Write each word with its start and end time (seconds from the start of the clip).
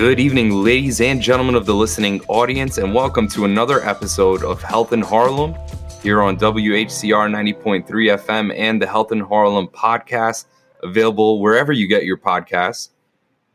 Good 0.00 0.18
evening, 0.18 0.52
ladies 0.64 1.02
and 1.02 1.20
gentlemen 1.20 1.54
of 1.54 1.66
the 1.66 1.74
listening 1.74 2.22
audience, 2.26 2.78
and 2.78 2.94
welcome 2.94 3.28
to 3.28 3.44
another 3.44 3.86
episode 3.86 4.42
of 4.42 4.62
Health 4.62 4.94
in 4.94 5.02
Harlem 5.02 5.54
here 6.02 6.22
on 6.22 6.38
WHCR 6.38 7.28
90.3 7.28 7.84
FM 7.84 8.50
and 8.56 8.80
the 8.80 8.86
Health 8.86 9.12
in 9.12 9.20
Harlem 9.20 9.68
podcast, 9.68 10.46
available 10.82 11.42
wherever 11.42 11.70
you 11.70 11.86
get 11.86 12.06
your 12.06 12.16
podcasts. 12.16 12.88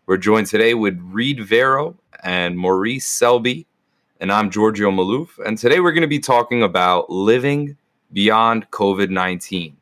We're 0.06 0.18
joined 0.18 0.46
today 0.46 0.76
with 0.76 1.00
Reed 1.02 1.44
Vero 1.44 1.98
and 2.24 2.56
Maurice 2.56 3.08
Selby, 3.08 3.66
and 4.20 4.32
I'm 4.32 4.52
Giorgio 4.52 4.92
Maloof. 4.92 5.30
And 5.44 5.58
today 5.58 5.80
we're 5.80 5.94
going 5.94 6.02
to 6.02 6.08
be 6.08 6.20
talking 6.20 6.62
about 6.62 7.10
living 7.10 7.76
beyond 8.14 8.70
COVID 8.70 9.10
19. 9.10 9.76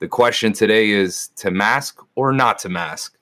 The 0.00 0.08
question 0.08 0.52
today 0.52 0.90
is 0.90 1.28
to 1.36 1.50
mask 1.50 2.02
or 2.14 2.30
not 2.34 2.58
to 2.58 2.68
mask? 2.68 3.13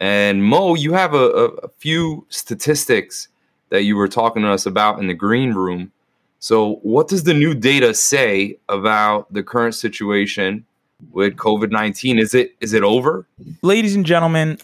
And 0.00 0.42
Mo, 0.42 0.74
you 0.74 0.94
have 0.94 1.12
a, 1.12 1.26
a, 1.26 1.68
few 1.78 2.26
statistics 2.30 3.28
that 3.68 3.82
you 3.82 3.96
were 3.96 4.08
talking 4.08 4.42
to 4.42 4.48
us 4.50 4.64
about 4.64 4.98
in 4.98 5.08
the 5.08 5.14
green 5.14 5.52
room. 5.52 5.92
So, 6.38 6.76
what 6.76 7.06
does 7.06 7.24
the 7.24 7.34
new 7.34 7.54
data 7.54 7.92
say 7.92 8.58
about 8.70 9.30
the 9.30 9.42
current 9.42 9.74
situation 9.74 10.64
with 11.12 11.36
COVID 11.36 11.70
nineteen? 11.70 12.18
Is 12.18 12.32
it 12.32 12.56
is 12.60 12.72
it 12.72 12.82
over? 12.82 13.26
Ladies 13.60 13.94
and 13.94 14.06
gentlemen, 14.06 14.56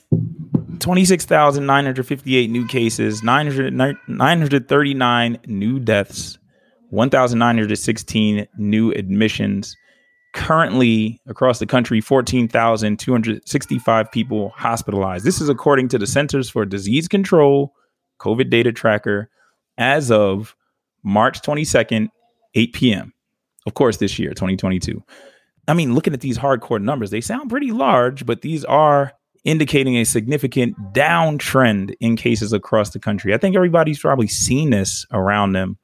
twenty 0.78 1.04
six 1.04 1.26
thousand 1.26 1.66
nine 1.66 1.84
hundred 1.84 2.06
fifty 2.06 2.36
eight 2.36 2.48
new 2.48 2.66
cases, 2.66 3.22
900, 3.22 3.74
939 4.08 5.38
new 5.46 5.78
deaths, 5.78 6.38
one 6.88 7.10
thousand 7.10 7.40
nine 7.40 7.58
hundred 7.58 7.76
sixteen 7.76 8.48
new 8.56 8.90
admissions 8.92 9.76
currently 10.36 11.20
across 11.26 11.58
the 11.58 11.66
country 11.66 12.00
14,265 12.00 14.12
people 14.12 14.50
hospitalized. 14.50 15.24
This 15.24 15.40
is 15.40 15.48
according 15.48 15.88
to 15.88 15.98
the 15.98 16.06
Centers 16.06 16.48
for 16.50 16.66
Disease 16.66 17.08
Control 17.08 17.74
COVID 18.20 18.50
data 18.50 18.70
tracker 18.70 19.30
as 19.78 20.10
of 20.10 20.54
March 21.02 21.40
22nd, 21.40 22.08
8 22.54 22.72
p.m. 22.74 23.14
Of 23.66 23.72
course, 23.74 23.96
this 23.96 24.18
year, 24.18 24.30
2022. 24.30 25.02
I 25.68 25.74
mean, 25.74 25.94
looking 25.94 26.12
at 26.12 26.20
these 26.20 26.38
hardcore 26.38 26.82
numbers, 26.82 27.10
they 27.10 27.22
sound 27.22 27.50
pretty 27.50 27.72
large, 27.72 28.26
but 28.26 28.42
these 28.42 28.64
are 28.66 29.12
indicating 29.44 29.96
a 29.96 30.04
significant 30.04 30.76
downtrend 30.92 31.94
in 32.00 32.16
cases 32.16 32.52
across 32.52 32.90
the 32.90 32.98
country. 32.98 33.32
I 33.32 33.38
think 33.38 33.56
everybody's 33.56 34.00
probably 34.00 34.28
seen 34.28 34.68
this 34.70 35.06
around 35.12 35.52
them 35.52 35.78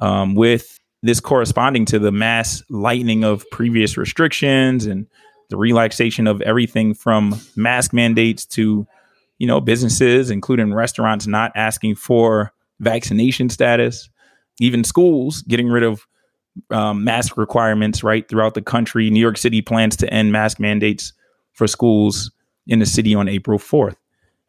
um, 0.00 0.36
with 0.36 0.77
this 1.02 1.20
corresponding 1.20 1.84
to 1.86 1.98
the 1.98 2.12
mass 2.12 2.62
lightening 2.68 3.24
of 3.24 3.48
previous 3.50 3.96
restrictions 3.96 4.86
and 4.86 5.06
the 5.48 5.56
relaxation 5.56 6.26
of 6.26 6.40
everything 6.42 6.94
from 6.94 7.40
mask 7.56 7.92
mandates 7.92 8.44
to 8.44 8.86
you 9.38 9.46
know 9.46 9.60
businesses 9.60 10.30
including 10.30 10.74
restaurants 10.74 11.26
not 11.26 11.52
asking 11.54 11.94
for 11.94 12.52
vaccination 12.80 13.48
status. 13.48 14.08
Even 14.60 14.82
schools 14.82 15.42
getting 15.42 15.68
rid 15.68 15.84
of 15.84 16.06
um, 16.70 17.04
mask 17.04 17.36
requirements 17.36 18.02
right 18.02 18.28
throughout 18.28 18.54
the 18.54 18.62
country. 18.62 19.10
New 19.10 19.20
york 19.20 19.38
city 19.38 19.62
plans 19.62 19.96
to 19.96 20.12
end 20.12 20.32
mask 20.32 20.58
mandates 20.58 21.12
for 21.52 21.66
schools 21.66 22.30
in 22.66 22.80
the 22.80 22.86
city 22.86 23.14
on 23.14 23.28
april 23.28 23.58
4th 23.58 23.96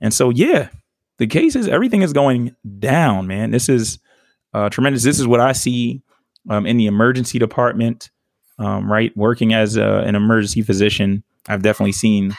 and 0.02 0.14
so 0.14 0.30
yeah 0.30 0.70
the 1.18 1.28
cases 1.28 1.68
everything 1.68 2.02
is 2.02 2.12
going 2.14 2.56
down 2.80 3.28
man. 3.28 3.52
This 3.52 3.70
is 3.70 4.00
uh, 4.54 4.70
tremendous. 4.70 5.04
This 5.04 5.20
is 5.20 5.28
what 5.28 5.40
i 5.40 5.52
see 5.52 6.02
um, 6.50 6.66
in 6.66 6.78
the 6.78 6.88
emergency 6.88 7.40
department, 7.40 8.10
um, 8.58 8.92
right? 8.92 9.16
Working 9.16 9.54
as 9.54 9.78
a, 9.78 10.00
an 10.00 10.16
emergency 10.16 10.62
physician, 10.62 11.24
I've 11.48 11.62
definitely 11.62 11.94
seen 11.94 12.36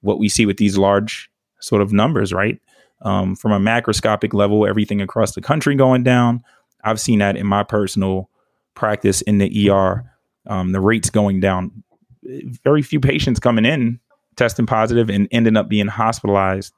what 0.00 0.18
we 0.18 0.28
see 0.28 0.46
with 0.46 0.56
these 0.56 0.76
large 0.76 1.30
sort 1.60 1.82
of 1.82 1.92
numbers, 1.92 2.32
right? 2.32 2.60
Um, 3.02 3.34
from 3.34 3.52
a 3.52 3.58
macroscopic 3.58 4.34
level, 4.34 4.66
everything 4.66 5.00
across 5.00 5.34
the 5.34 5.40
country 5.40 5.74
going 5.74 6.02
down. 6.02 6.42
I've 6.84 7.00
seen 7.00 7.20
that 7.20 7.36
in 7.36 7.46
my 7.46 7.62
personal 7.62 8.28
practice 8.74 9.22
in 9.22 9.38
the 9.38 9.70
ER. 9.70 10.04
The 10.44 10.80
rates 10.80 11.10
going 11.10 11.40
down. 11.40 11.82
Very 12.22 12.82
few 12.82 13.00
patients 13.00 13.40
coming 13.40 13.64
in 13.64 14.00
testing 14.36 14.66
positive 14.66 15.10
and 15.10 15.28
ending 15.30 15.56
up 15.56 15.68
being 15.68 15.88
hospitalized 15.88 16.72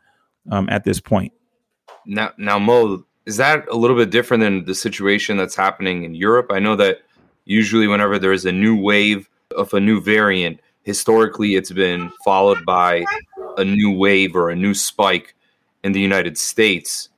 um, 0.51 0.69
at 0.71 0.85
this 0.85 1.01
point. 1.01 1.33
Now, 2.07 2.33
now, 2.37 2.59
Mo, 2.59 3.05
is 3.27 3.37
that 3.39 3.67
a 3.69 3.77
little 3.77 3.97
bit 3.97 4.11
different 4.11 4.43
than 4.43 4.65
the 4.65 4.75
situation 4.75 5.37
that's 5.37 5.57
happening 5.57 6.05
in 6.05 6.15
Europe? 6.15 6.51
I 6.51 6.59
know 6.59 6.77
that 6.77 6.99
usually 7.45 7.87
whenever 7.87 8.19
there 8.19 8.33
is 8.33 8.45
a 8.45 8.53
new 8.53 8.77
wave 8.77 9.29
of 9.57 9.73
a 9.73 9.81
new 9.81 10.01
variant, 10.01 10.61
historically 10.83 11.55
it's 11.55 11.73
been 11.73 12.11
followed 12.25 12.65
by 12.65 13.05
a 13.57 13.65
new 13.65 13.91
wave 13.91 14.37
or 14.37 14.51
a 14.51 14.57
new 14.57 14.75
spike 14.75 15.35
in 15.83 15.93
the 15.93 16.01
United 16.01 16.37
States. 16.37 17.09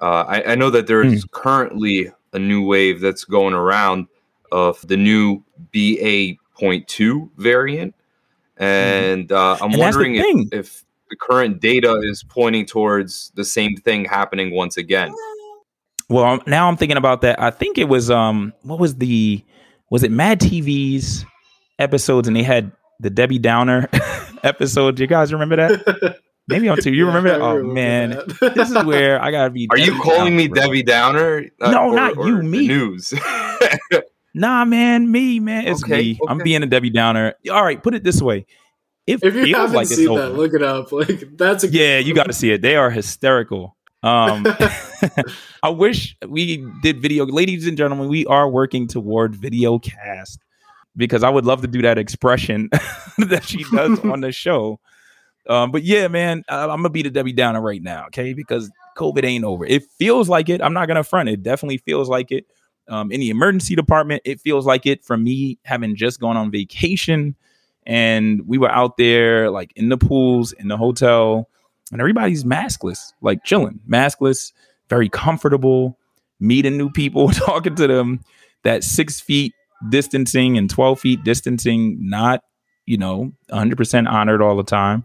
Uh, 0.00 0.24
I, 0.26 0.52
I, 0.52 0.54
know 0.54 0.70
that 0.70 0.86
there 0.86 1.02
is 1.02 1.24
mm. 1.24 1.30
currently 1.30 2.10
a 2.32 2.38
new 2.38 2.64
wave 2.66 3.00
that's 3.00 3.24
going 3.24 3.54
around 3.54 4.08
of 4.50 4.86
the 4.88 4.96
new 4.96 5.42
BA.2 5.72 7.30
variant. 7.36 7.94
Hmm. 8.58 8.64
And 8.64 9.32
uh, 9.32 9.58
I'm 9.60 9.72
and 9.72 9.78
wondering 9.78 10.16
if, 10.16 10.52
if 10.52 10.84
the 11.08 11.16
current 11.16 11.60
data 11.60 12.00
is 12.02 12.22
pointing 12.22 12.66
towards 12.66 13.32
the 13.34 13.44
same 13.44 13.76
thing 13.76 14.04
happening 14.04 14.54
once 14.54 14.76
again. 14.76 15.14
Well, 16.08 16.40
now 16.46 16.68
I'm 16.68 16.76
thinking 16.76 16.96
about 16.96 17.22
that. 17.22 17.40
I 17.40 17.50
think 17.50 17.78
it 17.78 17.88
was 17.88 18.10
um, 18.10 18.52
what 18.62 18.78
was 18.78 18.96
the 18.96 19.44
was 19.90 20.02
it 20.02 20.10
Mad 20.10 20.40
TV's 20.40 21.24
episodes, 21.78 22.28
and 22.28 22.36
they 22.36 22.42
had 22.42 22.72
the 23.00 23.10
Debbie 23.10 23.38
Downer 23.38 23.88
episode. 24.42 24.96
Do 24.96 25.02
you 25.02 25.06
guys 25.06 25.32
remember 25.32 25.56
that? 25.56 26.18
Maybe 26.48 26.68
on 26.68 26.78
two. 26.78 26.92
You 26.92 27.04
yeah, 27.04 27.14
remember 27.14 27.28
that? 27.30 27.40
Oh 27.40 27.62
man, 27.62 28.10
that. 28.10 28.52
this 28.56 28.70
is 28.70 28.84
where 28.84 29.22
I 29.22 29.30
gotta 29.30 29.50
be. 29.50 29.68
Are 29.70 29.76
Debbie 29.76 29.92
you 29.92 30.02
calling 30.02 30.18
Downer, 30.18 30.30
me 30.36 30.48
bro. 30.48 30.62
Debbie 30.62 30.82
Downer? 30.82 31.50
Uh, 31.60 31.70
no, 31.70 31.90
or, 31.90 31.94
not 31.94 32.16
you. 32.16 32.42
Me. 32.42 32.66
News. 32.66 33.14
nah, 34.34 34.64
man, 34.64 35.10
me, 35.10 35.40
man. 35.40 35.68
It's 35.68 35.84
okay, 35.84 36.02
me. 36.02 36.18
Okay. 36.20 36.20
I'm 36.28 36.38
being 36.38 36.62
a 36.62 36.66
Debbie 36.66 36.90
Downer. 36.90 37.34
All 37.50 37.64
right, 37.64 37.80
put 37.80 37.94
it 37.94 38.02
this 38.02 38.20
way. 38.20 38.46
It 39.06 39.22
if 39.22 39.34
you 39.34 39.54
haven't 39.56 39.74
like 39.74 39.86
seen 39.86 40.14
that, 40.14 40.30
look 40.30 40.54
it 40.54 40.62
up. 40.62 40.90
Like 40.92 41.36
that's 41.36 41.64
a 41.64 41.68
yeah, 41.68 41.98
you 41.98 42.14
got 42.14 42.24
to 42.24 42.32
see 42.32 42.50
it. 42.50 42.62
They 42.62 42.76
are 42.76 42.90
hysterical. 42.90 43.76
Um, 44.02 44.46
I 45.62 45.70
wish 45.70 46.16
we 46.26 46.66
did 46.82 47.00
video. 47.00 47.26
Ladies 47.26 47.66
and 47.66 47.76
gentlemen, 47.76 48.08
we 48.08 48.26
are 48.26 48.48
working 48.48 48.86
toward 48.86 49.34
video 49.34 49.78
cast 49.78 50.40
because 50.96 51.22
I 51.22 51.30
would 51.30 51.46
love 51.46 51.62
to 51.62 51.68
do 51.68 51.82
that 51.82 51.98
expression 51.98 52.68
that 53.18 53.44
she 53.44 53.64
does 53.72 53.98
on 54.00 54.20
the 54.20 54.32
show. 54.32 54.80
Um, 55.48 55.70
but 55.70 55.82
yeah, 55.82 56.08
man, 56.08 56.44
I, 56.48 56.64
I'm 56.64 56.78
gonna 56.78 56.90
be 56.90 57.02
the 57.02 57.10
Debbie 57.10 57.32
Downer 57.32 57.60
right 57.60 57.82
now, 57.82 58.06
okay? 58.06 58.32
Because 58.32 58.70
COVID 58.96 59.24
ain't 59.24 59.44
over. 59.44 59.64
It 59.64 59.84
feels 59.98 60.28
like 60.28 60.48
it. 60.48 60.62
I'm 60.62 60.72
not 60.72 60.86
gonna 60.86 61.04
front. 61.04 61.28
It 61.28 61.42
definitely 61.42 61.78
feels 61.78 62.08
like 62.08 62.30
it. 62.30 62.46
Um, 62.88 63.12
in 63.12 63.20
the 63.20 63.30
emergency 63.30 63.74
department, 63.74 64.22
it 64.24 64.40
feels 64.40 64.66
like 64.66 64.86
it 64.86 65.04
from 65.04 65.24
me 65.24 65.58
having 65.64 65.96
just 65.96 66.20
gone 66.20 66.36
on 66.36 66.50
vacation, 66.50 67.34
and 67.86 68.46
we 68.46 68.58
were 68.58 68.70
out 68.70 68.96
there 68.96 69.50
like 69.50 69.72
in 69.76 69.88
the 69.88 69.96
pools 69.96 70.52
in 70.52 70.68
the 70.68 70.76
hotel 70.76 71.48
and 71.92 72.00
everybody's 72.00 72.42
maskless, 72.42 73.12
like 73.20 73.44
chilling, 73.44 73.80
maskless, 73.88 74.52
very 74.88 75.08
comfortable, 75.08 75.98
meeting 76.40 76.76
new 76.76 76.90
people, 76.90 77.28
talking 77.30 77.74
to 77.76 77.86
them. 77.86 78.20
That 78.64 78.82
six 78.84 79.20
feet 79.20 79.54
distancing 79.88 80.56
and 80.56 80.70
12 80.70 81.00
feet 81.00 81.24
distancing, 81.24 81.98
not, 82.08 82.42
you 82.86 82.96
know, 82.96 83.32
100% 83.50 84.08
honored 84.08 84.40
all 84.40 84.56
the 84.56 84.62
time. 84.62 85.04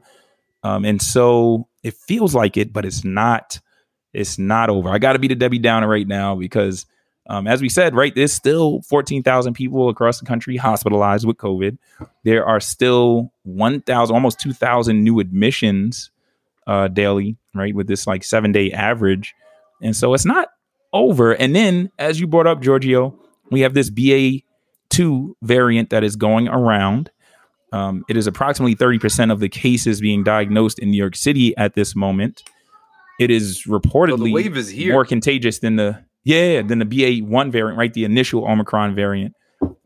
Um, 0.64 0.86
and 0.86 1.02
so 1.02 1.68
it 1.84 1.96
feels 1.96 2.36
like 2.36 2.58
it, 2.58 2.72
but 2.72 2.86
it's 2.86 3.04
not. 3.04 3.60
It's 4.14 4.40
not 4.40 4.70
over. 4.70 4.90
I 4.90 4.98
got 5.00 5.14
to 5.14 5.20
be 5.20 5.28
the 5.28 5.36
Debbie 5.36 5.60
Downer 5.60 5.88
right 5.88 6.08
now 6.08 6.36
because, 6.36 6.86
um, 7.30 7.46
as 7.46 7.62
we 7.62 7.70
said, 7.70 7.94
right, 7.94 8.16
there's 8.16 8.32
still 8.34 8.82
14,000 8.84 9.54
people 9.54 9.90
across 9.90 10.20
the 10.20 10.26
country 10.26 10.56
hospitalized 10.56 11.28
with 11.28 11.38
COVID. 11.38 11.78
There 12.24 12.46
are 12.46 12.60
still 12.60 13.32
1,000, 13.44 14.14
almost 14.14 14.40
2,000 14.40 15.04
new 15.04 15.20
admissions 15.20 16.10
uh, 16.68 16.88
daily, 16.90 17.38
right, 17.56 17.74
with 17.74 17.88
this 17.88 18.06
like 18.06 18.24
seven 18.24 18.52
day 18.52 18.72
average. 18.72 19.34
And 19.82 19.96
so 19.96 20.14
it's 20.14 20.26
not 20.26 20.50
over. 20.94 21.32
And 21.32 21.56
then, 21.56 21.90
as 21.98 22.20
you 22.20 22.28
brought 22.28 22.48
up, 22.48 22.62
Giorgio, 22.62 23.18
we 23.50 23.62
have 23.62 23.74
this 23.74 23.90
BA2 23.90 25.34
variant 25.42 25.90
that 25.90 26.04
is 26.04 26.16
going 26.16 26.48
around. 26.48 27.10
Um, 27.72 28.04
it 28.08 28.18
is 28.18 28.28
approximately 28.28 28.76
30% 28.76 29.32
of 29.32 29.40
the 29.40 29.50
cases 29.50 30.00
being 30.02 30.24
diagnosed 30.24 30.80
in 30.80 30.92
New 30.92 30.98
York 30.98 31.16
City 31.16 31.56
at 31.58 31.74
this 31.74 31.96
moment. 31.96 32.44
It 33.20 33.32
is 33.32 33.64
reportedly 33.64 34.32
wave 34.32 34.56
is 34.56 34.76
more 34.78 35.04
contagious 35.04 35.60
than 35.60 35.76
the 35.76 36.04
yeah 36.24 36.62
than 36.62 36.80
the 36.80 36.86
BA1 36.86 37.52
variant, 37.52 37.78
right? 37.78 37.94
The 37.94 38.04
initial 38.04 38.46
Omicron 38.46 38.94
variant. 38.94 39.34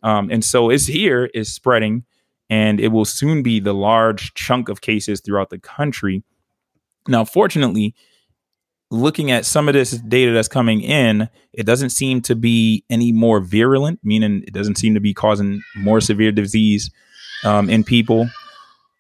Um, 0.04 0.30
and 0.30 0.44
so 0.44 0.70
it's 0.70 0.88
here, 0.88 1.30
is 1.34 1.54
spreading, 1.54 2.04
and 2.50 2.80
it 2.80 2.90
will 2.90 3.06
soon 3.06 3.42
be 3.42 3.60
the 3.60 3.74
large 3.74 4.34
chunk 4.34 4.68
of 4.68 4.82
cases 4.82 5.22
throughout 5.22 5.50
the 5.50 5.60
country. 5.60 6.24
Now, 7.08 7.26
fortunately, 7.26 7.96
looking 8.92 9.32
at 9.32 9.46
some 9.46 9.68
of 9.68 9.74
this 9.74 9.92
data 9.92 10.32
that's 10.34 10.48
coming 10.48 10.82
in, 10.82 11.30
it 11.54 11.66
doesn't 11.66 11.92
seem 11.92 12.22
to 12.22 12.36
be 12.36 12.84
any 12.90 13.12
more 13.12 13.40
virulent, 13.40 14.00
meaning 14.04 14.44
it 14.46 14.54
doesn't 14.54 14.78
seem 14.78 14.94
to 14.94 15.00
be 15.00 15.14
causing 15.14 15.62
more 15.76 16.02
severe 16.02 16.32
disease 16.32 16.92
um, 17.44 17.70
in 17.70 17.84
people. 17.84 18.30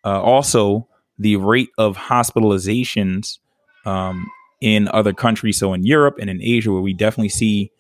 Uh, 0.04 0.22
also, 0.22 0.88
the 1.20 1.36
rate 1.36 1.70
of 1.78 1.98
hospitalizations 1.98 3.40
um, 3.86 4.28
in 4.62 4.88
other 4.90 5.14
countries, 5.14 5.60
so 5.60 5.74
in 5.74 5.84
Europe 5.84 6.18
and 6.20 6.30
in 6.30 6.42
Asia, 6.42 6.72
where 6.72 6.82
we 6.82 6.94
definitely 6.94 7.30
see 7.30 7.72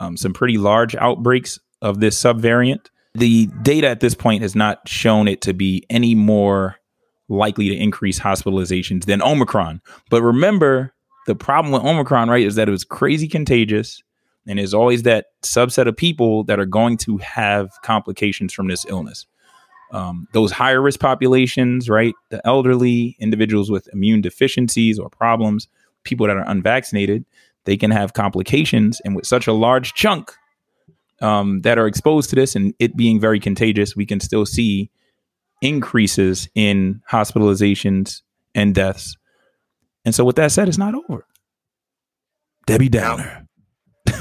um, 0.00 0.16
some 0.16 0.32
pretty 0.32 0.58
large 0.58 0.94
outbreaks 0.96 1.58
of 1.80 2.00
this 2.00 2.20
subvariant, 2.20 2.86
the 3.14 3.46
data 3.62 3.88
at 3.88 4.00
this 4.00 4.14
point 4.14 4.42
has 4.42 4.54
not 4.54 4.86
shown 4.88 5.28
it 5.28 5.40
to 5.42 5.52
be 5.52 5.84
any 5.90 6.14
more 6.14 6.76
likely 7.30 7.68
to 7.68 7.76
increase 7.76 8.18
hospitalizations 8.18 9.06
than 9.06 9.22
Omicron. 9.22 9.80
But 10.10 10.22
remember, 10.22 10.92
the 11.26 11.34
problem 11.34 11.72
with 11.72 11.82
Omicron, 11.82 12.28
right, 12.28 12.44
is 12.44 12.56
that 12.56 12.68
it 12.68 12.72
was 12.72 12.84
crazy 12.84 13.28
contagious. 13.28 14.02
And 14.46 14.58
there's 14.58 14.74
always 14.74 15.04
that 15.04 15.26
subset 15.42 15.86
of 15.86 15.96
people 15.96 16.44
that 16.44 16.58
are 16.58 16.66
going 16.66 16.96
to 16.98 17.18
have 17.18 17.70
complications 17.82 18.52
from 18.52 18.68
this 18.68 18.84
illness. 18.86 19.26
Um, 19.92 20.28
those 20.32 20.50
higher 20.52 20.80
risk 20.80 21.00
populations, 21.00 21.88
right? 21.88 22.14
The 22.30 22.44
elderly, 22.46 23.16
individuals 23.18 23.70
with 23.70 23.88
immune 23.92 24.20
deficiencies 24.20 24.98
or 24.98 25.08
problems, 25.08 25.68
people 26.04 26.26
that 26.26 26.36
are 26.36 26.48
unvaccinated, 26.48 27.24
they 27.64 27.76
can 27.76 27.90
have 27.90 28.12
complications. 28.12 29.00
And 29.04 29.14
with 29.14 29.26
such 29.26 29.46
a 29.46 29.52
large 29.52 29.94
chunk 29.94 30.32
um, 31.20 31.60
that 31.62 31.78
are 31.78 31.86
exposed 31.86 32.30
to 32.30 32.36
this 32.36 32.56
and 32.56 32.74
it 32.78 32.96
being 32.96 33.20
very 33.20 33.38
contagious, 33.38 33.94
we 33.94 34.06
can 34.06 34.20
still 34.20 34.46
see 34.46 34.90
increases 35.60 36.48
in 36.54 37.02
hospitalizations 37.10 38.22
and 38.54 38.74
deaths. 38.74 39.16
And 40.04 40.14
so, 40.14 40.24
with 40.24 40.36
that 40.36 40.52
said, 40.52 40.68
it's 40.68 40.78
not 40.78 40.94
over. 40.94 41.26
Debbie 42.66 42.88
Downer. 42.88 43.46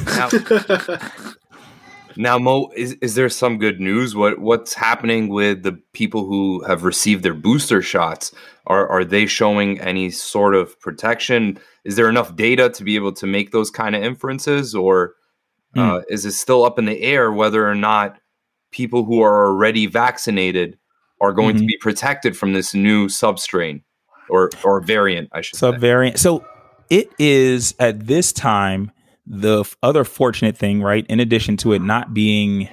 Now, 0.06 0.30
now, 2.18 2.40
Mo, 2.40 2.72
is, 2.76 2.94
is 3.02 3.16
there 3.16 3.30
some 3.30 3.58
good 3.58 3.80
news? 3.80 4.16
What 4.16 4.40
what's 4.40 4.74
happening 4.74 5.30
with 5.30 5.64
the 5.64 5.80
people 5.94 6.26
who 6.26 6.64
have 6.66 6.84
received 6.84 7.24
their 7.24 7.34
booster 7.34 7.82
shots? 7.82 8.34
Are 8.68 8.88
are 8.90 9.06
they 9.06 9.26
showing 9.26 9.80
any 9.80 10.10
sort 10.10 10.56
of 10.56 10.80
protection? 10.80 11.60
Is 11.86 11.96
there 11.96 12.10
enough 12.10 12.36
data 12.36 12.70
to 12.70 12.84
be 12.84 12.96
able 12.96 13.14
to 13.14 13.28
make 13.28 13.52
those 13.52 13.70
kind 13.70 13.96
of 13.96 14.04
inferences, 14.04 14.74
or 14.74 15.14
mm. 15.76 15.82
uh, 15.82 16.02
is 16.10 16.26
it 16.26 16.32
still 16.34 16.66
up 16.66 16.80
in 16.80 16.86
the 16.86 17.02
air 17.02 17.32
whether 17.32 17.70
or 17.70 17.76
not 17.76 18.20
people 18.72 19.06
who 19.06 19.22
are 19.22 19.46
already 19.46 19.86
vaccinated 19.86 20.79
are 21.22 21.34
going 21.34 21.56
mm-hmm. 21.56 21.62
to 21.62 21.68
be 21.68 21.78
protected 21.78 22.38
from 22.38 22.54
this 22.54 22.74
new 22.74 23.08
substrain 23.08 23.82
or 24.30 24.50
or 24.64 24.82
variant? 24.82 25.30
I 25.32 25.42
should 25.42 25.58
say. 25.58 25.72
subvariant. 25.72 26.14
Say. 26.14 26.24
So 26.24 26.46
it 26.90 27.10
is 27.20 27.76
at 27.80 28.08
this 28.08 28.34
time 28.34 28.92
the 29.26 29.64
other 29.84 30.04
fortunate 30.04 30.58
thing, 30.58 30.82
right? 30.82 31.06
In 31.08 31.20
addition 31.20 31.56
to 31.58 31.74
it 31.74 31.82
not 31.82 32.14
being, 32.14 32.68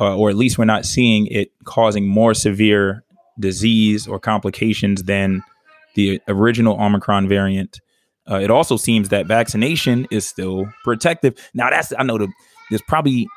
uh, 0.00 0.16
or 0.16 0.30
at 0.30 0.36
least 0.36 0.58
we're 0.58 0.64
not 0.64 0.84
seeing 0.84 1.28
it 1.28 1.52
causing 1.64 2.08
more 2.08 2.34
severe 2.34 3.04
disease 3.38 4.08
or 4.08 4.18
complications 4.18 5.04
than 5.04 5.42
the 5.94 6.20
original 6.28 6.80
Omicron 6.80 7.28
variant. 7.28 7.80
Uh, 8.28 8.36
it 8.36 8.50
also 8.50 8.76
seems 8.76 9.10
that 9.10 9.26
vaccination 9.26 10.08
is 10.10 10.26
still 10.26 10.66
protective. 10.82 11.34
Now, 11.54 11.70
that's 11.70 11.92
I 11.96 12.02
know 12.02 12.18
the, 12.18 12.28
there's 12.70 12.82
probably 12.82 13.28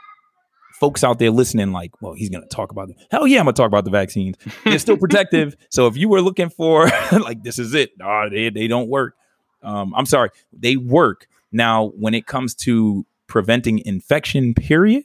folks 0.80 1.04
out 1.04 1.20
there 1.20 1.32
listening, 1.32 1.72
like, 1.72 2.02
well, 2.02 2.14
he's 2.14 2.30
going 2.30 2.44
to 2.44 2.50
talk 2.50 2.72
about 2.72 2.90
it. 2.90 2.96
Hell 3.12 3.28
yeah, 3.28 3.40
I'm 3.40 3.46
going 3.46 3.56
to 3.56 3.62
talk 3.62 3.68
about 3.68 3.86
the 3.86 3.92
vaccines. 3.92 4.36
It's 4.66 4.82
still 4.82 4.98
protective. 5.06 5.56
so 5.70 5.88
if 5.88 5.98
you 5.98 6.10
were 6.10 6.22
looking 6.22 6.50
for 6.50 6.86
like 7.12 7.44
this 7.44 7.60
is 7.60 7.74
it, 7.74 7.98
nah, 7.98 8.30
they 8.30 8.50
they 8.50 8.68
don't 8.68 8.90
work. 8.90 9.16
Um, 9.62 9.94
I'm 9.96 10.06
sorry, 10.06 10.30
they 10.54 10.78
work 10.78 11.28
now, 11.52 11.88
when 11.98 12.14
it 12.14 12.28
comes 12.28 12.54
to 12.56 13.06
preventing 13.28 13.80
infection, 13.86 14.54
period, 14.54 15.04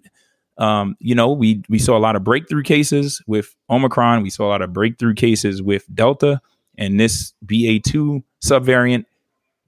um, 0.59 0.97
you 1.00 1.15
know, 1.15 1.32
we 1.32 1.62
we 1.69 1.79
saw 1.79 1.97
a 1.97 1.99
lot 1.99 2.17
of 2.17 2.23
breakthrough 2.23 2.62
cases 2.62 3.23
with 3.26 3.55
Omicron. 3.71 4.23
We 4.23 4.31
saw 4.31 4.47
a 4.47 4.50
lot 4.50 4.62
of 4.62 4.73
breakthrough 4.73 5.15
cases 5.15 5.62
with 5.62 5.93
Delta, 5.93 6.41
and 6.79 7.00
this 7.00 7.32
BA2 7.44 8.23
subvariant 8.44 9.06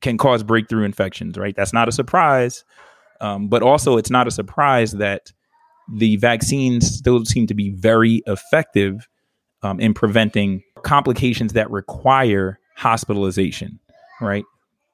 can 0.00 0.16
cause 0.16 0.42
breakthrough 0.42 0.84
infections. 0.84 1.36
Right? 1.36 1.56
That's 1.56 1.72
not 1.72 1.88
a 1.88 1.92
surprise, 1.92 2.64
um, 3.20 3.48
but 3.48 3.62
also 3.62 3.96
it's 3.96 4.10
not 4.10 4.28
a 4.28 4.30
surprise 4.30 4.92
that 4.92 5.32
the 5.92 6.16
vaccines 6.16 6.86
still 6.86 7.24
seem 7.24 7.46
to 7.46 7.54
be 7.54 7.70
very 7.70 8.22
effective 8.26 9.08
um, 9.62 9.80
in 9.80 9.94
preventing 9.94 10.62
complications 10.82 11.52
that 11.54 11.70
require 11.70 12.58
hospitalization. 12.76 13.78
Right? 14.20 14.44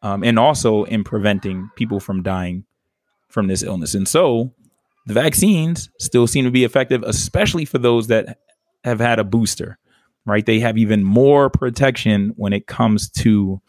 um, 0.02 0.24
and 0.24 0.38
also 0.38 0.84
in 0.84 1.04
preventing 1.04 1.70
people 1.76 2.00
from 2.00 2.22
dying 2.22 2.64
from 3.28 3.46
this 3.46 3.62
illness. 3.62 3.94
And 3.94 4.06
so 4.06 4.52
the 5.06 5.14
vaccines 5.14 5.90
still 5.98 6.26
seem 6.26 6.44
to 6.44 6.50
be 6.50 6.64
effective, 6.64 7.02
especially 7.04 7.64
for 7.64 7.78
those 7.78 8.08
that 8.08 8.38
have 8.84 9.00
had 9.00 9.18
a 9.18 9.24
booster, 9.24 9.78
right? 10.26 10.44
They 10.44 10.60
have 10.60 10.76
even 10.76 11.04
more 11.04 11.48
protection 11.48 12.32
when 12.36 12.52
it 12.52 12.66
comes 12.66 13.08
to 13.10 13.60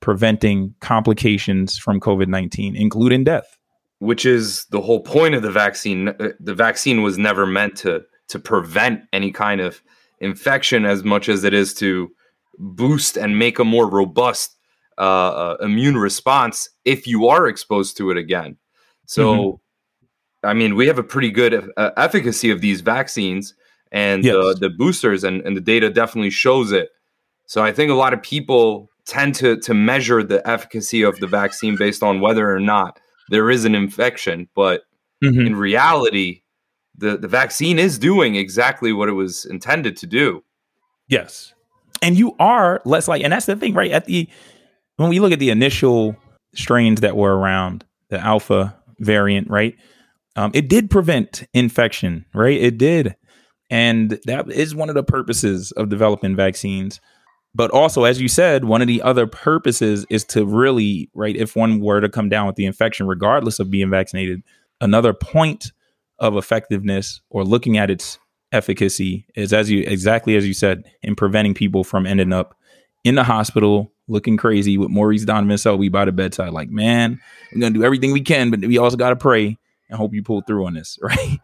preventing 0.00 0.74
complications 0.80 1.78
from 1.78 2.00
COVID 2.00 2.26
19, 2.26 2.74
including 2.74 3.24
death. 3.24 3.58
Which 4.02 4.26
is 4.26 4.66
the 4.70 4.80
whole 4.80 5.00
point 5.00 5.36
of 5.36 5.42
the 5.42 5.50
vaccine. 5.52 6.08
Uh, 6.08 6.30
the 6.40 6.54
vaccine 6.54 7.02
was 7.02 7.18
never 7.18 7.46
meant 7.46 7.76
to, 7.76 8.02
to 8.28 8.38
prevent 8.40 9.02
any 9.12 9.30
kind 9.30 9.60
of 9.60 9.80
infection 10.18 10.84
as 10.84 11.04
much 11.04 11.28
as 11.28 11.44
it 11.44 11.54
is 11.54 11.72
to 11.74 12.10
boost 12.58 13.16
and 13.16 13.38
make 13.38 13.60
a 13.60 13.64
more 13.64 13.88
robust 13.88 14.56
uh, 14.98 15.54
uh, 15.54 15.56
immune 15.60 15.96
response 15.96 16.68
if 16.84 17.06
you 17.06 17.28
are 17.28 17.46
exposed 17.46 17.96
to 17.98 18.10
it 18.10 18.16
again. 18.16 18.56
So, 19.06 19.34
mm-hmm. 19.34 20.48
I 20.48 20.54
mean, 20.54 20.74
we 20.74 20.88
have 20.88 20.98
a 20.98 21.04
pretty 21.04 21.30
good 21.30 21.70
uh, 21.76 21.90
efficacy 21.96 22.50
of 22.50 22.60
these 22.60 22.80
vaccines 22.80 23.54
and 23.92 24.24
yes. 24.24 24.58
the 24.58 24.70
boosters, 24.70 25.22
and, 25.22 25.42
and 25.42 25.56
the 25.56 25.60
data 25.60 25.90
definitely 25.90 26.30
shows 26.30 26.72
it. 26.72 26.88
So, 27.46 27.62
I 27.62 27.72
think 27.72 27.90
a 27.90 27.94
lot 27.94 28.14
of 28.14 28.22
people 28.22 28.90
tend 29.06 29.34
to 29.36 29.56
to 29.58 29.74
measure 29.74 30.22
the 30.22 30.40
efficacy 30.48 31.02
of 31.02 31.18
the 31.20 31.26
vaccine 31.26 31.76
based 31.76 32.02
on 32.02 32.20
whether 32.20 32.50
or 32.50 32.60
not 32.60 32.98
there 33.32 33.50
is 33.50 33.64
an 33.64 33.74
infection, 33.74 34.48
but 34.54 34.82
mm-hmm. 35.24 35.40
in 35.40 35.56
reality, 35.56 36.42
the 36.96 37.16
the 37.16 37.28
vaccine 37.28 37.78
is 37.78 37.98
doing 37.98 38.36
exactly 38.36 38.92
what 38.92 39.08
it 39.08 39.12
was 39.12 39.46
intended 39.46 39.96
to 39.96 40.06
do. 40.06 40.44
Yes. 41.08 41.54
And 42.02 42.18
you 42.18 42.36
are 42.38 42.82
less 42.84 43.08
like, 43.08 43.22
and 43.22 43.32
that's 43.32 43.46
the 43.46 43.56
thing, 43.56 43.74
right? 43.74 43.90
At 43.90 44.04
the 44.04 44.28
when 44.96 45.08
we 45.08 45.18
look 45.18 45.32
at 45.32 45.38
the 45.38 45.50
initial 45.50 46.14
strains 46.54 47.00
that 47.00 47.16
were 47.16 47.36
around, 47.36 47.84
the 48.10 48.18
alpha 48.18 48.78
variant, 48.98 49.48
right? 49.48 49.74
Um, 50.36 50.50
it 50.54 50.68
did 50.68 50.90
prevent 50.90 51.44
infection, 51.54 52.26
right? 52.34 52.60
It 52.60 52.76
did. 52.76 53.16
And 53.70 54.20
that 54.26 54.50
is 54.50 54.74
one 54.74 54.90
of 54.90 54.94
the 54.94 55.02
purposes 55.02 55.72
of 55.72 55.88
developing 55.88 56.36
vaccines. 56.36 57.00
But 57.54 57.70
also, 57.70 58.04
as 58.04 58.20
you 58.20 58.28
said, 58.28 58.64
one 58.64 58.80
of 58.80 58.88
the 58.88 59.02
other 59.02 59.26
purposes 59.26 60.06
is 60.08 60.24
to 60.26 60.46
really, 60.46 61.10
right, 61.14 61.36
if 61.36 61.54
one 61.54 61.80
were 61.80 62.00
to 62.00 62.08
come 62.08 62.28
down 62.28 62.46
with 62.46 62.56
the 62.56 62.64
infection, 62.64 63.06
regardless 63.06 63.58
of 63.58 63.70
being 63.70 63.90
vaccinated, 63.90 64.42
another 64.80 65.12
point 65.12 65.72
of 66.18 66.36
effectiveness 66.36 67.20
or 67.30 67.44
looking 67.44 67.76
at 67.76 67.90
its 67.90 68.18
efficacy 68.52 69.26
is 69.34 69.52
as 69.52 69.70
you 69.70 69.82
exactly 69.86 70.36
as 70.36 70.46
you 70.46 70.52
said 70.52 70.84
in 71.02 71.14
preventing 71.14 71.54
people 71.54 71.82
from 71.82 72.06
ending 72.06 72.34
up 72.34 72.54
in 73.02 73.14
the 73.14 73.24
hospital 73.24 73.92
looking 74.08 74.36
crazy 74.36 74.76
with 74.78 74.90
Maurice 74.90 75.24
Donovan 75.24 75.58
Selby 75.58 75.88
by 75.88 76.04
the 76.04 76.12
bedside. 76.12 76.52
Like, 76.52 76.70
man, 76.70 77.20
we're 77.52 77.60
gonna 77.60 77.74
do 77.74 77.84
everything 77.84 78.12
we 78.12 78.20
can, 78.20 78.50
but 78.50 78.60
we 78.60 78.78
also 78.78 78.96
gotta 78.96 79.16
pray 79.16 79.58
and 79.88 79.98
hope 79.98 80.14
you 80.14 80.22
pull 80.22 80.42
through 80.42 80.66
on 80.66 80.74
this, 80.74 80.98
right? 81.02 81.38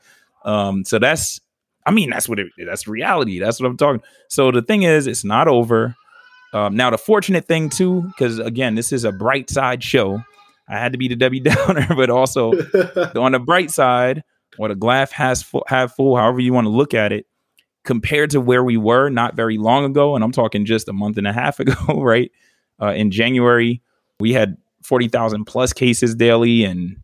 Um, 0.45 0.85
so 0.85 0.99
that's 0.99 1.41
I 1.88 1.90
mean, 1.90 2.11
that's 2.11 2.28
what 2.28 2.38
it 2.38 2.49
that's 2.59 2.87
reality. 2.87 3.38
That's 3.38 3.59
what 3.59 3.66
I'm 3.66 3.78
talking. 3.78 4.02
So 4.28 4.50
the 4.50 4.61
thing 4.61 4.83
is, 4.83 5.07
it's 5.07 5.25
not 5.25 5.49
over. 5.49 5.97
Um, 6.52 6.76
now, 6.76 6.90
the 6.90 6.99
fortunate 6.99 7.47
thing 7.47 7.71
too, 7.71 8.02
because 8.02 8.38
again, 8.38 8.75
this 8.75 8.92
is 8.92 9.04
a 9.04 9.12
bright 9.12 9.49
side 9.49 9.83
show. 9.83 10.23
I 10.68 10.78
had 10.78 10.92
to 10.92 10.99
be 10.99 11.09
the 11.09 11.16
Debbie 11.16 11.40
Downer, 11.40 11.87
but 11.97 12.11
also 12.11 12.52
on 13.16 13.33
the 13.33 13.38
bright 13.38 13.71
side, 13.71 14.23
or 14.59 14.68
the 14.68 14.75
glass 14.75 15.11
has 15.12 15.42
full, 15.42 15.64
half 15.66 15.97
full, 15.97 16.14
however 16.14 16.40
you 16.40 16.52
want 16.52 16.66
to 16.66 16.71
look 16.71 16.92
at 16.92 17.11
it, 17.11 17.25
compared 17.85 18.30
to 18.33 18.40
where 18.40 18.62
we 18.62 18.76
were 18.76 19.09
not 19.09 19.35
very 19.35 19.57
long 19.57 19.87
ago, 19.87 20.14
and 20.14 20.23
I'm 20.23 20.33
talking 20.33 20.66
just 20.66 20.88
a 20.88 20.92
month 20.92 21.16
and 21.16 21.26
a 21.26 21.33
half 21.33 21.59
ago, 21.61 22.02
right? 22.02 22.30
Uh, 22.80 22.92
in 22.92 23.11
January, 23.11 23.80
we 24.21 24.35
had 24.35 24.59
40,000 24.83 25.47
plus 25.47 25.73
cases 25.73 26.14
daily, 26.14 26.64
and 26.64 26.99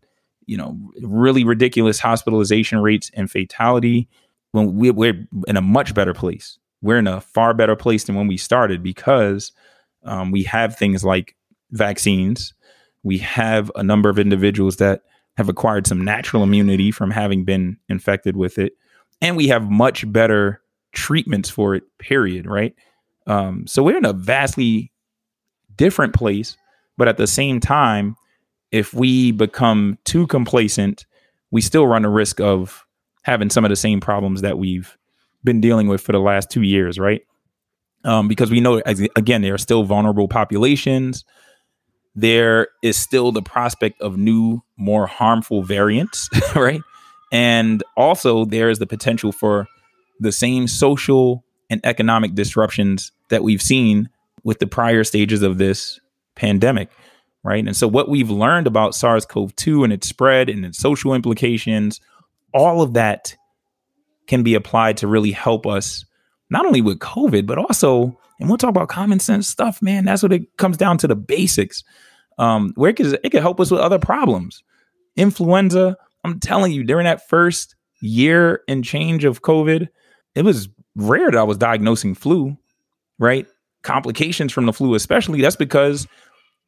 you 0.45 0.57
know, 0.57 0.77
really 1.01 1.43
ridiculous 1.43 1.99
hospitalization 1.99 2.79
rates 2.79 3.09
and 3.15 3.31
fatality. 3.31 4.07
When 4.55 4.75
we, 4.75 4.89
we're 4.91 5.27
in 5.47 5.57
a 5.57 5.61
much 5.61 5.93
better 5.93 6.13
place, 6.13 6.57
we're 6.81 6.97
in 6.97 7.07
a 7.07 7.19
far 7.19 7.53
better 7.53 7.75
place 7.75 8.05
than 8.05 8.15
when 8.15 8.27
we 8.27 8.37
started 8.37 8.81
because 8.81 9.51
um, 10.03 10.31
we 10.31 10.43
have 10.43 10.77
things 10.77 11.03
like 11.03 11.35
vaccines. 11.71 12.53
We 13.03 13.17
have 13.19 13.71
a 13.75 13.83
number 13.83 14.09
of 14.09 14.17
individuals 14.17 14.77
that 14.77 15.01
have 15.37 15.49
acquired 15.49 15.87
some 15.87 16.03
natural 16.03 16.43
immunity 16.43 16.91
from 16.91 17.11
having 17.11 17.43
been 17.43 17.77
infected 17.89 18.37
with 18.37 18.57
it. 18.57 18.73
And 19.21 19.35
we 19.35 19.47
have 19.49 19.69
much 19.69 20.09
better 20.11 20.61
treatments 20.93 21.49
for 21.49 21.75
it, 21.75 21.83
period. 21.99 22.47
Right. 22.47 22.73
Um, 23.27 23.67
so 23.67 23.83
we're 23.83 23.97
in 23.97 24.05
a 24.05 24.13
vastly 24.13 24.91
different 25.75 26.13
place. 26.13 26.55
But 26.97 27.09
at 27.09 27.17
the 27.17 27.27
same 27.27 27.59
time, 27.59 28.15
if 28.71 28.93
we 28.93 29.31
become 29.31 29.97
too 30.05 30.27
complacent, 30.27 31.05
we 31.51 31.61
still 31.61 31.87
run 31.87 32.03
the 32.03 32.09
risk 32.09 32.39
of 32.39 32.84
having 33.25 33.49
some 33.49 33.65
of 33.65 33.69
the 33.69 33.75
same 33.75 33.99
problems 33.99 34.41
that 34.41 34.59
we've 34.59 34.97
been 35.43 35.59
dealing 35.59 35.87
with 35.87 35.99
for 35.99 36.11
the 36.11 36.19
last 36.19 36.51
two 36.51 36.61
years, 36.61 36.99
right? 36.99 37.23
Um, 38.03 38.27
because 38.27 38.51
we 38.51 38.59
know, 38.59 38.83
again, 38.85 39.41
there 39.41 39.55
are 39.55 39.59
still 39.59 39.83
vulnerable 39.83 40.27
populations. 40.27 41.25
There 42.13 42.67
is 42.83 42.97
still 42.97 43.31
the 43.31 43.41
prospect 43.41 43.99
of 43.99 44.15
new, 44.15 44.61
more 44.77 45.07
harmful 45.07 45.63
variants, 45.63 46.29
right? 46.55 46.81
And 47.31 47.83
also, 47.97 48.45
there 48.45 48.69
is 48.69 48.77
the 48.77 48.85
potential 48.85 49.31
for 49.31 49.67
the 50.19 50.31
same 50.31 50.67
social 50.67 51.43
and 51.71 51.81
economic 51.83 52.35
disruptions 52.35 53.11
that 53.29 53.43
we've 53.43 53.61
seen 53.61 54.07
with 54.43 54.59
the 54.59 54.67
prior 54.67 55.03
stages 55.03 55.41
of 55.41 55.57
this 55.57 55.99
pandemic, 56.35 56.89
right? 57.43 57.65
And 57.65 57.75
so, 57.75 57.87
what 57.87 58.07
we've 58.07 58.29
learned 58.29 58.67
about 58.67 58.93
SARS 58.93 59.25
CoV 59.25 59.55
2 59.55 59.83
and 59.83 59.91
its 59.91 60.07
spread 60.07 60.47
and 60.47 60.63
its 60.63 60.77
social 60.77 61.15
implications, 61.15 61.99
all 62.55 62.81
of 62.81 62.93
that 62.93 63.35
can 64.27 64.41
be 64.41 64.55
applied 64.55 64.97
to 64.97 65.07
really 65.07 65.31
help 65.31 65.67
us 65.67 66.05
not 66.49 66.65
only 66.65 66.81
with 66.81 66.99
COVID, 66.99 67.45
but 67.45 67.57
also, 67.59 68.17
and 68.39 68.49
we'll 68.49 68.57
talk 68.57 68.69
about 68.69 68.87
common 68.87 69.19
sense 69.19 69.47
stuff, 69.47 69.81
man. 69.81 70.05
That's 70.05 70.23
what 70.23 70.33
it 70.33 70.57
comes 70.57 70.77
down 70.77 70.97
to 70.99 71.07
the 71.07 71.15
basics. 71.15 71.83
Um, 72.37 72.73
where 72.75 72.89
it 72.89 72.95
could, 72.95 73.19
it 73.23 73.29
could 73.29 73.41
help 73.41 73.59
us 73.59 73.71
with 73.71 73.79
other 73.79 73.99
problems. 73.99 74.63
Influenza, 75.15 75.95
I'm 76.23 76.39
telling 76.39 76.71
you, 76.71 76.83
during 76.83 77.05
that 77.05 77.27
first 77.29 77.75
year 78.01 78.61
and 78.67 78.83
change 78.83 79.23
of 79.23 79.41
COVID, 79.41 79.87
it 80.33 80.43
was 80.43 80.67
rare 80.95 81.31
that 81.31 81.37
I 81.37 81.43
was 81.43 81.57
diagnosing 81.57 82.13
flu, 82.13 82.57
right? 83.19 83.47
Complications 83.83 84.51
from 84.51 84.65
the 84.65 84.73
flu, 84.73 84.95
especially. 84.95 85.41
That's 85.41 85.55
because 85.55 86.07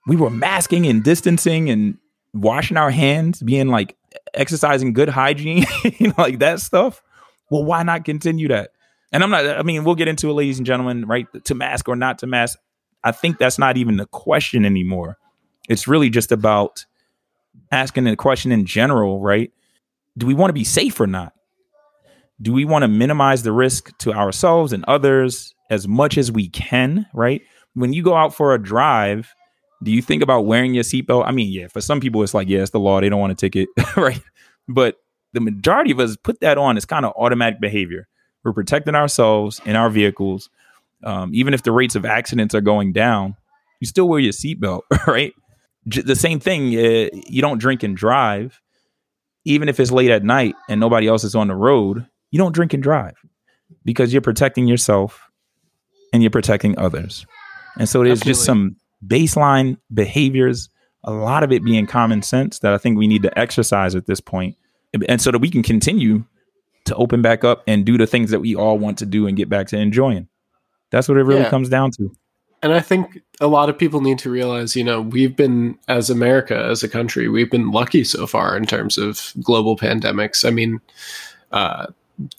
we 0.06 0.16
were 0.16 0.30
masking 0.30 0.86
and 0.86 1.04
distancing 1.04 1.70
and 1.70 1.98
washing 2.34 2.78
our 2.78 2.92
hands, 2.92 3.42
being 3.42 3.68
like 3.68 3.97
exercising 4.34 4.94
good 4.94 5.10
hygiene, 5.10 5.66
you 5.98 6.08
know, 6.10 6.14
like 6.18 6.40
that 6.40 6.60
stuff. 6.60 7.02
Well, 7.50 7.64
why 7.64 7.84
not 7.84 8.06
continue 8.06 8.48
that? 8.50 8.72
And 9.12 9.24
I'm 9.24 9.30
not, 9.30 9.46
I 9.46 9.64
mean, 9.64 9.84
we'll 9.84 9.96
get 9.96 10.08
into 10.08 10.30
it, 10.30 10.34
ladies 10.34 10.58
and 10.58 10.66
gentlemen, 10.66 11.06
right? 11.06 11.28
To 11.46 11.56
mask 11.56 11.88
or 11.88 11.96
not 11.96 12.20
to 12.20 12.28
mask. 12.28 12.60
I 13.04 13.12
think 13.12 13.38
that's 13.38 13.58
not 13.58 13.78
even 13.78 13.98
the 13.98 14.06
question 14.08 14.66
anymore. 14.66 15.18
It's 15.70 15.88
really 15.88 16.10
just 16.10 16.32
about 16.32 16.86
asking 17.72 18.04
the 18.04 18.16
question 18.16 18.52
in 18.52 18.66
general, 18.66 19.22
right? 19.22 19.52
Do 20.18 20.26
we 20.26 20.34
want 20.34 20.50
to 20.50 20.54
be 20.54 20.64
safe 20.64 21.00
or 21.00 21.08
not? 21.08 21.34
Do 22.42 22.54
we 22.54 22.66
want 22.66 22.84
to 22.84 22.88
minimize 22.88 23.44
the 23.44 23.52
risk 23.52 23.98
to 24.00 24.14
ourselves 24.14 24.74
and 24.74 24.84
others 24.86 25.56
as 25.70 25.88
much 25.88 26.18
as 26.18 26.32
we 26.32 26.50
can, 26.50 27.08
right? 27.14 27.42
When 27.74 27.94
you 27.94 28.04
go 28.04 28.16
out 28.16 28.34
for 28.34 28.54
a 28.54 28.62
drive, 28.62 29.34
do 29.84 29.92
you 29.92 30.02
think 30.02 30.24
about 30.24 30.46
wearing 30.46 30.74
your 30.74 30.84
seatbelt? 30.84 31.26
I 31.26 31.32
mean, 31.32 31.52
yeah, 31.52 31.68
for 31.68 31.82
some 31.82 32.00
people, 32.00 32.24
it's 32.24 32.34
like, 32.34 32.48
yeah, 32.48 32.62
it's 32.62 32.72
the 32.72 32.80
law. 32.80 33.00
They 33.00 33.10
don't 33.10 33.20
want 33.20 33.32
a 33.32 33.36
ticket, 33.36 33.70
right? 33.98 34.22
But 34.68 34.98
the 35.34 35.40
majority 35.40 35.92
of 35.92 36.00
us 36.00 36.18
put 36.18 36.40
that 36.42 36.58
on 36.58 36.78
as 36.78 36.86
kind 36.86 37.06
of 37.06 37.14
automatic 37.16 37.60
behavior. 37.60 38.08
We're 38.44 38.54
protecting 38.54 38.96
ourselves 38.96 39.62
in 39.66 39.76
our 39.76 39.90
vehicles. 39.90 40.50
Um, 41.04 41.32
even 41.34 41.54
if 41.54 41.64
the 41.64 41.72
rates 41.72 41.96
of 41.96 42.06
accidents 42.06 42.56
are 42.56 42.62
going 42.62 42.92
down, 42.94 43.36
you 43.80 43.88
still 43.88 44.08
wear 44.08 44.20
your 44.20 44.34
seatbelt, 44.34 44.82
right? 45.08 45.34
J- 45.88 46.02
the 46.02 46.16
same 46.16 46.40
thing, 46.40 46.76
uh, 46.76 47.10
you 47.28 47.42
don't 47.42 47.60
drink 47.60 47.84
and 47.84 47.96
drive. 47.96 48.60
Even 49.46 49.70
if 49.70 49.80
it's 49.80 49.92
late 49.92 50.10
at 50.10 50.24
night 50.24 50.56
and 50.68 50.80
nobody 50.80 51.08
else 51.08 51.24
is 51.24 51.36
on 51.36 51.48
the 51.48 51.56
road, 51.56 52.06
you 52.32 52.40
don't 52.40 52.54
drink 52.54 52.74
and 52.74 52.84
drive 52.84 53.16
because 53.86 54.12
you're 54.12 54.22
protecting 54.22 54.68
yourself 54.68 55.30
and 56.12 56.24
you're 56.24 56.30
protecting 56.30 56.78
others. 56.78 57.26
And 57.78 57.88
so 57.88 58.00
there's 58.00 58.20
Absolutely. 58.20 58.34
just 58.34 58.46
some 58.46 58.76
baseline 59.06 59.78
behaviors, 59.94 60.70
a 61.04 61.12
lot 61.12 61.44
of 61.44 61.52
it 61.52 61.64
being 61.64 61.86
common 61.88 62.22
sense 62.22 62.60
that 62.60 62.74
I 62.74 62.78
think 62.78 62.98
we 62.98 63.08
need 63.08 63.24
to 63.24 63.40
exercise 63.40 63.96
at 63.96 64.08
this 64.08 64.20
point 64.20 64.56
and 65.08 65.22
so 65.22 65.32
that 65.32 65.40
we 65.40 65.50
can 65.50 65.64
continue 65.64 66.24
to 66.86 66.96
open 66.96 67.22
back 67.22 67.44
up 67.44 67.64
and 67.68 67.86
do 67.86 67.98
the 67.98 68.08
things 68.08 68.32
that 68.32 68.40
we 68.40 68.56
all 68.56 68.78
want 68.78 68.98
to 69.00 69.06
do 69.06 69.28
and 69.28 69.38
get 69.38 69.50
back 69.50 69.68
to 69.68 69.78
enjoying. 69.78 70.28
That's 70.90 71.08
what 71.08 71.18
it 71.18 71.24
really 71.24 71.42
yeah. 71.42 71.50
comes 71.50 71.70
down 71.70 71.92
to. 71.92 72.12
And 72.64 72.74
I 72.74 72.80
think 72.80 73.22
a 73.40 73.48
lot 73.48 73.70
of 73.70 73.78
people 73.78 74.02
need 74.02 74.18
to 74.20 74.32
realize, 74.32 74.76
you 74.76 74.84
know, 74.84 75.02
we've 75.02 75.36
been, 75.36 75.78
as 75.88 76.10
America, 76.10 76.58
as 76.58 76.82
a 76.82 76.90
country, 76.90 77.28
we've 77.28 77.52
been 77.52 77.72
lucky 77.72 78.04
so 78.04 78.26
far 78.26 78.58
in 78.58 78.66
terms 78.66 78.98
of 78.98 79.32
global 79.44 79.78
pandemics. 79.78 80.44
I 80.44 80.50
mean, 80.50 80.82
uh, 81.52 81.88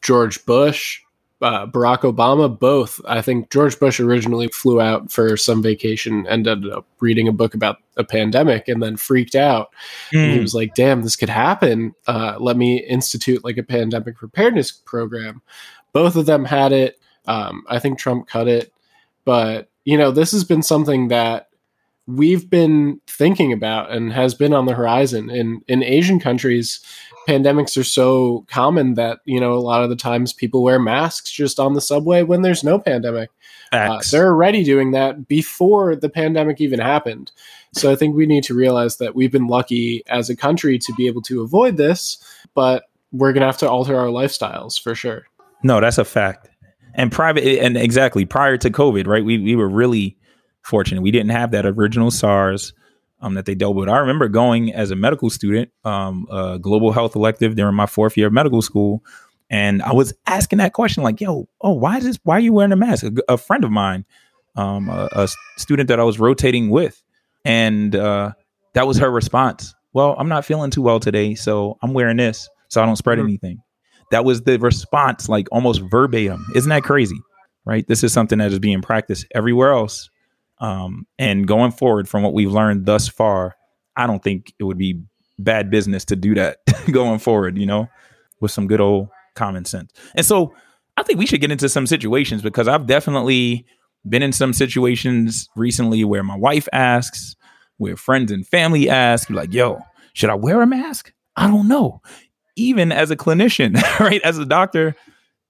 George 0.03 0.45
Bush, 0.45 1.01
uh, 1.41 1.67
Barack 1.67 2.01
Obama, 2.01 2.59
both. 2.59 3.01
I 3.07 3.23
think 3.23 3.51
George 3.51 3.79
Bush 3.79 4.01
originally 4.01 4.49
flew 4.49 4.81
out 4.81 5.13
for 5.13 5.37
some 5.37 5.63
vacation, 5.63 6.27
and 6.27 6.47
ended 6.47 6.73
up 6.73 6.87
reading 7.01 7.29
a 7.29 7.33
book 7.33 7.55
about 7.55 7.79
a 7.97 8.05
pandemic, 8.05 8.69
and 8.69 8.83
then 8.83 8.97
freaked 8.97 9.35
out. 9.35 9.71
Mm. 10.13 10.31
He 10.31 10.37
hmm. 10.37 10.43
was 10.43 10.55
like, 10.55 10.75
"Damn, 10.75 11.03
this 11.03 11.17
could 11.17 11.29
happen. 11.29 11.95
Uh, 12.07 12.37
let 12.39 12.57
me 12.57 12.79
institute 12.79 13.45
like 13.45 13.57
a 13.57 13.63
pandemic 13.63 14.17
preparedness 14.17 14.73
program." 14.73 15.43
Both 15.93 16.17
of 16.17 16.27
them 16.27 16.45
had 16.45 16.73
it. 16.73 16.99
Um, 17.27 17.65
I 17.69 17.79
think 17.79 17.99
Trump 17.99 18.29
cut 18.29 18.49
it, 18.49 18.73
but 19.25 19.69
you 19.85 19.97
know, 19.97 20.11
this 20.11 20.33
has 20.33 20.45
been 20.45 20.63
something 20.63 21.09
that 21.09 21.48
we've 22.09 22.49
been 22.49 23.01
thinking 23.07 23.53
about 23.53 23.93
and 23.93 24.13
has 24.13 24.35
been 24.35 24.55
on 24.55 24.67
the 24.67 24.75
horizon 24.75 25.31
in 25.31 25.61
in 25.69 25.83
Asian 25.83 26.19
countries 26.19 26.81
pandemics 27.29 27.77
are 27.77 27.85
so 27.85 28.47
common 28.49 28.95
that 28.95 29.21
you 29.27 29.39
know 29.39 29.53
a 29.53 29.61
lot 29.61 29.85
of 29.85 29.91
the 29.91 29.97
times 29.97 30.33
people 30.33 30.63
wear 30.63 30.81
masks 30.81 31.31
just 31.31 31.61
on 31.61 31.75
the 31.75 31.81
subway 31.81 32.23
when 32.23 32.43
there's 32.43 32.65
no 32.65 32.79
pandemic. 32.79 33.31
Uh, 33.71 34.01
they're 34.11 34.29
already 34.29 34.65
doing 34.65 34.93
that 34.93 35.29
before 35.29 35.95
the 35.95 36.09
pandemic 36.09 36.59
even 36.59 36.81
happened. 36.81 37.31
So 37.75 37.93
I 37.93 37.97
think 37.97 38.17
we 38.17 38.25
need 38.25 38.45
to 38.45 38.55
realize 38.55 38.97
that 38.97 39.15
we've 39.15 39.31
been 39.31 39.47
lucky 39.47 40.03
as 40.09 40.31
a 40.31 40.37
country 40.37 40.79
to 40.79 40.95
be 40.97 41.07
able 41.07 41.21
to 41.23 41.43
avoid 41.43 41.77
this, 41.77 42.17
but 42.55 42.85
we're 43.13 43.35
going 43.35 43.43
to 43.43 43.47
have 43.47 43.59
to 43.59 43.69
alter 43.69 43.95
our 43.95 44.07
lifestyles 44.07 44.81
for 44.81 44.95
sure. 44.95 45.27
No, 45.63 45.83
that's 45.83 45.99
a 45.99 46.05
fact. 46.07 46.49
And 46.95 47.13
private 47.13 47.45
and 47.63 47.77
exactly 47.77 48.25
prior 48.25 48.57
to 48.57 48.71
COVID, 48.71 49.07
right? 49.07 49.25
We 49.25 49.37
we 49.37 49.55
were 49.55 49.69
really 49.69 50.17
fortunate. 50.69 51.03
We 51.03 51.11
didn't 51.11 51.31
have 51.31 51.51
that 51.53 51.67
original 51.67 52.11
SARS 52.11 52.73
um, 53.21 53.35
that 53.35 53.47
they 53.47 53.55
dealt 53.55 53.75
with. 53.75 53.89
I 53.89 53.99
remember 53.99 54.29
going 54.29 54.73
as 54.73 54.91
a 54.91 54.97
medical 54.97 55.31
student, 55.31 55.71
um, 55.85 56.27
a 56.31 56.59
global 56.59 56.93
health 56.93 57.17
elective 57.17 57.57
during 57.57 57.75
my 57.75 57.87
fourth 57.87 58.17
year 58.17 58.29
of 58.29 58.33
medical 58.33 58.63
school, 58.63 59.03
and 59.51 59.83
I 59.83 59.93
was 59.93 60.13
asking 60.27 60.59
that 60.59 60.73
question, 60.73 61.03
like, 61.03 61.21
"Yo, 61.21 61.49
oh, 61.61 61.73
why 61.73 61.99
is 61.99 62.05
this? 62.05 62.19
Why 62.23 62.37
are 62.37 62.41
you 62.41 62.53
wearing 62.53 62.73
a 62.73 62.77
mask?" 62.77 63.05
A, 63.05 63.33
a 63.33 63.37
friend 63.39 63.65
of 63.65 63.71
mine, 63.71 64.05
um, 64.57 64.89
a, 64.89 65.09
a, 65.13 65.29
student 65.57 65.89
that 65.89 65.99
I 65.99 66.05
was 66.05 66.21
rotating 66.21 66.71
with, 66.71 67.03
and 67.45 67.97
uh, 67.97 68.33
that 68.75 68.87
was 68.87 68.99
her 68.99 69.11
response. 69.11 69.75
Well, 69.95 70.15
I'm 70.19 70.29
not 70.29 70.45
feeling 70.45 70.71
too 70.71 70.83
well 70.83 71.01
today, 71.01 71.35
so 71.35 71.79
I'm 71.83 71.95
wearing 71.95 72.19
this 72.19 72.49
so 72.69 72.83
I 72.83 72.87
don't 72.87 72.97
spread 72.97 73.19
mm-hmm. 73.19 73.27
anything. 73.27 73.63
That 74.11 74.25
was 74.25 74.43
the 74.43 74.59
response, 74.59 75.29
like 75.29 75.49
almost 75.51 75.83
verbatim. 75.91 76.47
Isn't 76.55 76.71
that 76.71 76.83
crazy? 76.83 77.19
Right? 77.65 77.87
This 77.87 78.03
is 78.03 78.13
something 78.13 78.39
that 78.39 78.53
is 78.53 78.59
being 78.59 78.81
practiced 78.81 79.27
everywhere 79.35 79.73
else 79.73 80.09
um, 80.61 81.07
and 81.19 81.47
going 81.47 81.73
forward, 81.73 82.09
from 82.09 82.23
what 82.23 82.35
we've 82.35 82.51
learned 82.51 82.87
thus 82.87 83.09
far, 83.09 83.57
I 83.97 84.07
don't 84.07 84.23
think 84.23 84.53
it 84.59 84.65
would 84.65 84.79
be 84.79 85.03
bad 85.39 85.71
business 85.71 86.05
to 86.07 86.17
do 86.17 86.35
that 86.35 86.59
going 86.91 87.19
forward, 87.19 87.59
you 87.59 87.67
know, 87.67 87.89
with 88.41 88.51
some 88.51 88.67
good 88.67 88.81
old 88.81 89.09
common 89.35 89.65
sense. 89.65 89.93
And 90.15 90.27
so 90.27 90.55
I 90.97 91.03
think 91.03 91.19
we 91.19 91.27
should 91.27 91.41
get 91.41 91.53
into 91.53 91.69
some 91.69 91.87
situations 91.87 92.43
because 92.43 92.67
I've 92.69 92.87
definitely 92.87 93.67
been 94.09 94.23
in 94.23 94.33
some 94.33 94.53
situations 94.53 95.49
recently 95.55 96.05
where 96.05 96.23
my 96.23 96.37
wife 96.37 96.69
asks, 96.73 97.37
where 97.77 97.97
friends 97.97 98.33
and 98.33 98.47
family 98.47 98.89
ask, 98.89 99.31
like, 99.31 99.53
yo, 99.53 99.81
should 100.13 100.31
I 100.31 100.35
wear 100.35 100.61
a 100.61 100.67
mask? 100.67 101.13
I 101.37 101.47
don't 101.47 101.69
know. 101.69 102.03
Even 102.57 102.91
as 102.91 103.13
a 103.13 103.17
clinician, 103.17 103.81
right? 104.01 104.21
As 104.23 104.39
a 104.39 104.45
doctor, 104.45 104.97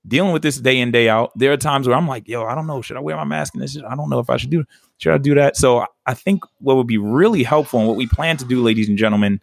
dealing 0.06 0.32
with 0.32 0.42
this 0.42 0.58
day 0.58 0.78
in 0.78 0.90
day 0.90 1.08
out. 1.08 1.32
There 1.36 1.52
are 1.52 1.56
times 1.56 1.88
where 1.88 1.96
I'm 1.96 2.08
like, 2.08 2.28
yo, 2.28 2.44
I 2.44 2.54
don't 2.54 2.66
know, 2.66 2.82
should 2.82 2.96
I 2.96 3.00
wear 3.00 3.16
my 3.16 3.24
mask 3.24 3.54
in 3.54 3.60
this? 3.60 3.76
I 3.76 3.94
don't 3.94 4.10
know 4.10 4.18
if 4.18 4.30
I 4.30 4.36
should 4.36 4.50
do 4.50 4.64
should 4.98 5.14
I 5.14 5.18
do 5.18 5.34
that. 5.36 5.56
So 5.56 5.86
I 6.06 6.14
think 6.14 6.42
what 6.58 6.76
would 6.76 6.86
be 6.86 6.98
really 6.98 7.42
helpful 7.42 7.78
and 7.78 7.88
what 7.88 7.96
we 7.96 8.06
plan 8.06 8.36
to 8.38 8.44
do, 8.44 8.62
ladies 8.62 8.88
and 8.88 8.98
gentlemen, 8.98 9.40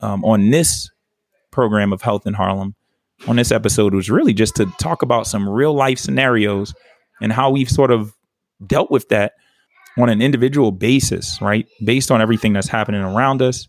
um, 0.00 0.24
on 0.24 0.50
this 0.50 0.90
program 1.50 1.92
of 1.92 2.02
Health 2.02 2.26
in 2.26 2.34
Harlem, 2.34 2.74
on 3.26 3.36
this 3.36 3.52
episode 3.52 3.94
was 3.94 4.10
really 4.10 4.32
just 4.32 4.56
to 4.56 4.66
talk 4.78 5.02
about 5.02 5.26
some 5.26 5.48
real 5.48 5.74
life 5.74 5.98
scenarios 5.98 6.74
and 7.20 7.32
how 7.32 7.50
we've 7.50 7.70
sort 7.70 7.90
of 7.90 8.14
dealt 8.66 8.90
with 8.90 9.08
that 9.08 9.32
on 9.98 10.08
an 10.08 10.20
individual 10.20 10.72
basis, 10.72 11.40
right? 11.40 11.66
Based 11.84 12.10
on 12.10 12.20
everything 12.20 12.52
that's 12.52 12.68
happening 12.68 13.00
around 13.00 13.42
us. 13.42 13.68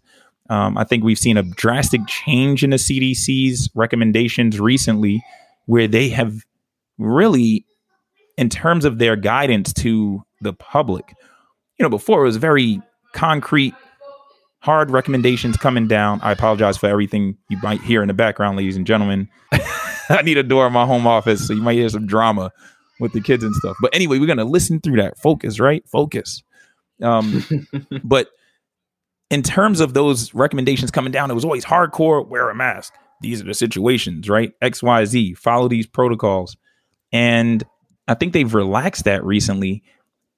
Um, 0.50 0.77
I 0.77 0.84
think 0.84 1.03
we've 1.03 1.17
seen 1.17 1.38
a 1.38 1.44
drastic 1.44 2.01
change 2.08 2.63
in 2.63 2.70
the 2.70 2.77
CDC's 2.77 3.70
recommendations 3.75 4.60
recently, 4.60 5.24
where 5.65 5.88
they 5.88 6.10
have 6.10 6.44
really, 6.98 7.65
in 8.38 8.50
terms 8.50 8.86
of 8.86 9.00
their 9.00 9.15
guidance 9.15 9.74
to 9.74 10.24
the 10.45 10.53
public, 10.53 11.13
you 11.77 11.83
know, 11.83 11.89
before 11.89 12.21
it 12.21 12.25
was 12.25 12.37
very 12.37 12.81
concrete, 13.13 13.73
hard 14.59 14.89
recommendations 14.89 15.57
coming 15.57 15.87
down. 15.87 16.19
I 16.21 16.31
apologize 16.31 16.77
for 16.77 16.87
everything 16.87 17.37
you 17.49 17.57
might 17.61 17.81
hear 17.81 18.01
in 18.01 18.07
the 18.07 18.13
background, 18.13 18.57
ladies 18.57 18.75
and 18.77 18.87
gentlemen. 18.87 19.29
I 20.09 20.21
need 20.23 20.37
a 20.37 20.43
door 20.43 20.67
in 20.67 20.73
my 20.73 20.85
home 20.85 21.05
office, 21.07 21.45
so 21.45 21.53
you 21.53 21.61
might 21.61 21.75
hear 21.75 21.89
some 21.89 22.07
drama 22.07 22.51
with 22.99 23.13
the 23.13 23.21
kids 23.21 23.43
and 23.43 23.53
stuff. 23.55 23.75
But 23.81 23.93
anyway, 23.93 24.19
we're 24.19 24.27
gonna 24.27 24.45
listen 24.45 24.79
through 24.79 24.97
that. 24.97 25.17
Focus, 25.19 25.59
right? 25.59 25.87
Focus. 25.87 26.43
Um, 27.01 27.45
but 28.03 28.29
in 29.29 29.43
terms 29.43 29.79
of 29.79 29.93
those 29.93 30.33
recommendations 30.33 30.91
coming 30.91 31.11
down, 31.11 31.29
it 31.29 31.33
was 31.33 31.45
always 31.45 31.65
hardcore 31.65 32.25
wear 32.27 32.49
a 32.49 32.55
mask. 32.55 32.93
These 33.21 33.41
are 33.41 33.45
the 33.45 33.53
situations, 33.53 34.29
right? 34.29 34.53
X, 34.61 34.83
Y, 34.83 35.05
Z. 35.05 35.33
Follow 35.35 35.67
these 35.67 35.87
protocols, 35.87 36.57
and 37.11 37.63
I 38.07 38.13
think 38.13 38.33
they've 38.33 38.53
relaxed 38.53 39.05
that 39.05 39.23
recently, 39.23 39.83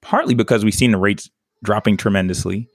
partly 0.02 0.34
because 0.34 0.64
we've 0.64 0.74
seen 0.74 0.92
the 0.92 0.98
rates 0.98 1.30
dropping 1.62 1.96
tremendously, 1.96 2.68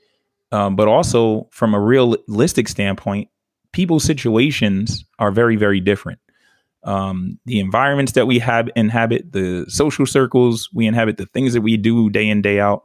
um, 0.52 0.76
but 0.76 0.88
also 0.88 1.48
from 1.52 1.74
a 1.74 1.80
realistic 1.80 2.68
standpoint, 2.68 3.30
people's 3.72 4.04
situations 4.04 5.04
are 5.20 5.32
very, 5.32 5.56
very 5.56 5.80
different. 5.80 6.20
Um, 6.84 7.40
the 7.46 7.60
environments 7.60 8.12
that 8.14 8.28
we 8.28 8.40
have 8.40 8.70
inhabit, 8.76 9.32
the 9.32 9.66
social 9.70 10.06
circles 10.06 10.70
we 10.74 10.86
inhabit, 10.86 11.18
the 11.18 11.26
things 11.28 11.54
that 11.54 11.62
we 11.62 11.78
do 11.78 12.10
day 12.10 12.28
in 12.28 12.42
day 12.42 12.60
out, 12.60 12.84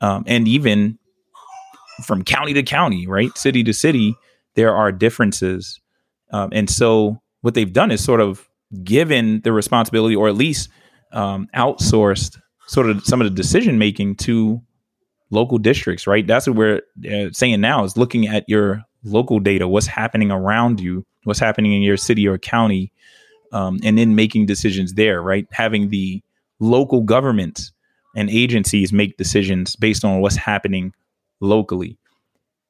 um, 0.00 0.24
and 0.26 0.46
even 0.46 0.98
from 2.04 2.24
county 2.24 2.52
to 2.52 2.62
county, 2.62 3.06
right, 3.06 3.36
city 3.36 3.64
to 3.64 3.72
city, 3.72 4.14
there 4.54 4.74
are 4.74 4.92
differences, 4.92 5.80
um, 6.30 6.50
and 6.52 6.68
so 6.68 7.22
what 7.40 7.54
they've 7.54 7.72
done 7.72 7.90
is 7.90 8.02
sort 8.02 8.20
of 8.20 8.48
given 8.84 9.40
the 9.42 9.52
responsibility, 9.52 10.14
or 10.14 10.28
at 10.28 10.34
least 10.34 10.68
um, 11.12 11.48
outsourced, 11.54 12.38
sort 12.66 12.88
of 12.88 13.04
some 13.04 13.20
of 13.20 13.24
the 13.24 13.34
decision 13.34 13.78
making 13.78 14.16
to 14.16 14.60
local 15.30 15.58
districts, 15.58 16.06
right? 16.06 16.26
That's 16.26 16.46
what 16.46 16.56
we're 16.56 16.82
uh, 17.10 17.30
saying 17.32 17.60
now 17.60 17.84
is 17.84 17.96
looking 17.96 18.28
at 18.28 18.44
your 18.48 18.82
local 19.04 19.40
data, 19.40 19.66
what's 19.66 19.86
happening 19.86 20.30
around 20.30 20.80
you, 20.80 21.04
what's 21.24 21.40
happening 21.40 21.72
in 21.72 21.82
your 21.82 21.96
city 21.96 22.26
or 22.28 22.38
county, 22.38 22.92
um, 23.52 23.80
and 23.82 23.98
then 23.98 24.14
making 24.14 24.46
decisions 24.46 24.94
there, 24.94 25.22
right? 25.22 25.46
Having 25.50 25.88
the 25.88 26.22
local 26.60 27.02
governments 27.02 27.72
and 28.14 28.30
agencies 28.30 28.92
make 28.92 29.16
decisions 29.16 29.76
based 29.76 30.04
on 30.04 30.20
what's 30.20 30.36
happening 30.36 30.92
locally. 31.40 31.98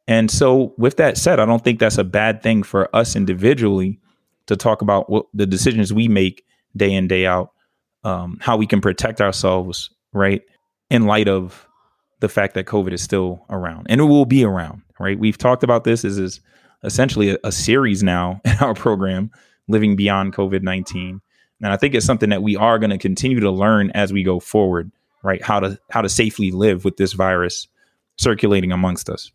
And 0.09 0.31
so, 0.31 0.75
with 0.79 0.97
that 0.97 1.17
said, 1.17 1.39
I 1.39 1.47
don't 1.47 1.63
think 1.63 1.79
that's 1.79 1.99
a 1.99 2.05
bad 2.05 2.43
thing 2.43 2.63
for 2.63 2.95
us 2.95 3.15
individually 3.15 4.01
to 4.47 4.57
talk 4.57 4.83
about 4.83 5.09
what 5.09 5.27
the 5.33 5.47
decisions 5.47 5.93
we 5.93 6.09
make 6.09 6.45
day 6.77 6.93
in, 6.93 7.07
day 7.07 7.27
out, 7.27 7.53
um, 8.05 8.39
how 8.41 8.57
we 8.57 8.67
can 8.67 8.81
protect 8.81 9.21
ourselves, 9.21 9.91
right? 10.13 10.43
In 10.91 11.07
light 11.07 11.29
of 11.29 11.67
the 12.21 12.29
fact 12.29 12.55
that 12.55 12.67
COVID 12.67 12.93
is 12.93 13.03
still 13.03 13.45
around 13.51 13.87
and 13.89 14.01
it 14.01 14.05
will 14.05 14.27
be 14.27 14.45
around, 14.45 14.83
right? 14.99 15.19
We've 15.19 15.39
talked 15.39 15.63
about 15.63 15.85
this. 15.85 16.03
This 16.03 16.19
is 16.19 16.41
essentially 16.85 17.31
a, 17.31 17.39
a 17.45 17.53
series 17.53 18.03
now 18.03 18.41
in 18.45 18.57
our 18.61 18.75
program 18.75 19.31
living 19.69 19.97
beyond 19.97 20.35
COVID 20.35 20.63
19. 20.63 21.21
And 21.63 21.73
I 21.73 21.77
think 21.77 21.95
it's 21.95 22.07
something 22.07 22.31
that 22.31 22.43
we 22.43 22.57
are 22.57 22.79
going 22.79 22.91
to 22.91 22.99
continue 22.99 23.41
to 23.41 23.51
learn 23.51 23.91
as 23.93 24.13
we 24.13 24.25
go 24.25 24.41
forward, 24.41 24.91
right? 25.23 25.43
How 25.43 25.61
to 25.61 25.79
how 25.91 26.03
to 26.03 26.09
safely 26.09 26.51
live 26.51 26.85
with 26.85 26.97
this 26.97 27.13
virus 27.13 27.69
circulating 28.19 28.73
amongst 28.73 29.09
us. 29.09 29.31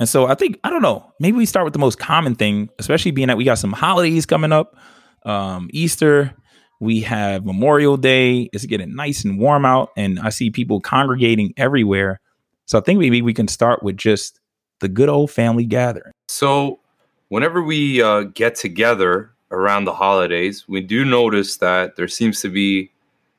And 0.00 0.08
so 0.08 0.26
I 0.26 0.34
think 0.34 0.58
I 0.64 0.70
don't 0.70 0.82
know. 0.82 1.12
Maybe 1.20 1.36
we 1.36 1.46
start 1.46 1.64
with 1.64 1.72
the 1.72 1.78
most 1.78 1.98
common 1.98 2.34
thing, 2.34 2.70
especially 2.78 3.12
being 3.12 3.28
that 3.28 3.36
we 3.36 3.44
got 3.44 3.58
some 3.58 3.72
holidays 3.72 4.26
coming 4.26 4.52
up, 4.52 4.76
um, 5.24 5.68
Easter. 5.72 6.34
We 6.80 7.02
have 7.02 7.44
Memorial 7.44 7.96
Day. 7.98 8.48
It's 8.52 8.64
getting 8.64 8.96
nice 8.96 9.24
and 9.24 9.38
warm 9.38 9.66
out, 9.66 9.90
and 9.96 10.18
I 10.18 10.30
see 10.30 10.50
people 10.50 10.80
congregating 10.80 11.52
everywhere. 11.56 12.20
So 12.64 12.78
I 12.78 12.80
think 12.80 12.98
maybe 12.98 13.20
we 13.20 13.34
can 13.34 13.48
start 13.48 13.82
with 13.82 13.96
just 13.96 14.40
the 14.80 14.88
good 14.88 15.10
old 15.10 15.30
family 15.30 15.66
gathering. 15.66 16.12
So 16.28 16.80
whenever 17.28 17.62
we 17.62 18.00
uh, 18.00 18.22
get 18.22 18.54
together 18.54 19.30
around 19.50 19.84
the 19.84 19.92
holidays, 19.92 20.66
we 20.68 20.80
do 20.80 21.04
notice 21.04 21.58
that 21.58 21.96
there 21.96 22.08
seems 22.08 22.40
to 22.40 22.48
be 22.48 22.90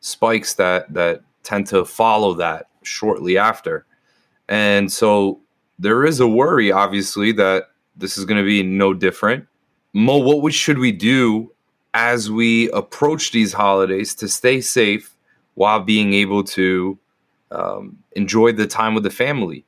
spikes 0.02 0.54
that 0.56 0.94
that 0.94 1.22
tend 1.44 1.68
to 1.68 1.84
follow 1.84 2.34
that 2.36 2.68
shortly 2.84 3.38
after. 3.38 3.86
And 4.48 4.92
so 4.92 5.40
there 5.80 6.06
is 6.06 6.20
a 6.20 6.28
worry, 6.28 6.72
obviously, 6.72 7.32
that 7.34 7.70
this 7.96 8.18
is 8.18 8.26
going 8.26 8.38
to 8.38 8.46
be 8.46 8.62
no 8.62 8.94
different. 8.94 9.48
Mo, 9.94 10.18
what 10.18 10.54
should 10.54 10.78
we 10.78 10.92
do 10.92 11.52
as 11.94 12.32
we 12.32 12.70
approach 12.72 13.32
these 13.32 13.54
holidays 13.54 14.16
to 14.16 14.28
stay 14.28 14.62
safe 14.62 15.16
while 15.56 15.80
being 15.80 16.14
able 16.14 16.44
to 16.44 16.98
um, 17.52 17.98
enjoy 18.14 18.52
the 18.52 18.68
time 18.68 18.94
with 18.94 19.04
the 19.04 19.10
family? 19.10 19.66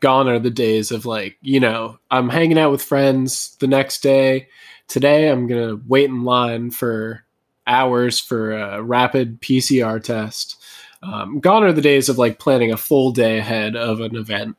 Gone 0.00 0.28
are 0.28 0.38
the 0.38 0.50
days 0.50 0.90
of 0.90 1.06
like, 1.06 1.38
you 1.40 1.60
know, 1.60 1.98
I'm 2.10 2.28
hanging 2.28 2.58
out 2.58 2.70
with 2.70 2.82
friends 2.82 3.56
the 3.60 3.66
next 3.66 4.02
day 4.02 4.48
today 4.88 5.30
I'm 5.30 5.46
going 5.46 5.68
to 5.68 5.82
wait 5.86 6.10
in 6.10 6.24
line 6.24 6.70
for 6.70 7.24
hours 7.66 8.20
for 8.20 8.52
a 8.52 8.82
rapid 8.82 9.40
PCR 9.40 10.02
test. 10.02 10.62
Um, 11.02 11.40
gone 11.40 11.64
are 11.64 11.72
the 11.72 11.82
days 11.82 12.08
of 12.08 12.18
like 12.18 12.38
planning 12.38 12.72
a 12.72 12.76
full 12.76 13.10
day 13.10 13.38
ahead 13.38 13.76
of 13.76 14.00
an 14.00 14.16
event 14.16 14.56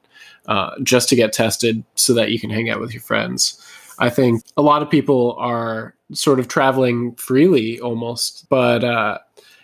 uh, 0.48 0.72
just 0.84 1.10
to 1.10 1.15
get 1.15 1.34
tested 1.34 1.84
so 1.96 2.13
that 2.13 2.32
you 2.32 2.39
can 2.39 2.50
hang 2.50 2.70
out 2.70 2.80
with 2.80 2.94
your 2.94 3.02
friends. 3.02 3.62
I 3.98 4.10
think 4.10 4.44
a 4.58 4.62
lot 4.62 4.82
of 4.82 4.89
people 4.89 5.36
are 5.39 5.94
sort 6.13 6.39
of 6.39 6.48
traveling 6.48 7.15
freely 7.15 7.80
almost, 7.80 8.48
but 8.50 8.84
uh, 8.84 9.18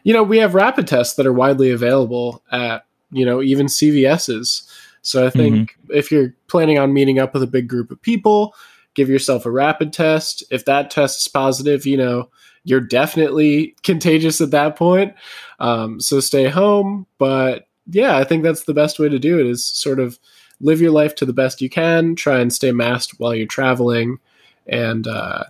you 0.03 0.13
know 0.13 0.23
we 0.23 0.37
have 0.37 0.55
rapid 0.55 0.87
tests 0.87 1.15
that 1.15 1.27
are 1.27 1.33
widely 1.33 1.71
available 1.71 2.43
at 2.51 2.85
you 3.11 3.25
know 3.25 3.41
even 3.41 3.67
CVS's. 3.67 4.69
So 5.03 5.25
I 5.25 5.29
think 5.31 5.71
mm-hmm. 5.71 5.93
if 5.93 6.11
you're 6.11 6.35
planning 6.47 6.77
on 6.77 6.93
meeting 6.93 7.17
up 7.17 7.33
with 7.33 7.41
a 7.41 7.47
big 7.47 7.67
group 7.67 7.89
of 7.89 8.01
people, 8.01 8.53
give 8.93 9.09
yourself 9.09 9.45
a 9.45 9.51
rapid 9.51 9.93
test. 9.93 10.43
If 10.51 10.65
that 10.65 10.91
test 10.91 11.21
is 11.21 11.27
positive, 11.27 11.85
you 11.85 11.97
know, 11.97 12.29
you're 12.63 12.81
definitely 12.81 13.75
contagious 13.83 14.41
at 14.41 14.51
that 14.51 14.75
point. 14.75 15.15
Um, 15.59 15.99
so 15.99 16.19
stay 16.19 16.47
home. 16.47 17.07
But 17.17 17.67
yeah, 17.89 18.17
I 18.17 18.23
think 18.23 18.43
that's 18.43 18.65
the 18.65 18.73
best 18.73 18.99
way 18.99 19.09
to 19.09 19.19
do 19.19 19.39
it 19.39 19.47
is 19.47 19.65
sort 19.65 19.99
of 19.99 20.19
live 20.59 20.81
your 20.81 20.91
life 20.91 21.15
to 21.15 21.25
the 21.25 21.33
best 21.33 21.61
you 21.61 21.69
can, 21.69 22.15
try 22.15 22.39
and 22.39 22.53
stay 22.53 22.71
masked 22.71 23.19
while 23.19 23.33
you're 23.33 23.47
traveling, 23.47 24.19
and 24.67 25.07
uh, 25.07 25.45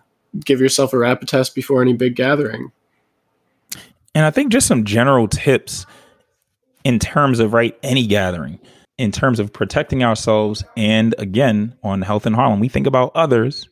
give 0.45 0.61
yourself 0.61 0.93
a 0.93 0.97
rapid 0.97 1.27
test 1.27 1.55
before 1.55 1.81
any 1.81 1.93
big 1.93 2.15
gathering. 2.15 2.71
And 4.13 4.25
I 4.25 4.31
think 4.31 4.51
just 4.51 4.67
some 4.67 4.83
general 4.83 5.27
tips 5.27 5.85
in 6.83 6.99
terms 6.99 7.39
of 7.39 7.53
right 7.53 7.77
any 7.83 8.07
gathering 8.07 8.59
in 8.97 9.11
terms 9.11 9.39
of 9.39 9.51
protecting 9.51 10.03
ourselves 10.03 10.63
and 10.77 11.15
again 11.17 11.75
on 11.83 12.01
health 12.01 12.27
in 12.27 12.33
Harlem, 12.33 12.59
we 12.59 12.69
think 12.69 12.85
about 12.87 13.11
others. 13.15 13.67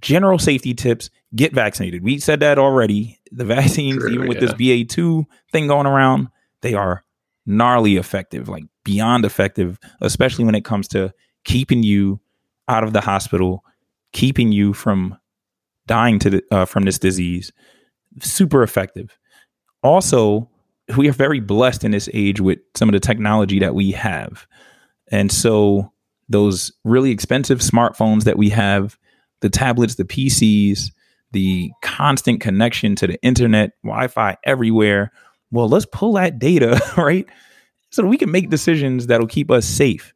General 0.00 0.38
safety 0.38 0.74
tips: 0.74 1.10
get 1.34 1.52
vaccinated. 1.52 2.04
We 2.04 2.18
said 2.18 2.40
that 2.40 2.58
already. 2.58 3.18
The 3.32 3.44
vaccines, 3.56 3.98
True, 3.98 4.10
even 4.10 4.28
with 4.28 4.40
yeah. 4.40 4.52
this 4.52 4.84
BA 4.84 4.84
two 4.84 5.26
thing 5.50 5.66
going 5.66 5.86
around, 5.86 6.28
they 6.62 6.74
are 6.74 7.04
gnarly 7.46 7.96
effective, 7.96 8.48
like 8.48 8.64
beyond 8.84 9.24
effective, 9.24 9.78
especially 10.00 10.44
when 10.44 10.54
it 10.54 10.64
comes 10.64 10.86
to 10.88 11.12
keeping 11.44 11.82
you 11.82 12.20
out 12.68 12.84
of 12.84 12.92
the 12.92 13.00
hospital, 13.00 13.64
keeping 14.12 14.52
you 14.52 14.72
from 14.72 15.18
dying 15.88 16.20
to 16.20 16.30
the, 16.30 16.42
uh, 16.52 16.64
from 16.64 16.84
this 16.84 16.98
disease. 16.98 17.50
Super 18.20 18.62
effective. 18.62 19.18
Also, 19.82 20.48
we 20.96 21.08
are 21.08 21.12
very 21.12 21.40
blessed 21.40 21.84
in 21.84 21.90
this 21.90 22.08
age 22.14 22.40
with 22.40 22.58
some 22.76 22.88
of 22.88 22.92
the 22.92 23.00
technology 23.00 23.58
that 23.58 23.74
we 23.74 23.90
have. 23.92 24.46
And 25.10 25.30
so 25.30 25.92
those 26.28 26.72
really 26.84 27.10
expensive 27.10 27.58
smartphones 27.58 28.24
that 28.24 28.38
we 28.38 28.50
have, 28.50 28.98
the 29.40 29.50
tablets, 29.50 29.96
the 29.96 30.04
PCs, 30.04 30.90
the 31.32 31.70
constant 31.82 32.40
connection 32.40 32.96
to 32.96 33.06
the 33.06 33.22
internet, 33.22 33.72
Wi-Fi 33.82 34.36
everywhere. 34.44 35.12
Well, 35.50 35.68
let's 35.68 35.86
pull 35.86 36.14
that 36.14 36.38
data, 36.38 36.80
right? 36.96 37.26
So 37.90 38.04
we 38.06 38.18
can 38.18 38.30
make 38.30 38.50
decisions 38.50 39.06
that'll 39.06 39.26
keep 39.26 39.50
us 39.50 39.66
safe. 39.66 40.14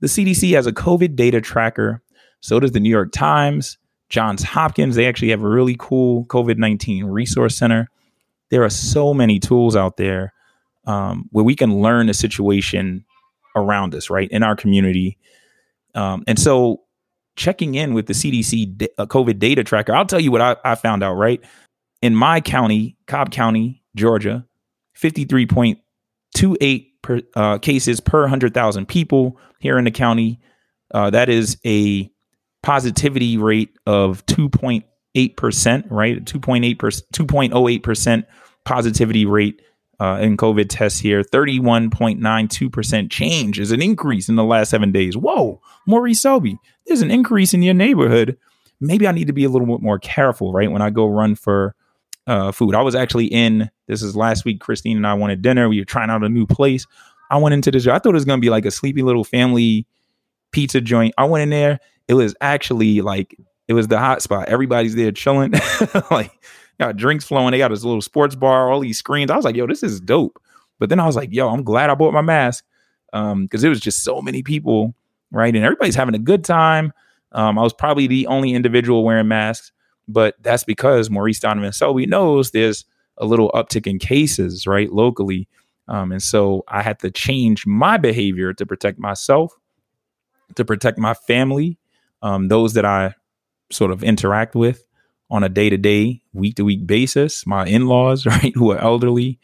The 0.00 0.08
CDC 0.08 0.54
has 0.54 0.66
a 0.66 0.72
COVID 0.72 1.16
data 1.16 1.40
tracker. 1.40 2.02
So 2.40 2.58
does 2.58 2.72
the 2.72 2.80
New 2.80 2.90
York 2.90 3.12
Times, 3.12 3.78
Johns 4.12 4.44
Hopkins. 4.44 4.94
They 4.94 5.06
actually 5.06 5.30
have 5.30 5.42
a 5.42 5.48
really 5.48 5.76
cool 5.78 6.26
COVID 6.26 6.58
19 6.58 7.06
resource 7.06 7.56
center 7.56 7.88
there 8.52 8.62
are 8.62 8.70
so 8.70 9.12
many 9.14 9.40
tools 9.40 9.74
out 9.74 9.96
there 9.96 10.34
um, 10.86 11.26
where 11.32 11.42
we 11.42 11.56
can 11.56 11.80
learn 11.80 12.06
the 12.08 12.14
situation 12.14 13.02
around 13.56 13.94
us, 13.94 14.10
right, 14.10 14.30
in 14.30 14.42
our 14.42 14.54
community. 14.54 15.16
Um, 15.94 16.22
and 16.26 16.38
so 16.38 16.82
checking 17.34 17.76
in 17.76 17.94
with 17.94 18.08
the 18.08 18.12
CDC 18.12 18.88
uh, 18.98 19.06
COVID 19.06 19.38
data 19.38 19.64
tracker, 19.64 19.94
I'll 19.94 20.04
tell 20.04 20.20
you 20.20 20.30
what 20.30 20.42
I, 20.42 20.56
I 20.66 20.74
found 20.74 21.02
out, 21.02 21.14
right? 21.14 21.42
In 22.02 22.14
my 22.14 22.42
county, 22.42 22.98
Cobb 23.06 23.30
County, 23.30 23.82
Georgia, 23.96 24.44
53.28 25.00 26.86
per, 27.00 27.20
uh, 27.34 27.56
cases 27.56 28.00
per 28.00 28.20
100,000 28.20 28.86
people 28.86 29.38
here 29.60 29.78
in 29.78 29.84
the 29.84 29.90
county. 29.90 30.40
Uh, 30.92 31.08
that 31.08 31.30
is 31.30 31.56
a 31.64 32.11
positivity 32.62 33.36
rate 33.36 33.76
of 33.86 34.24
2.8%, 34.26 35.84
right? 35.90 36.24
2.8%, 36.24 36.76
2.08% 36.76 38.24
positivity 38.64 39.26
rate 39.26 39.62
uh, 40.00 40.18
in 40.20 40.36
COVID 40.36 40.66
tests 40.68 41.00
here. 41.00 41.22
31.92% 41.22 43.10
change 43.10 43.60
is 43.60 43.70
an 43.70 43.82
increase 43.82 44.28
in 44.28 44.36
the 44.36 44.44
last 44.44 44.70
seven 44.70 44.92
days. 44.92 45.16
Whoa, 45.16 45.60
Maurice 45.86 46.20
Selby, 46.20 46.58
there's 46.86 47.02
an 47.02 47.10
increase 47.10 47.54
in 47.54 47.62
your 47.62 47.74
neighborhood. 47.74 48.36
Maybe 48.80 49.06
I 49.06 49.12
need 49.12 49.28
to 49.28 49.32
be 49.32 49.44
a 49.44 49.48
little 49.48 49.66
bit 49.66 49.82
more 49.82 49.98
careful, 49.98 50.52
right? 50.52 50.70
When 50.70 50.82
I 50.82 50.90
go 50.90 51.06
run 51.06 51.34
for 51.34 51.74
uh, 52.26 52.52
food. 52.52 52.74
I 52.74 52.82
was 52.82 52.94
actually 52.94 53.26
in, 53.26 53.70
this 53.88 54.02
is 54.02 54.16
last 54.16 54.44
week, 54.44 54.60
Christine 54.60 54.96
and 54.96 55.06
I 55.06 55.14
wanted 55.14 55.42
dinner. 55.42 55.68
We 55.68 55.80
were 55.80 55.84
trying 55.84 56.10
out 56.10 56.22
a 56.22 56.28
new 56.28 56.46
place. 56.46 56.86
I 57.30 57.38
went 57.38 57.54
into 57.54 57.70
this, 57.70 57.86
I 57.86 57.98
thought 57.98 58.10
it 58.10 58.14
was 58.14 58.24
going 58.24 58.38
to 58.38 58.44
be 58.44 58.50
like 58.50 58.66
a 58.66 58.70
sleepy 58.70 59.02
little 59.02 59.24
family 59.24 59.86
pizza 60.52 60.80
joint. 60.80 61.14
I 61.18 61.24
went 61.24 61.42
in 61.42 61.50
there. 61.50 61.80
It 62.08 62.14
was 62.14 62.34
actually 62.40 63.00
like, 63.00 63.36
it 63.68 63.74
was 63.74 63.88
the 63.88 63.98
hot 63.98 64.22
spot. 64.22 64.48
Everybody's 64.48 64.94
there 64.94 65.12
chilling. 65.12 65.52
like, 66.10 66.32
got 66.78 66.96
drinks 66.96 67.24
flowing. 67.24 67.52
They 67.52 67.58
got 67.58 67.68
this 67.68 67.84
little 67.84 68.02
sports 68.02 68.34
bar, 68.34 68.70
all 68.70 68.80
these 68.80 68.98
screens. 68.98 69.30
I 69.30 69.36
was 69.36 69.44
like, 69.44 69.56
yo, 69.56 69.66
this 69.66 69.82
is 69.82 70.00
dope. 70.00 70.40
But 70.78 70.88
then 70.88 71.00
I 71.00 71.06
was 71.06 71.16
like, 71.16 71.32
yo, 71.32 71.48
I'm 71.48 71.62
glad 71.62 71.90
I 71.90 71.94
bought 71.94 72.12
my 72.12 72.22
mask 72.22 72.64
because 73.12 73.32
um, 73.32 73.48
it 73.52 73.68
was 73.68 73.80
just 73.80 74.02
so 74.02 74.20
many 74.20 74.42
people, 74.42 74.94
right? 75.30 75.54
And 75.54 75.64
everybody's 75.64 75.94
having 75.94 76.14
a 76.14 76.18
good 76.18 76.44
time. 76.44 76.92
Um, 77.32 77.58
I 77.58 77.62
was 77.62 77.72
probably 77.72 78.06
the 78.06 78.26
only 78.26 78.52
individual 78.52 79.04
wearing 79.04 79.28
masks, 79.28 79.72
but 80.08 80.34
that's 80.42 80.64
because 80.64 81.08
Maurice 81.08 81.40
Donovan 81.40 81.72
Selby 81.72 82.06
knows 82.06 82.50
there's 82.50 82.84
a 83.18 83.26
little 83.26 83.50
uptick 83.54 83.86
in 83.86 83.98
cases, 83.98 84.66
right, 84.66 84.92
locally. 84.92 85.48
Um, 85.88 86.12
and 86.12 86.22
so 86.22 86.64
I 86.68 86.82
had 86.82 86.98
to 87.00 87.10
change 87.10 87.66
my 87.66 87.96
behavior 87.96 88.52
to 88.54 88.66
protect 88.66 88.98
myself, 88.98 89.52
to 90.56 90.64
protect 90.64 90.98
my 90.98 91.14
family, 91.14 91.78
um, 92.22 92.48
those 92.48 92.74
that 92.74 92.84
I 92.84 93.14
sort 93.70 93.90
of 93.90 94.02
interact 94.02 94.54
with 94.54 94.84
on 95.30 95.42
a 95.42 95.48
day 95.48 95.70
to 95.70 95.78
day, 95.78 96.20
week 96.34 96.56
to 96.56 96.64
week 96.64 96.86
basis. 96.86 97.46
My 97.46 97.66
in 97.66 97.86
laws, 97.86 98.26
right, 98.26 98.52
who 98.54 98.70
are 98.70 98.78
elderly, 98.78 99.40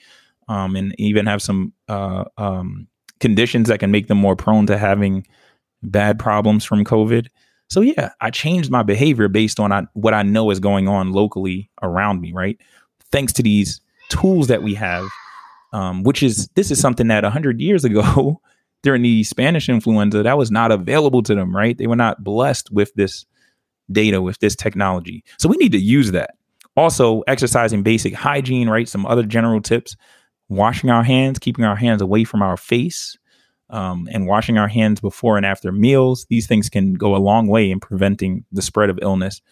um, 0.49 0.77
and 0.77 0.95
even 0.99 1.27
have 1.27 1.43
some 1.43 1.73
uh, 1.89 2.25
um, 2.37 2.87
conditions 3.21 3.69
that 3.69 3.81
can 3.81 3.91
make 3.91 4.07
them 4.07 4.19
more 4.19 4.37
prone 4.37 4.67
to 4.67 4.79
having 4.79 5.27
bad 5.83 6.19
problems 6.19 6.65
from 6.65 6.85
COVID. 6.85 7.29
So 7.69 7.81
yeah, 7.81 8.11
I 8.21 8.31
changed 8.31 8.71
my 8.71 8.83
behavior 8.83 9.29
based 9.29 9.61
on 9.61 9.73
uh, 9.73 9.83
what 9.95 10.15
I 10.15 10.23
know 10.23 10.51
is 10.51 10.61
going 10.61 10.89
on 10.89 11.13
locally 11.13 11.71
around 11.83 12.21
me. 12.21 12.33
Right, 12.33 12.59
thanks 13.11 13.33
to 13.35 13.43
these 13.43 13.81
tools 14.11 14.49
that 14.49 14.63
we 14.63 14.75
have, 14.75 15.07
um, 15.73 16.03
which 16.03 16.23
is 16.23 16.49
this 16.55 16.71
is 16.71 16.81
something 16.81 17.09
that 17.09 17.25
hundred 17.25 17.61
years 17.61 17.85
ago. 17.85 18.41
during 18.83 19.03
the 19.03 19.25
Spanish 19.25 19.69
influenza, 19.69 20.23
that 20.23 20.39
was 20.39 20.51
not 20.51 20.73
available 20.73 21.23
to 21.23 21.35
them, 21.35 21.55
right? 21.55 21.77
They 21.77 21.87
were 21.87 21.97
not 21.97 22.23
blessed 22.23 22.71
with 22.71 22.93
this 22.95 23.27
data 23.91 24.21
with 24.21 24.39
this 24.39 24.55
technology. 24.55 25.25
So 25.39 25.49
we 25.49 25.57
need 25.57 25.73
to 25.73 25.79
use 25.79 26.13
that. 26.13 26.35
Also, 26.77 27.23
exercising 27.23 27.83
basic 27.83 28.15
hygiene, 28.15 28.69
right? 28.69 28.89
Some 28.89 29.07
other 29.07 29.25
general 29.25 29.61
tips 29.61 29.97
washing 30.49 30.91
our 30.91 31.03
hands, 31.03 31.39
keeping 31.39 31.65
our 31.65 31.77
hands 31.77 32.01
away 32.01 32.25
from 32.25 32.43
our 32.43 32.57
face, 32.57 33.19
um, 33.71 34.09
and 34.13 34.27
washing 34.27 34.59
our 34.59 34.69
hands 34.69 35.01
before 35.01 35.37
and 35.37 35.45
after 35.45 35.73
meals. 35.73 36.27
These 36.31 36.47
things 36.47 36.69
can 36.69 36.95
go 36.95 37.15
a 37.15 37.19
long 37.19 37.49
way 37.49 37.71
in 37.71 37.81
preventing 37.81 38.45
the 38.53 38.63
spread 38.63 38.91
of 38.91 38.99
illness. 39.03 39.43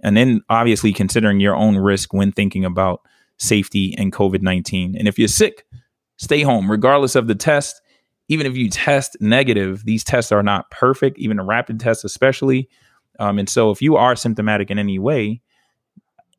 And 0.00 0.16
then, 0.16 0.42
obviously, 0.48 0.92
considering 0.92 1.40
your 1.40 1.56
own 1.56 1.76
risk 1.76 2.12
when 2.12 2.32
thinking 2.32 2.64
about 2.64 3.02
safety 3.38 3.94
and 3.98 4.12
COVID 4.12 4.42
19. 4.42 4.96
And 4.96 5.08
if 5.08 5.18
you're 5.18 5.28
sick, 5.28 5.66
stay 6.16 6.42
home, 6.42 6.70
regardless 6.70 7.14
of 7.16 7.26
the 7.26 7.34
test. 7.34 7.80
Even 8.28 8.46
if 8.46 8.56
you 8.56 8.68
test 8.68 9.16
negative, 9.20 9.84
these 9.84 10.02
tests 10.02 10.32
are 10.32 10.42
not 10.42 10.70
perfect, 10.70 11.18
even 11.18 11.38
a 11.38 11.44
rapid 11.44 11.78
test, 11.78 12.04
especially. 12.04 12.68
Um, 13.18 13.38
and 13.38 13.48
so 13.48 13.70
if 13.70 13.80
you 13.80 13.96
are 13.96 14.16
symptomatic 14.16 14.70
in 14.70 14.78
any 14.78 14.98
way, 14.98 15.40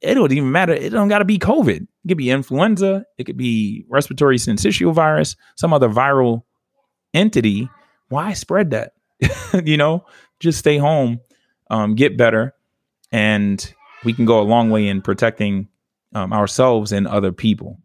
it 0.02 0.14
don't 0.14 0.32
even 0.32 0.52
matter. 0.52 0.74
It 0.74 0.92
don't 0.92 1.08
got 1.08 1.20
to 1.20 1.26
be 1.26 1.40
COVID. 1.40 1.82
It 1.82 2.08
could 2.08 2.18
be 2.18 2.30
influenza. 2.30 3.06
It 3.18 3.24
could 3.24 3.38
be 3.38 3.86
respiratory 3.90 4.38
syncytial 4.38 4.94
virus, 4.94 5.36
some 5.56 5.74
other 5.74 5.90
viral 5.90 6.44
entity. 7.14 7.70
Why 8.10 8.34
spread 8.34 8.72
that? 8.72 8.94
you 9.66 9.78
know, 9.78 10.06
just 10.40 10.60
stay 10.60 10.78
home, 10.78 11.20
um, 11.72 11.96
get 11.96 12.18
better, 12.18 12.54
and 13.12 13.74
we 14.04 14.14
can 14.14 14.26
go 14.26 14.40
a 14.40 14.44
long 14.44 14.70
way 14.70 14.88
in 14.88 15.02
protecting 15.02 15.68
um, 16.14 16.32
ourselves 16.32 16.92
and 16.92 17.08
other 17.08 17.32
people. 17.32 17.80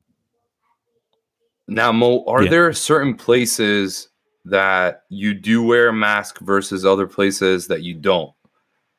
Now, 1.75 1.93
Mo, 1.93 2.25
are 2.27 2.45
yeah. 2.45 2.51
there 2.51 2.73
certain 2.73 3.15
places 3.15 4.09
that 4.45 5.03
you 5.09 5.35
do 5.35 5.63
wear 5.63 5.89
a 5.89 5.93
mask 5.93 6.41
versus 6.41 6.85
other 6.85 7.07
places 7.07 7.69
that 7.69 7.83
you 7.83 7.95
don't? 7.95 8.33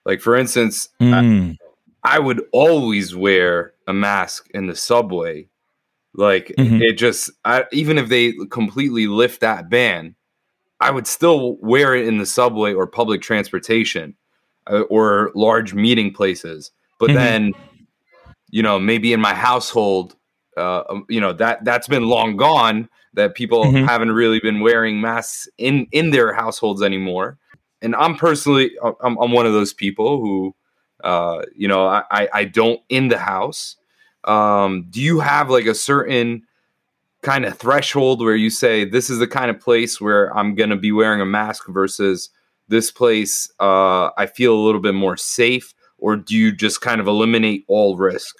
Like 0.05 0.21
for 0.21 0.35
instance, 0.35 0.89
mm. 0.99 1.57
I, 2.03 2.15
I, 2.15 2.19
would 2.19 2.43
always 2.51 3.15
wear 3.15 3.73
a 3.87 3.93
mask 3.93 4.49
in 4.53 4.67
the 4.67 4.75
subway. 4.75 5.47
Like 6.13 6.53
mm-hmm. 6.57 6.81
it 6.81 6.93
just, 6.93 7.31
I, 7.45 7.65
even 7.71 7.97
if 7.97 8.09
they 8.09 8.33
completely 8.51 9.07
lift 9.07 9.41
that 9.41 9.69
ban, 9.69 10.15
I 10.79 10.91
would 10.91 11.07
still 11.07 11.55
wear 11.57 11.95
it 11.95 12.07
in 12.07 12.17
the 12.17 12.25
subway 12.25 12.73
or 12.73 12.87
public 12.87 13.21
transportation 13.21 14.15
uh, 14.69 14.81
or 14.81 15.31
large 15.35 15.73
meeting 15.73 16.13
places. 16.13 16.71
But 16.99 17.09
mm-hmm. 17.09 17.15
then, 17.15 17.53
you 18.49 18.61
know, 18.61 18.79
maybe 18.79 19.13
in 19.13 19.21
my 19.21 19.33
household, 19.33 20.15
uh, 20.57 20.83
um, 20.89 21.05
you 21.09 21.19
know 21.19 21.33
that 21.33 21.63
that's 21.65 21.87
been 21.87 22.03
long 22.03 22.37
gone. 22.37 22.89
That 23.15 23.35
people 23.35 23.65
mm-hmm. 23.65 23.85
haven't 23.85 24.11
really 24.11 24.39
been 24.39 24.59
wearing 24.59 24.99
masks 24.99 25.47
in 25.57 25.87
in 25.91 26.09
their 26.09 26.33
households 26.33 26.81
anymore 26.81 27.37
and 27.83 27.95
I'm 27.95 28.15
personally, 28.15 28.71
I'm, 28.81 29.17
I'm 29.19 29.31
one 29.31 29.45
of 29.45 29.51
those 29.51 29.73
people 29.73 30.19
who, 30.21 30.55
uh, 31.03 31.43
you 31.53 31.67
know, 31.67 31.85
I, 31.85 32.29
I 32.33 32.45
don't 32.45 32.79
in 32.87 33.09
the 33.09 33.17
house. 33.17 33.75
Um, 34.23 34.85
do 34.89 35.01
you 35.01 35.19
have 35.19 35.49
like 35.49 35.65
a 35.65 35.75
certain 35.75 36.43
kind 37.21 37.43
of 37.43 37.57
threshold 37.57 38.21
where 38.21 38.37
you 38.37 38.49
say 38.49 38.85
this 38.85 39.09
is 39.09 39.19
the 39.19 39.27
kind 39.27 39.51
of 39.51 39.59
place 39.59 39.99
where 39.99 40.35
I'm 40.35 40.55
going 40.55 40.69
to 40.69 40.77
be 40.77 40.93
wearing 40.93 41.19
a 41.19 41.25
mask 41.25 41.67
versus 41.67 42.29
this 42.69 42.89
place 42.89 43.51
uh, 43.59 44.11
I 44.17 44.27
feel 44.27 44.55
a 44.55 44.63
little 44.63 44.81
bit 44.81 44.95
more 44.95 45.17
safe, 45.17 45.73
or 45.97 46.15
do 46.15 46.35
you 46.35 46.53
just 46.53 46.79
kind 46.79 47.01
of 47.01 47.07
eliminate 47.07 47.65
all 47.67 47.97
risk? 47.97 48.37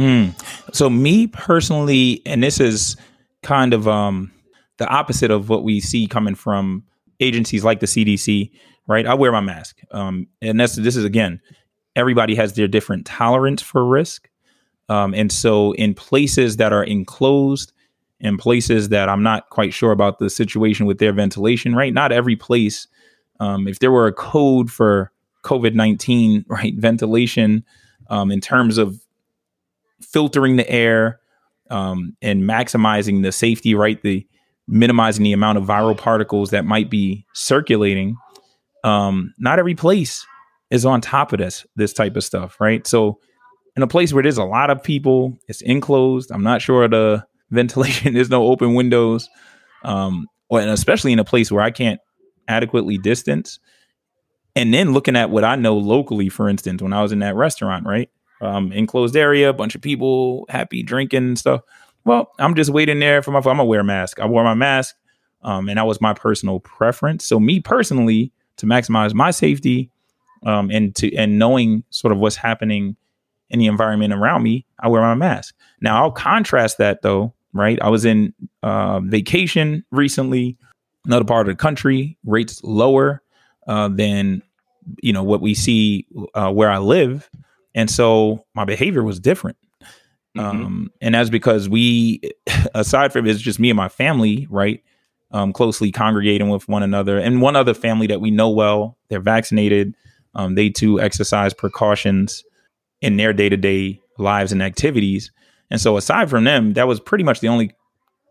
Mm. 0.00 0.74
So 0.74 0.88
me 0.88 1.26
personally, 1.26 2.22
and 2.24 2.42
this 2.42 2.58
is 2.58 2.96
kind 3.42 3.74
of 3.74 3.86
um, 3.86 4.32
the 4.78 4.88
opposite 4.88 5.30
of 5.30 5.50
what 5.50 5.62
we 5.62 5.78
see 5.78 6.06
coming 6.06 6.34
from 6.34 6.84
agencies 7.20 7.64
like 7.64 7.80
the 7.80 7.86
CDC, 7.86 8.50
right? 8.86 9.06
I 9.06 9.12
wear 9.12 9.30
my 9.30 9.42
mask. 9.42 9.78
Um, 9.90 10.26
and 10.40 10.58
that's 10.58 10.76
this 10.76 10.96
is 10.96 11.04
again, 11.04 11.38
everybody 11.96 12.34
has 12.34 12.54
their 12.54 12.66
different 12.66 13.04
tolerance 13.04 13.60
for 13.60 13.84
risk. 13.84 14.30
Um, 14.88 15.12
and 15.12 15.30
so 15.30 15.72
in 15.72 15.92
places 15.92 16.56
that 16.56 16.72
are 16.72 16.82
enclosed, 16.82 17.74
in 18.20 18.38
places 18.38 18.88
that 18.88 19.10
I'm 19.10 19.22
not 19.22 19.50
quite 19.50 19.74
sure 19.74 19.92
about 19.92 20.18
the 20.18 20.30
situation 20.30 20.86
with 20.86 20.98
their 20.98 21.12
ventilation, 21.12 21.76
right? 21.76 21.92
Not 21.92 22.10
every 22.10 22.36
place. 22.36 22.86
Um, 23.38 23.68
if 23.68 23.80
there 23.80 23.92
were 23.92 24.06
a 24.06 24.14
code 24.14 24.70
for 24.70 25.12
COVID 25.44 25.74
19, 25.74 26.46
right, 26.48 26.74
ventilation 26.74 27.66
um, 28.08 28.30
in 28.30 28.40
terms 28.40 28.78
of 28.78 28.98
filtering 30.00 30.56
the 30.56 30.68
air 30.68 31.20
um, 31.70 32.16
and 32.20 32.42
maximizing 32.42 33.22
the 33.22 33.32
safety, 33.32 33.74
right? 33.74 34.00
The 34.02 34.26
minimizing 34.66 35.24
the 35.24 35.32
amount 35.32 35.58
of 35.58 35.64
viral 35.64 35.96
particles 35.96 36.50
that 36.50 36.64
might 36.64 36.90
be 36.90 37.26
circulating. 37.34 38.16
Um, 38.84 39.34
not 39.38 39.58
every 39.58 39.74
place 39.74 40.24
is 40.70 40.86
on 40.86 41.00
top 41.00 41.32
of 41.32 41.38
this 41.38 41.66
this 41.76 41.92
type 41.92 42.16
of 42.16 42.24
stuff, 42.24 42.60
right? 42.60 42.86
So 42.86 43.18
in 43.76 43.82
a 43.82 43.88
place 43.88 44.12
where 44.12 44.22
there's 44.22 44.38
a 44.38 44.44
lot 44.44 44.70
of 44.70 44.82
people, 44.82 45.38
it's 45.48 45.60
enclosed. 45.62 46.30
I'm 46.32 46.42
not 46.42 46.62
sure 46.62 46.88
the 46.88 47.24
ventilation. 47.50 48.14
there's 48.14 48.30
no 48.30 48.46
open 48.46 48.74
windows, 48.74 49.28
um, 49.84 50.26
or, 50.48 50.60
and 50.60 50.70
especially 50.70 51.12
in 51.12 51.18
a 51.18 51.24
place 51.24 51.50
where 51.50 51.62
I 51.62 51.70
can't 51.70 52.00
adequately 52.48 52.98
distance. 52.98 53.58
And 54.56 54.74
then 54.74 54.92
looking 54.92 55.16
at 55.16 55.30
what 55.30 55.44
I 55.44 55.56
know 55.56 55.76
locally, 55.76 56.28
for 56.28 56.48
instance, 56.48 56.82
when 56.82 56.92
I 56.92 57.02
was 57.02 57.12
in 57.12 57.20
that 57.20 57.36
restaurant, 57.36 57.86
right, 57.86 58.10
um, 58.40 58.72
enclosed 58.72 59.16
area, 59.16 59.52
bunch 59.52 59.74
of 59.74 59.80
people 59.80 60.46
happy 60.48 60.82
drinking 60.82 61.18
and 61.18 61.38
stuff. 61.38 61.62
Well, 62.04 62.32
I'm 62.38 62.54
just 62.54 62.70
waiting 62.70 62.98
there 62.98 63.22
for 63.22 63.30
my. 63.30 63.38
I'm 63.38 63.44
gonna 63.44 63.64
wear 63.64 63.80
a 63.80 63.84
mask. 63.84 64.20
I 64.20 64.26
wore 64.26 64.44
my 64.44 64.54
mask, 64.54 64.96
um, 65.42 65.68
and 65.68 65.78
that 65.78 65.86
was 65.86 66.00
my 66.00 66.14
personal 66.14 66.60
preference. 66.60 67.26
So, 67.26 67.38
me 67.38 67.60
personally, 67.60 68.32
to 68.56 68.66
maximize 68.66 69.14
my 69.14 69.30
safety, 69.30 69.90
um, 70.44 70.70
and 70.70 70.94
to 70.96 71.14
and 71.14 71.38
knowing 71.38 71.84
sort 71.90 72.12
of 72.12 72.18
what's 72.18 72.36
happening 72.36 72.96
in 73.50 73.58
the 73.58 73.66
environment 73.66 74.12
around 74.12 74.42
me, 74.42 74.64
I 74.78 74.88
wear 74.88 75.02
my 75.02 75.14
mask. 75.14 75.54
Now 75.80 76.02
I'll 76.02 76.12
contrast 76.12 76.78
that 76.78 77.02
though, 77.02 77.34
right? 77.52 77.78
I 77.82 77.88
was 77.88 78.04
in 78.04 78.32
uh, 78.62 79.00
vacation 79.00 79.84
recently, 79.90 80.56
another 81.04 81.24
part 81.24 81.48
of 81.48 81.52
the 81.54 81.60
country, 81.60 82.16
rates 82.24 82.62
lower 82.62 83.22
uh, 83.66 83.88
than 83.88 84.42
you 85.02 85.12
know 85.12 85.22
what 85.22 85.40
we 85.40 85.54
see 85.54 86.06
uh, 86.34 86.50
where 86.50 86.70
I 86.70 86.78
live, 86.78 87.28
and 87.74 87.90
so 87.90 88.44
my 88.54 88.64
behavior 88.64 89.02
was 89.02 89.20
different. 89.20 89.56
Mm-hmm. 90.36 90.40
Um, 90.40 90.92
and 91.00 91.14
that's 91.14 91.30
because 91.30 91.68
we, 91.68 92.20
aside 92.74 93.12
from 93.12 93.26
it's 93.26 93.40
just 93.40 93.58
me 93.58 93.70
and 93.70 93.76
my 93.76 93.88
family, 93.88 94.46
right? 94.50 94.82
Um, 95.32 95.52
closely 95.52 95.92
congregating 95.92 96.48
with 96.48 96.68
one 96.68 96.82
another, 96.82 97.18
and 97.18 97.40
one 97.40 97.54
other 97.54 97.74
family 97.74 98.08
that 98.08 98.20
we 98.20 98.32
know 98.32 98.50
well, 98.50 98.98
they're 99.08 99.20
vaccinated. 99.20 99.94
Um, 100.34 100.56
they 100.56 100.70
too 100.70 101.00
exercise 101.00 101.54
precautions 101.54 102.42
in 103.00 103.16
their 103.16 103.32
day 103.32 103.48
to 103.48 103.56
day 103.56 104.00
lives 104.18 104.50
and 104.50 104.62
activities. 104.62 105.30
And 105.70 105.80
so, 105.80 105.96
aside 105.96 106.30
from 106.30 106.44
them, 106.44 106.72
that 106.74 106.88
was 106.88 106.98
pretty 106.98 107.22
much 107.22 107.40
the 107.40 107.48
only 107.48 107.70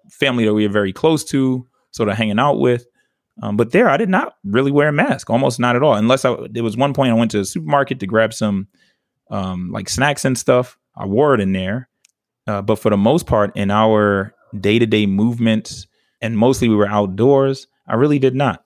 family 0.09 0.45
that 0.45 0.53
we 0.53 0.67
were 0.67 0.73
very 0.73 0.91
close 0.91 1.23
to, 1.25 1.65
sort 1.91 2.09
of 2.09 2.17
hanging 2.17 2.39
out 2.39 2.59
with. 2.59 2.85
Um, 3.41 3.55
but 3.55 3.71
there, 3.71 3.89
I 3.89 3.95
did 3.95 4.09
not 4.09 4.35
really 4.43 4.71
wear 4.71 4.89
a 4.89 4.93
mask, 4.93 5.29
almost 5.29 5.59
not 5.59 5.75
at 5.77 5.83
all. 5.83 5.93
Unless 5.93 6.25
I, 6.25 6.35
there 6.49 6.63
was 6.63 6.75
one 6.75 6.93
point 6.93 7.11
I 7.11 7.15
went 7.15 7.31
to 7.31 7.39
a 7.39 7.45
supermarket 7.45 7.99
to 8.01 8.07
grab 8.07 8.33
some 8.33 8.67
um, 9.29 9.71
like 9.71 9.89
snacks 9.89 10.25
and 10.25 10.37
stuff. 10.37 10.77
I 10.95 11.05
wore 11.05 11.33
it 11.33 11.41
in 11.41 11.53
there. 11.53 11.89
Uh, 12.47 12.61
but 12.61 12.79
for 12.79 12.89
the 12.89 12.97
most 12.97 13.27
part, 13.27 13.55
in 13.55 13.69
our 13.69 14.33
day 14.59 14.79
to 14.79 14.85
day 14.85 15.05
movements, 15.05 15.87
and 16.21 16.37
mostly 16.37 16.67
we 16.67 16.75
were 16.75 16.87
outdoors, 16.87 17.67
I 17.87 17.95
really 17.95 18.19
did 18.19 18.35
not. 18.35 18.65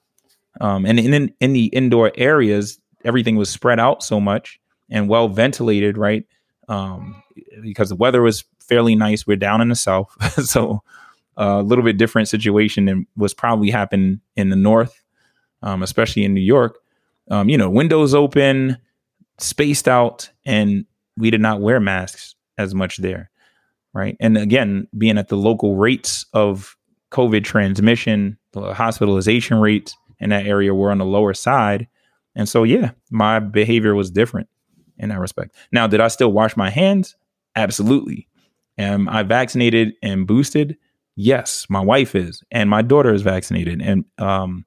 Um, 0.61 0.85
and 0.85 0.99
in, 0.99 1.33
in 1.39 1.53
the 1.53 1.65
indoor 1.65 2.11
areas, 2.15 2.79
everything 3.03 3.35
was 3.35 3.49
spread 3.49 3.79
out 3.79 4.03
so 4.03 4.19
much 4.19 4.59
and 4.89 5.09
well 5.09 5.27
ventilated, 5.27 5.97
right? 5.97 6.25
Um, 6.69 7.21
because 7.61 7.89
the 7.89 7.95
weather 7.95 8.21
was 8.21 8.45
fairly 8.59 8.95
nice. 8.95 9.27
We're 9.27 9.37
down 9.37 9.61
in 9.61 9.69
the 9.69 9.75
south, 9.75 10.15
so 10.45 10.81
a 11.35 11.61
little 11.61 11.83
bit 11.83 11.97
different 11.97 12.27
situation 12.27 12.85
than 12.85 13.07
was 13.17 13.33
probably 13.33 13.69
happened 13.69 14.21
in 14.35 14.49
the 14.49 14.55
north, 14.55 15.01
um, 15.61 15.83
especially 15.83 16.23
in 16.23 16.33
New 16.33 16.41
York. 16.41 16.77
Um, 17.29 17.49
you 17.49 17.57
know, 17.57 17.69
windows 17.69 18.13
open, 18.13 18.77
spaced 19.39 19.87
out, 19.87 20.29
and 20.45 20.85
we 21.17 21.29
did 21.29 21.41
not 21.41 21.61
wear 21.61 21.79
masks 21.79 22.35
as 22.57 22.73
much 22.73 22.97
there, 22.97 23.29
right? 23.93 24.15
And 24.19 24.37
again, 24.37 24.87
being 24.97 25.17
at 25.17 25.27
the 25.27 25.37
local 25.37 25.75
rates 25.75 26.25
of 26.33 26.75
COVID 27.11 27.43
transmission, 27.43 28.37
the 28.53 28.73
hospitalization 28.73 29.57
rates 29.57 29.95
in 30.19 30.29
that 30.29 30.45
area 30.45 30.73
were 30.73 30.91
on 30.91 30.99
the 30.99 31.05
lower 31.05 31.33
side. 31.33 31.87
And 32.35 32.47
so, 32.47 32.63
yeah, 32.63 32.91
my 33.11 33.39
behavior 33.39 33.95
was 33.95 34.09
different 34.09 34.49
in 34.97 35.09
that 35.09 35.19
respect. 35.19 35.55
Now, 35.71 35.87
did 35.87 36.01
I 36.01 36.07
still 36.07 36.31
wash 36.31 36.55
my 36.55 36.69
hands? 36.69 37.15
Absolutely. 37.55 38.27
Am 38.77 39.07
I 39.09 39.23
vaccinated 39.23 39.93
and 40.01 40.25
boosted? 40.25 40.77
Yes, 41.15 41.67
my 41.69 41.81
wife 41.81 42.15
is, 42.15 42.41
and 42.49 42.69
my 42.69 42.81
daughter 42.81 43.13
is 43.13 43.21
vaccinated. 43.21 43.81
And 43.81 44.05
um, 44.17 44.65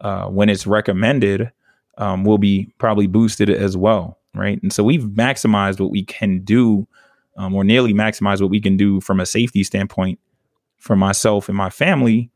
uh, 0.00 0.26
when 0.26 0.48
it's 0.48 0.66
recommended, 0.66 1.52
um, 1.98 2.24
we'll 2.24 2.38
be 2.38 2.72
probably 2.78 3.06
boosted 3.06 3.50
as 3.50 3.76
well, 3.76 4.18
right? 4.34 4.60
And 4.62 4.72
so 4.72 4.84
we've 4.84 5.04
maximized 5.04 5.80
what 5.80 5.90
we 5.90 6.04
can 6.04 6.40
do, 6.40 6.86
um, 7.36 7.54
or 7.54 7.64
nearly 7.64 7.94
maximized 7.94 8.40
what 8.40 8.50
we 8.50 8.60
can 8.60 8.76
do 8.76 9.00
from 9.00 9.20
a 9.20 9.26
safety 9.26 9.64
standpoint 9.64 10.18
for 10.78 10.96
myself 10.96 11.48
and 11.48 11.56
my 11.56 11.70
family, 11.70 12.30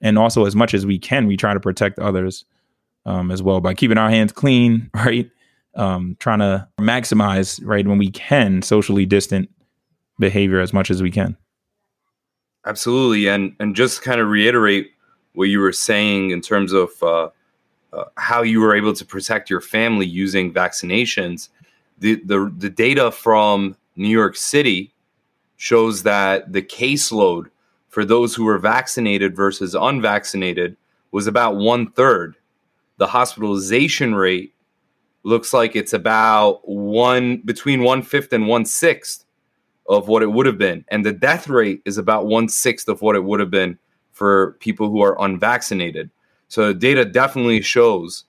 and 0.00 0.18
also 0.18 0.46
as 0.46 0.56
much 0.56 0.74
as 0.74 0.86
we 0.86 0.98
can, 0.98 1.26
we 1.26 1.36
try 1.36 1.52
to 1.52 1.60
protect 1.60 1.98
others 1.98 2.44
um, 3.06 3.30
as 3.30 3.42
well 3.42 3.60
by 3.60 3.74
keeping 3.74 3.98
our 3.98 4.10
hands 4.10 4.32
clean, 4.32 4.90
right? 4.94 5.30
Um, 5.74 6.16
trying 6.18 6.40
to 6.40 6.66
maximize, 6.80 7.60
right, 7.64 7.86
when 7.86 7.98
we 7.98 8.10
can, 8.10 8.62
socially 8.62 9.06
distant 9.06 9.48
behavior 10.18 10.60
as 10.60 10.72
much 10.72 10.90
as 10.90 11.02
we 11.02 11.10
can. 11.10 11.36
Absolutely, 12.66 13.26
and 13.26 13.54
and 13.58 13.74
just 13.74 14.02
kind 14.02 14.20
of 14.20 14.28
reiterate 14.28 14.90
what 15.34 15.44
you 15.44 15.60
were 15.60 15.72
saying 15.72 16.30
in 16.30 16.40
terms 16.40 16.72
of 16.72 16.90
uh, 17.02 17.28
uh, 17.92 18.04
how 18.16 18.42
you 18.42 18.60
were 18.60 18.74
able 18.74 18.92
to 18.94 19.04
protect 19.04 19.50
your 19.50 19.60
family 19.60 20.06
using 20.06 20.52
vaccinations. 20.52 21.48
The, 21.98 22.16
the 22.24 22.52
the 22.56 22.70
data 22.70 23.10
from 23.10 23.76
New 23.96 24.08
York 24.08 24.36
City 24.36 24.92
shows 25.56 26.02
that 26.04 26.52
the 26.52 26.62
caseload 26.62 27.50
for 27.88 28.04
those 28.04 28.34
who 28.34 28.44
were 28.44 28.58
vaccinated 28.58 29.36
versus 29.36 29.74
unvaccinated 29.74 30.76
was 31.10 31.26
about 31.26 31.56
one 31.56 31.90
third. 31.90 32.36
The 32.98 33.06
hospitalization 33.06 34.14
rate 34.14 34.54
looks 35.22 35.52
like 35.52 35.76
it's 35.76 35.92
about 35.92 36.66
one 36.66 37.38
between 37.38 37.82
one 37.82 38.02
fifth 38.02 38.32
and 38.32 38.46
one 38.46 38.64
sixth 38.64 39.24
of 39.88 40.08
what 40.08 40.22
it 40.22 40.30
would 40.32 40.46
have 40.46 40.58
been. 40.58 40.84
And 40.88 41.04
the 41.04 41.12
death 41.12 41.48
rate 41.48 41.82
is 41.84 41.98
about 41.98 42.26
one 42.26 42.48
sixth 42.48 42.88
of 42.88 43.02
what 43.02 43.16
it 43.16 43.24
would 43.24 43.40
have 43.40 43.50
been 43.50 43.78
for 44.12 44.56
people 44.60 44.88
who 44.88 45.00
are 45.00 45.20
unvaccinated. 45.22 46.10
So 46.50 46.72
data 46.72 47.04
definitely 47.04 47.62
shows 47.62 48.24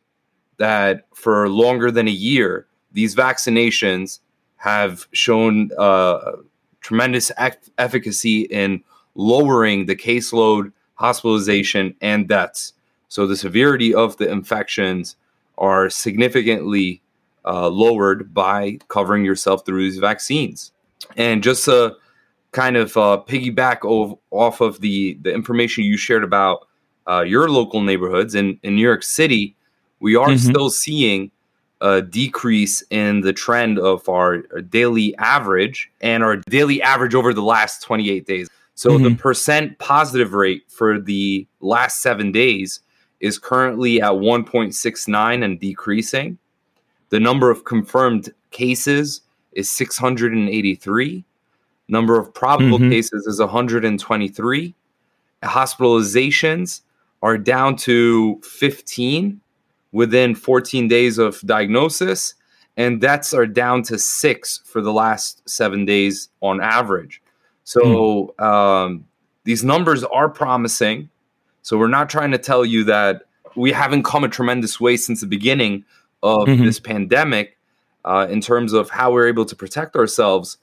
that 0.58 1.08
for 1.16 1.50
longer 1.50 1.90
than 1.90 2.08
a 2.08 2.12
year, 2.12 2.68
these 2.92 3.16
vaccinations 3.16 4.20
have 4.58 5.08
shown 5.12 5.72
uh, 5.76 6.34
tremendous 6.82 7.32
efficacy 7.80 8.42
in 8.42 8.84
lowering 9.16 9.88
the 9.88 9.96
caseload, 9.96 10.72
hospitalization, 10.94 11.96
and 12.00 12.28
deaths. 12.28 12.74
So 13.10 13.26
the 13.26 13.36
severity 13.36 13.92
of 13.92 14.18
the 14.18 14.32
infections 14.32 15.16
are 15.58 15.90
significantly 15.90 17.02
uh, 17.44 17.70
lowered 17.70 18.36
by 18.36 18.78
covering 18.88 19.26
yourself 19.26 19.66
through 19.66 19.82
these 19.82 19.98
vaccines. 19.98 20.72
And 21.18 21.42
just 21.42 21.66
to 21.66 21.96
kind 22.52 22.78
of 22.78 22.96
uh, 22.96 23.24
piggyback 23.28 23.84
off 24.30 24.62
of 24.62 24.80
the, 24.80 25.18
the 25.24 25.34
information 25.34 25.86
you 25.86 25.98
shared 25.98 26.24
about 26.24 26.68
uh, 27.08 27.22
your 27.22 27.50
local 27.50 27.82
neighborhoods 27.82 28.36
in, 28.36 28.60
in 28.64 28.76
New 28.76 28.82
York 28.82 29.04
City, 29.04 29.56
we 30.00 30.16
are 30.16 30.30
mm-hmm. 30.30 30.50
still 30.50 30.70
seeing 30.70 31.32
a 31.82 32.02
decrease 32.02 32.84
in 32.92 33.22
the 33.22 33.34
trend 33.34 33.80
of 33.80 34.08
our, 34.08 34.44
our, 34.54 34.62
daily 34.62 35.16
average 35.18 35.92
and 36.02 36.24
our 36.24 36.38
daily 36.38 36.82
average 36.82 37.16
over 37.16 37.34
the 37.34 37.42
last 37.42 37.82
28 37.82 38.26
days. 38.26 38.50
So 38.76 38.92
mm-hmm. 38.92 39.04
the 39.04 39.16
percent 39.16 39.80
positive 39.80 40.34
rate 40.34 40.64
for 40.68 41.00
the 41.00 41.48
last 41.60 42.02
seven 42.02 42.32
days 42.32 42.82
is 43.20 43.40
currently 43.40 44.02
at 44.02 44.12
1.69 44.12 45.44
and 45.44 45.60
decreasing. 45.60 46.38
The 47.10 47.20
number 47.20 47.50
of 47.50 47.66
confirmed 47.66 48.32
cases 48.52 49.22
is 49.54 49.70
683. 49.70 51.24
Number 51.88 52.20
of 52.20 52.34
probable 52.34 52.80
mm-hmm. 52.80 52.90
cases 52.90 53.28
is 53.28 53.40
123. 53.40 54.76
Hospitalizations 55.44 56.82
are 57.22 57.38
down 57.38 57.76
to 57.76 58.42
15 58.42 59.40
within 59.92 60.36
14 60.36 60.88
days 60.88 61.18
of 61.18 61.40
diagnosis, 61.42 62.34
and 62.78 63.02
deaths 63.02 63.34
are 63.34 63.46
down 63.46 63.84
to 63.84 64.00
six 64.00 64.62
for 64.66 64.82
the 64.82 64.94
last 64.94 65.48
seven 65.48 65.86
days 65.86 66.30
on 66.42 66.62
average. 66.62 67.22
So 67.64 68.34
mm. 68.40 68.44
um, 68.44 69.06
these 69.44 69.64
numbers 69.64 70.04
are 70.04 70.30
promising. 70.30 71.10
So 71.62 71.78
we're 71.78 71.88
not 71.88 72.10
trying 72.10 72.32
to 72.32 72.38
tell 72.38 72.66
you 72.66 72.84
that 72.86 73.24
we 73.56 73.72
haven't 73.72 74.04
come 74.04 74.24
a 74.24 74.30
tremendous 74.30 74.80
way 74.80 74.98
since 74.98 75.22
the 75.22 75.28
beginning 75.28 75.84
of 76.24 76.48
mm-hmm. 76.48 76.64
this 76.64 76.80
pandemic 76.80 77.58
uh, 78.06 78.28
in 78.30 78.42
terms 78.42 78.74
of 78.74 78.90
how 78.90 79.12
we're 79.12 79.28
able 79.28 79.46
to 79.46 79.56
protect 79.56 79.96
ourselves, 79.96 80.58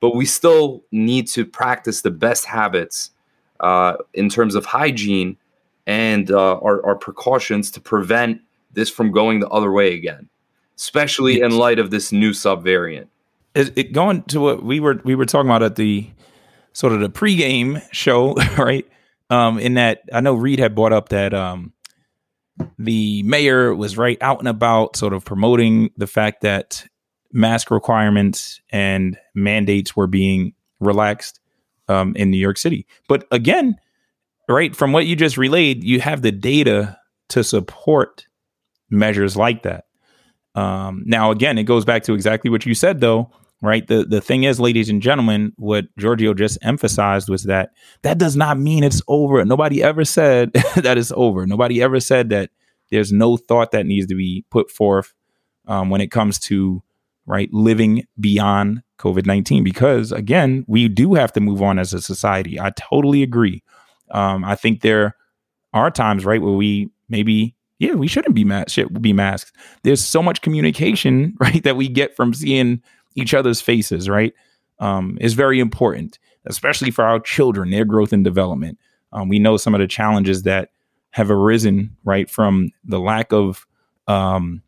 but 0.00 0.14
we 0.14 0.26
still 0.26 0.84
need 0.92 1.26
to 1.28 1.44
practice 1.44 2.02
the 2.02 2.10
best 2.10 2.44
habits 2.44 3.10
uh, 3.60 3.94
in 4.12 4.28
terms 4.28 4.54
of 4.54 4.64
hygiene 4.66 5.36
and 5.86 6.30
uh, 6.30 6.58
our, 6.58 6.84
our, 6.84 6.96
precautions 6.96 7.70
to 7.72 7.80
prevent 7.80 8.40
this 8.72 8.88
from 8.88 9.12
going 9.12 9.40
the 9.40 9.48
other 9.48 9.70
way 9.70 9.94
again, 9.94 10.28
especially 10.76 11.40
in 11.40 11.50
light 11.50 11.78
of 11.78 11.90
this 11.90 12.10
new 12.10 12.30
subvariant. 12.30 13.08
Is 13.54 13.70
it 13.76 13.92
going 13.92 14.22
to 14.24 14.40
what 14.40 14.62
we 14.62 14.80
were 14.80 15.00
we 15.04 15.14
were 15.14 15.26
talking 15.26 15.48
about 15.48 15.62
at 15.62 15.76
the 15.76 16.10
sort 16.72 16.92
of 16.92 17.00
the 17.00 17.10
pregame 17.10 17.82
show, 17.92 18.34
right? 18.58 18.86
Um, 19.30 19.58
in 19.58 19.74
that 19.74 20.02
I 20.12 20.20
know 20.20 20.34
Reed 20.34 20.58
had 20.58 20.74
brought 20.74 20.92
up 20.92 21.10
that 21.10 21.32
um, 21.32 21.72
the 22.78 23.22
mayor 23.22 23.74
was 23.74 23.96
right 23.96 24.18
out 24.20 24.38
and 24.38 24.48
about, 24.48 24.96
sort 24.96 25.12
of 25.12 25.24
promoting 25.24 25.90
the 25.96 26.06
fact 26.06 26.42
that 26.42 26.86
mask 27.32 27.70
requirements 27.70 28.60
and 28.70 29.18
mandates 29.34 29.96
were 29.96 30.06
being 30.06 30.52
relaxed 30.80 31.40
um, 31.88 32.14
in 32.16 32.30
New 32.30 32.38
York 32.38 32.58
City. 32.58 32.86
But 33.08 33.26
again, 33.30 33.76
right 34.48 34.74
from 34.74 34.92
what 34.92 35.06
you 35.06 35.16
just 35.16 35.36
relayed, 35.36 35.84
you 35.84 36.00
have 36.00 36.22
the 36.22 36.32
data 36.32 36.98
to 37.30 37.44
support 37.44 38.26
measures 38.90 39.36
like 39.36 39.62
that. 39.62 39.84
Um, 40.54 41.02
now, 41.06 41.30
again, 41.30 41.58
it 41.58 41.64
goes 41.64 41.84
back 41.84 42.04
to 42.04 42.14
exactly 42.14 42.50
what 42.50 42.66
you 42.66 42.74
said, 42.74 43.00
though. 43.00 43.30
Right. 43.62 43.86
The 43.86 44.04
the 44.04 44.20
thing 44.20 44.44
is, 44.44 44.60
ladies 44.60 44.90
and 44.90 45.00
gentlemen, 45.00 45.52
what 45.56 45.86
Giorgio 45.96 46.34
just 46.34 46.58
emphasized 46.60 47.30
was 47.30 47.44
that 47.44 47.70
that 48.02 48.18
does 48.18 48.36
not 48.36 48.58
mean 48.58 48.84
it's 48.84 49.00
over. 49.08 49.42
Nobody 49.44 49.82
ever 49.82 50.04
said 50.04 50.52
that 50.76 50.98
it's 50.98 51.12
over. 51.16 51.46
Nobody 51.46 51.82
ever 51.82 51.98
said 51.98 52.28
that 52.28 52.50
there's 52.90 53.10
no 53.10 53.38
thought 53.38 53.70
that 53.70 53.86
needs 53.86 54.06
to 54.08 54.14
be 54.14 54.44
put 54.50 54.70
forth 54.70 55.14
um, 55.66 55.88
when 55.88 56.02
it 56.02 56.10
comes 56.10 56.38
to 56.40 56.82
right? 57.26 57.52
Living 57.52 58.06
beyond 58.20 58.82
COVID 58.98 59.26
19 59.26 59.64
because, 59.64 60.12
again, 60.12 60.64
we 60.68 60.88
do 60.88 61.14
have 61.14 61.32
to 61.32 61.40
move 61.40 61.62
on 61.62 61.78
as 61.78 61.92
a 61.92 62.00
society. 62.00 62.60
I 62.60 62.70
totally 62.70 63.22
agree. 63.22 63.62
Um, 64.14 64.44
I 64.44 64.54
think 64.54 64.80
there 64.80 65.16
are 65.74 65.90
times, 65.90 66.24
right, 66.24 66.40
where 66.40 66.54
we 66.54 66.88
maybe, 67.08 67.54
yeah, 67.80 67.94
we 67.94 68.06
shouldn't 68.06 68.34
be 68.34 68.44
masked, 68.44 68.70
should 68.70 69.02
be 69.02 69.12
masked. 69.12 69.52
There's 69.82 70.02
so 70.02 70.22
much 70.22 70.40
communication, 70.40 71.36
right, 71.40 71.62
that 71.64 71.76
we 71.76 71.88
get 71.88 72.16
from 72.16 72.32
seeing 72.32 72.80
each 73.16 73.34
other's 73.34 73.60
faces, 73.60 74.08
right? 74.08 74.32
Um, 74.78 75.18
is 75.20 75.34
very 75.34 75.60
important, 75.60 76.18
especially 76.46 76.90
for 76.90 77.04
our 77.04 77.20
children, 77.20 77.70
their 77.70 77.84
growth 77.84 78.12
and 78.12 78.24
development. 78.24 78.78
Um, 79.12 79.28
we 79.28 79.38
know 79.38 79.56
some 79.56 79.74
of 79.74 79.80
the 79.80 79.86
challenges 79.86 80.42
that 80.44 80.70
have 81.10 81.30
arisen, 81.30 81.96
right, 82.04 82.28
from 82.28 82.70
the 82.84 82.98
lack 82.98 83.32
of 83.32 83.66
um, 84.08 84.62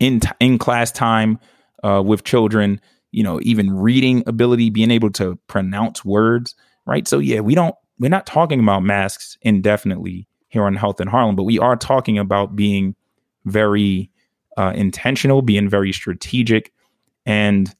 in 0.00 0.20
t- 0.20 0.28
in 0.40 0.58
class 0.58 0.90
time 0.90 1.38
uh, 1.84 2.02
with 2.04 2.24
children, 2.24 2.80
you 3.12 3.22
know, 3.22 3.40
even 3.42 3.72
reading 3.72 4.24
ability, 4.26 4.70
being 4.70 4.90
able 4.90 5.10
to 5.10 5.38
pronounce 5.46 6.04
words, 6.04 6.54
right? 6.86 7.06
So 7.06 7.18
yeah, 7.18 7.40
we 7.40 7.54
don't 7.54 7.74
we're 8.00 8.08
not 8.08 8.26
talking 8.26 8.58
about 8.58 8.82
masks 8.82 9.36
indefinitely 9.42 10.26
here 10.48 10.64
on 10.64 10.74
Health 10.74 11.00
in 11.00 11.06
Harlem, 11.06 11.36
but 11.36 11.44
we 11.44 11.58
are 11.58 11.76
talking 11.76 12.18
about 12.18 12.56
being 12.56 12.96
very 13.44 14.10
uh, 14.56 14.72
intentional, 14.74 15.42
being 15.42 15.68
very 15.68 15.92
strategic, 15.92 16.72
and 17.24 17.72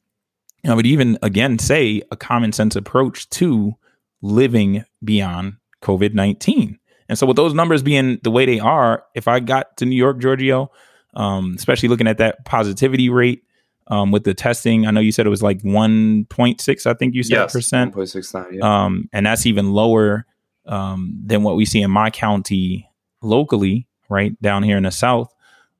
I 0.65 0.75
would 0.75 0.85
even 0.85 1.17
again 1.21 1.57
say 1.59 2.03
a 2.11 2.15
common 2.15 2.53
sense 2.53 2.75
approach 2.75 3.29
to 3.31 3.73
living 4.21 4.85
beyond 5.03 5.55
COVID 5.81 6.13
nineteen. 6.13 6.77
And 7.09 7.17
so, 7.17 7.25
with 7.25 7.35
those 7.35 7.53
numbers 7.53 7.83
being 7.83 8.19
the 8.23 8.31
way 8.31 8.45
they 8.45 8.59
are, 8.59 9.03
if 9.15 9.27
I 9.27 9.39
got 9.39 9.75
to 9.77 9.85
New 9.85 9.97
York, 9.97 10.19
Giorgio, 10.19 10.71
um, 11.15 11.55
especially 11.57 11.89
looking 11.89 12.07
at 12.07 12.19
that 12.19 12.45
positivity 12.45 13.09
rate, 13.09 13.43
um, 13.87 14.11
with 14.11 14.23
the 14.23 14.33
testing. 14.33 14.85
I 14.85 14.91
know 14.91 15.01
you 15.01 15.11
said 15.11 15.25
it 15.25 15.29
was 15.29 15.43
like 15.43 15.61
1.6, 15.61 16.85
I 16.85 16.93
think 16.93 17.15
you 17.15 17.23
said 17.23 17.35
yes, 17.35 17.53
percent. 17.53 17.93
1.69, 17.93 18.57
yeah. 18.59 18.85
Um, 18.85 19.09
and 19.11 19.25
that's 19.25 19.45
even 19.45 19.71
lower 19.71 20.25
um, 20.65 21.19
than 21.25 21.43
what 21.43 21.55
we 21.55 21.65
see 21.65 21.81
in 21.81 21.91
my 21.91 22.09
county 22.09 22.89
locally, 23.21 23.87
right 24.09 24.39
down 24.41 24.63
here 24.63 24.77
in 24.77 24.83
the 24.83 24.91
South. 24.91 25.33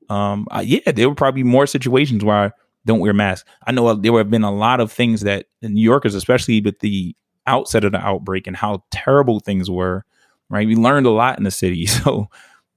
Um, 0.08 0.46
uh, 0.50 0.62
yeah, 0.64 0.90
there 0.92 1.08
were 1.08 1.14
probably 1.14 1.42
more 1.42 1.66
situations 1.66 2.24
where 2.24 2.36
I 2.36 2.50
don't 2.84 3.00
wear 3.00 3.12
masks. 3.12 3.48
I 3.66 3.72
know 3.72 3.94
there 3.94 4.16
have 4.18 4.30
been 4.30 4.44
a 4.44 4.54
lot 4.54 4.80
of 4.80 4.90
things 4.90 5.22
that 5.22 5.46
New 5.62 5.80
Yorkers, 5.80 6.14
especially 6.14 6.60
with 6.60 6.80
the 6.80 7.14
outset 7.46 7.84
of 7.84 7.92
the 7.92 7.98
outbreak 7.98 8.46
and 8.46 8.56
how 8.56 8.84
terrible 8.90 9.40
things 9.40 9.70
were, 9.70 10.04
right? 10.48 10.66
We 10.66 10.76
learned 10.76 11.06
a 11.06 11.10
lot 11.10 11.38
in 11.38 11.44
the 11.44 11.50
city. 11.50 11.86
So 12.02 12.28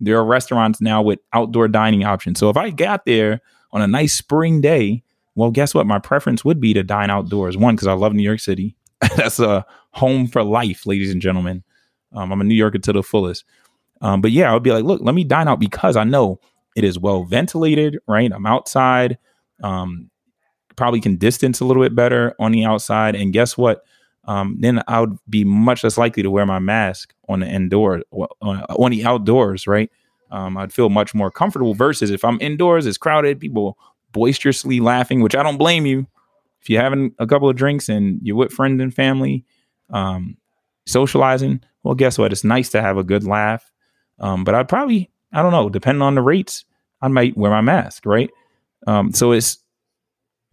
there 0.01 0.17
are 0.17 0.25
restaurants 0.25 0.81
now 0.81 1.01
with 1.01 1.19
outdoor 1.31 1.69
dining 1.69 2.03
options. 2.03 2.37
So 2.37 2.49
if 2.49 2.57
I 2.57 2.69
got 2.69 3.05
there 3.05 3.39
on 3.71 3.81
a 3.81 3.87
nice 3.87 4.13
spring 4.13 4.59
day 4.59 5.03
well, 5.35 5.51
guess 5.51 5.73
what? 5.73 5.85
My 5.85 5.99
preference 5.99 6.43
would 6.45 6.59
be 6.59 6.73
to 6.73 6.83
dine 6.83 7.09
outdoors. 7.09 7.57
One, 7.57 7.75
because 7.75 7.87
I 7.87 7.93
love 7.93 8.13
New 8.13 8.23
York 8.23 8.39
City. 8.39 8.75
That's 9.17 9.39
a 9.39 9.65
home 9.91 10.27
for 10.27 10.43
life, 10.43 10.85
ladies 10.85 11.11
and 11.11 11.21
gentlemen. 11.21 11.63
Um, 12.13 12.31
I'm 12.31 12.41
a 12.41 12.45
New 12.45 12.55
Yorker 12.55 12.79
to 12.79 12.93
the 12.93 13.03
fullest. 13.03 13.43
Um, 14.01 14.21
but 14.21 14.31
yeah, 14.31 14.49
I 14.49 14.53
would 14.53 14.63
be 14.63 14.71
like, 14.71 14.83
look, 14.83 15.01
let 15.01 15.15
me 15.15 15.23
dine 15.23 15.47
out 15.47 15.59
because 15.59 15.97
I 15.97 16.03
know 16.03 16.39
it 16.75 16.83
is 16.83 16.99
well 16.99 17.23
ventilated, 17.23 17.97
right? 18.07 18.31
I'm 18.31 18.45
outside. 18.45 19.17
Um, 19.63 20.09
probably 20.75 21.01
can 21.01 21.17
distance 21.17 21.59
a 21.59 21.65
little 21.65 21.83
bit 21.83 21.95
better 21.95 22.35
on 22.39 22.51
the 22.51 22.65
outside. 22.65 23.15
And 23.15 23.33
guess 23.33 23.57
what? 23.57 23.83
Um, 24.25 24.57
then 24.59 24.81
I 24.87 25.01
would 25.01 25.17
be 25.29 25.43
much 25.43 25.83
less 25.83 25.97
likely 25.97 26.23
to 26.23 26.31
wear 26.31 26.45
my 26.45 26.59
mask 26.59 27.13
on 27.29 27.41
the 27.41 27.47
indoor 27.47 28.01
on 28.41 28.91
the 28.91 29.05
outdoors, 29.05 29.67
right? 29.67 29.91
Um, 30.31 30.57
I'd 30.57 30.73
feel 30.73 30.89
much 30.89 31.13
more 31.13 31.29
comfortable 31.29 31.73
versus 31.73 32.09
if 32.09 32.25
I'm 32.25 32.39
indoors, 32.41 32.87
it's 32.87 32.97
crowded, 32.97 33.39
people 33.39 33.77
boisterously 34.15 34.79
laughing, 34.79 35.19
which 35.19 35.35
I 35.35 35.43
don't 35.43 35.57
blame 35.57 35.85
you. 35.85 36.07
If 36.61 36.69
you're 36.69 36.81
having 36.81 37.13
a 37.19 37.27
couple 37.27 37.49
of 37.49 37.57
drinks 37.57 37.89
and 37.89 38.19
you're 38.23 38.37
with 38.37 38.53
friends 38.53 38.81
and 38.81 38.93
family, 38.93 39.43
um, 39.89 40.37
socializing, 40.87 41.61
well, 41.83 41.95
guess 41.95 42.17
what? 42.17 42.31
It's 42.31 42.45
nice 42.45 42.69
to 42.69 42.81
have 42.81 42.97
a 42.97 43.03
good 43.03 43.25
laugh. 43.25 43.69
Um, 44.19 44.45
but 44.45 44.55
I'd 44.55 44.69
probably, 44.69 45.11
I 45.33 45.41
don't 45.41 45.51
know, 45.51 45.69
depending 45.69 46.01
on 46.01 46.15
the 46.15 46.21
rates, 46.21 46.63
I 47.01 47.09
might 47.09 47.35
wear 47.35 47.51
my 47.51 47.59
mask, 47.59 48.05
right? 48.05 48.31
Um, 48.87 49.11
so 49.11 49.33
it's 49.33 49.57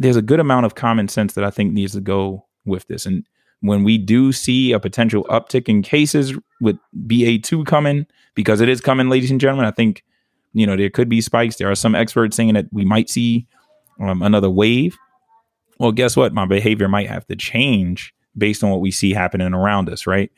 there's 0.00 0.16
a 0.16 0.22
good 0.22 0.40
amount 0.40 0.66
of 0.66 0.74
common 0.74 1.06
sense 1.06 1.34
that 1.34 1.44
I 1.44 1.50
think 1.50 1.72
needs 1.72 1.92
to 1.92 2.00
go 2.00 2.44
with 2.64 2.88
this. 2.88 3.06
And 3.06 3.24
when 3.60 3.84
we 3.84 3.96
do 3.96 4.32
see 4.32 4.72
a 4.72 4.80
potential 4.80 5.24
uptick 5.30 5.68
in 5.68 5.82
cases 5.82 6.34
with 6.60 6.76
BA2 7.06 7.64
coming, 7.64 8.06
because 8.34 8.60
it 8.60 8.68
is 8.68 8.80
coming, 8.80 9.08
ladies 9.08 9.30
and 9.30 9.40
gentlemen, 9.40 9.66
I 9.66 9.70
think 9.70 10.02
you 10.52 10.66
know, 10.66 10.76
there 10.76 10.90
could 10.90 11.08
be 11.08 11.20
spikes. 11.20 11.56
There 11.56 11.70
are 11.70 11.74
some 11.74 11.94
experts 11.94 12.36
saying 12.36 12.54
that 12.54 12.66
we 12.72 12.84
might 12.84 13.08
see 13.08 13.46
um, 14.00 14.22
another 14.22 14.50
wave. 14.50 14.96
Well, 15.78 15.92
guess 15.92 16.16
what? 16.16 16.32
My 16.32 16.46
behavior 16.46 16.88
might 16.88 17.08
have 17.08 17.26
to 17.26 17.36
change 17.36 18.14
based 18.36 18.62
on 18.62 18.70
what 18.70 18.80
we 18.80 18.90
see 18.90 19.12
happening 19.12 19.54
around 19.54 19.88
us, 19.88 20.06
right? 20.06 20.30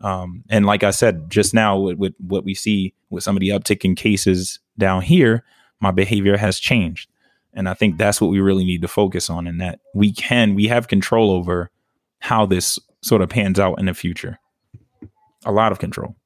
Um, 0.00 0.44
and 0.48 0.66
like 0.66 0.82
I 0.82 0.90
said 0.90 1.30
just 1.30 1.54
now, 1.54 1.78
with, 1.78 1.98
with 1.98 2.14
what 2.18 2.44
we 2.44 2.54
see 2.54 2.94
with 3.10 3.24
some 3.24 3.36
of 3.36 3.40
the 3.40 3.50
uptick 3.50 3.84
in 3.84 3.94
cases 3.94 4.58
down 4.78 5.02
here, 5.02 5.44
my 5.80 5.90
behavior 5.90 6.36
has 6.36 6.58
changed. 6.58 7.08
And 7.54 7.68
I 7.68 7.74
think 7.74 7.98
that's 7.98 8.20
what 8.20 8.30
we 8.30 8.40
really 8.40 8.64
need 8.64 8.82
to 8.82 8.88
focus 8.88 9.28
on, 9.28 9.46
and 9.46 9.60
that 9.60 9.80
we 9.94 10.12
can, 10.12 10.54
we 10.54 10.68
have 10.68 10.88
control 10.88 11.30
over 11.30 11.70
how 12.20 12.46
this 12.46 12.78
sort 13.02 13.20
of 13.20 13.28
pans 13.28 13.60
out 13.60 13.78
in 13.78 13.86
the 13.86 13.94
future. 13.94 14.38
A 15.44 15.52
lot 15.52 15.72
of 15.72 15.78
control 15.78 16.16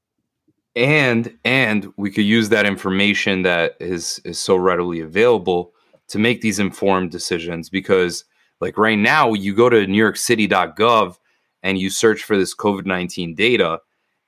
and 0.77 1.37
and 1.45 1.91
we 1.97 2.11
could 2.11 2.25
use 2.25 2.51
that 2.51 2.67
information 2.67 3.43
that 3.43 3.77
is 3.81 4.21
is 4.25 4.39
so 4.39 4.55
readily 4.55 5.01
available 5.01 5.73
to 6.09 6.19
make 6.19 6.43
these 6.43 6.59
informed 6.59 7.11
decisions 7.11 7.69
because 7.69 8.25
like 8.61 8.79
right 8.79 8.99
now 8.99 9.33
you 9.33 9.55
go 9.55 9.69
to 9.69 9.87
newyorkcity.gov 9.87 11.17
and 11.63 11.79
you 11.79 11.89
search 11.91 12.23
for 12.23 12.37
this 12.37 12.55
covid-19 12.55 13.35
data 13.35 13.81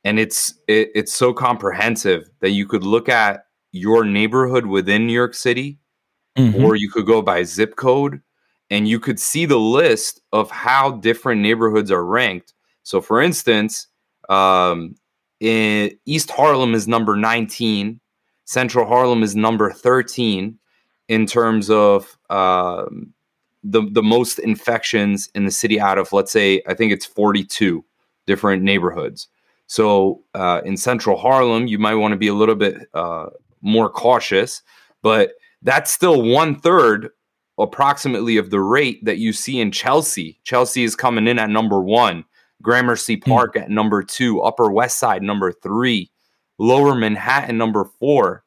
and 0.05 0.19
it's 0.19 0.55
it, 0.67 0.91
it's 0.95 1.13
so 1.13 1.33
comprehensive 1.33 2.29
that 2.41 2.51
you 2.51 2.67
could 2.67 2.83
look 2.83 3.09
at 3.11 3.45
your 3.73 4.05
neighborhood 4.05 4.65
within 4.65 5.07
new 5.07 5.13
york 5.13 5.35
city 5.35 5.79
mm-hmm. 6.37 6.65
or 6.65 6.77
you 6.77 6.91
could 6.91 7.07
go 7.07 7.21
by 7.21 7.43
zip 7.43 7.77
code 7.77 8.23
and 8.71 8.89
you 8.89 8.99
could 8.99 9.21
see 9.21 9.45
the 9.45 9.59
list 9.59 10.21
of 10.33 10.51
how 10.51 10.93
different 10.93 11.43
neighborhoods 11.43 11.91
are 11.91 12.05
ranked 12.05 12.55
so 12.85 13.03
for 13.03 13.21
instance 13.21 13.89
um, 14.31 14.95
in 15.41 15.97
East 16.07 16.31
Harlem 16.31 16.75
is 16.75 16.89
number 16.89 17.17
19. 17.17 18.01
Central 18.45 18.87
Harlem 18.87 19.23
is 19.23 19.37
number 19.37 19.71
13 19.71 20.59
in 21.09 21.27
terms 21.27 21.71
of 21.71 22.17
um, 22.31 23.13
the 23.65 23.83
the 23.93 24.03
most 24.03 24.39
infections 24.39 25.29
in 25.35 25.45
the 25.45 25.51
city 25.51 25.81
out 25.81 25.99
of 25.99 26.13
let's 26.13 26.33
say 26.33 26.63
I 26.67 26.75
think 26.75 26.93
it's 26.93 27.07
42 27.07 27.85
different 28.27 28.63
neighborhoods. 28.63 29.29
So 29.67 30.23
uh, 30.35 30.63
in 30.65 30.77
Central 30.77 31.19
Harlem, 31.19 31.67
you 31.67 31.79
might 31.79 31.95
want 31.95 32.13
to 32.13 32.19
be 32.19 32.29
a 32.29 32.35
little 32.35 32.55
bit 32.55 32.89
uh, 32.95 33.27
more 33.61 33.91
cautious, 33.91 34.63
but 35.03 35.33
that's 35.63 35.93
still 35.93 36.23
one 36.23 36.59
third 36.59 37.11
approximately 37.59 38.37
of 38.37 38.51
the 38.51 38.61
rate 38.61 39.05
that 39.05 39.19
you 39.19 39.33
see 39.33 39.61
in 39.61 39.71
Chelsea. 39.71 40.39
Chelsea 40.45 40.85
is 40.85 40.97
coming 40.97 41.27
in 41.27 41.39
at 41.39 41.51
number 41.51 41.81
one. 41.83 42.25
Gramercy 42.63 43.17
hmm. 43.17 43.31
Park 43.31 43.55
mm. 43.55 43.63
at 43.63 43.71
number 43.71 44.03
two, 44.03 44.41
Upper 44.43 44.71
West 44.71 44.99
Side 44.99 45.23
number 45.23 45.53
three, 45.53 46.11
Lower 46.59 46.95
Manhattan 46.95 47.57
number 47.57 47.85
four, 47.85 48.45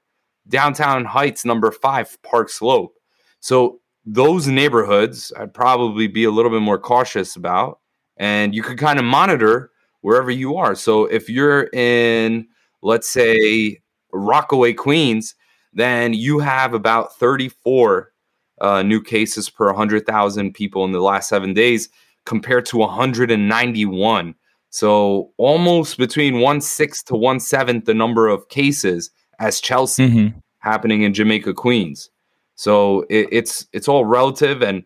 Downtown 0.47 1.05
Heights 1.05 1.45
number 1.45 1.71
five, 1.71 2.17
Park 2.23 2.49
Slope. 2.49 2.93
So 3.39 3.79
those 4.05 4.47
neighborhoods 4.47 5.31
I'd 5.37 5.53
probably 5.53 6.07
be 6.07 6.23
a 6.23 6.31
little 6.31 6.51
bit 6.51 6.61
more 6.61 6.79
cautious 6.79 7.35
about. 7.35 7.79
And 8.17 8.53
you 8.53 8.61
could 8.61 8.77
kind 8.77 8.99
of 8.99 9.05
monitor 9.05 9.71
wherever 10.01 10.29
you 10.29 10.57
are. 10.57 10.75
So 10.75 11.05
if 11.05 11.29
you're 11.29 11.69
in, 11.73 12.47
let's 12.81 13.09
say, 13.09 13.79
Rockaway, 14.11 14.73
Queens, 14.73 15.35
then 15.73 16.13
you 16.13 16.39
have 16.39 16.73
about 16.73 17.15
34 17.17 18.11
uh, 18.59 18.83
new 18.83 19.01
cases 19.01 19.49
per 19.49 19.67
100,000 19.67 20.53
people 20.53 20.85
in 20.85 20.91
the 20.91 20.99
last 20.99 21.29
seven 21.29 21.53
days 21.53 21.89
compared 22.25 22.65
to 22.67 22.77
191. 22.77 24.35
So 24.69 25.31
almost 25.37 25.97
between 25.97 26.39
one 26.39 26.61
sixth 26.61 27.05
to 27.05 27.15
one 27.15 27.39
seventh 27.39 27.85
the 27.85 27.93
number 27.93 28.27
of 28.27 28.47
cases 28.49 29.11
as 29.39 29.59
Chelsea 29.59 30.07
mm-hmm. 30.07 30.37
happening 30.59 31.01
in 31.01 31.13
Jamaica, 31.13 31.53
Queens. 31.53 32.09
So 32.55 33.01
it, 33.09 33.27
it's 33.31 33.67
it's 33.73 33.87
all 33.87 34.05
relative, 34.05 34.61
and 34.61 34.83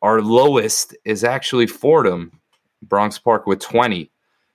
our 0.00 0.22
lowest 0.22 0.96
is 1.04 1.24
actually 1.24 1.66
Fordham, 1.66 2.40
Bronx 2.82 3.18
Park 3.18 3.46
with 3.46 3.60
20. 3.60 4.10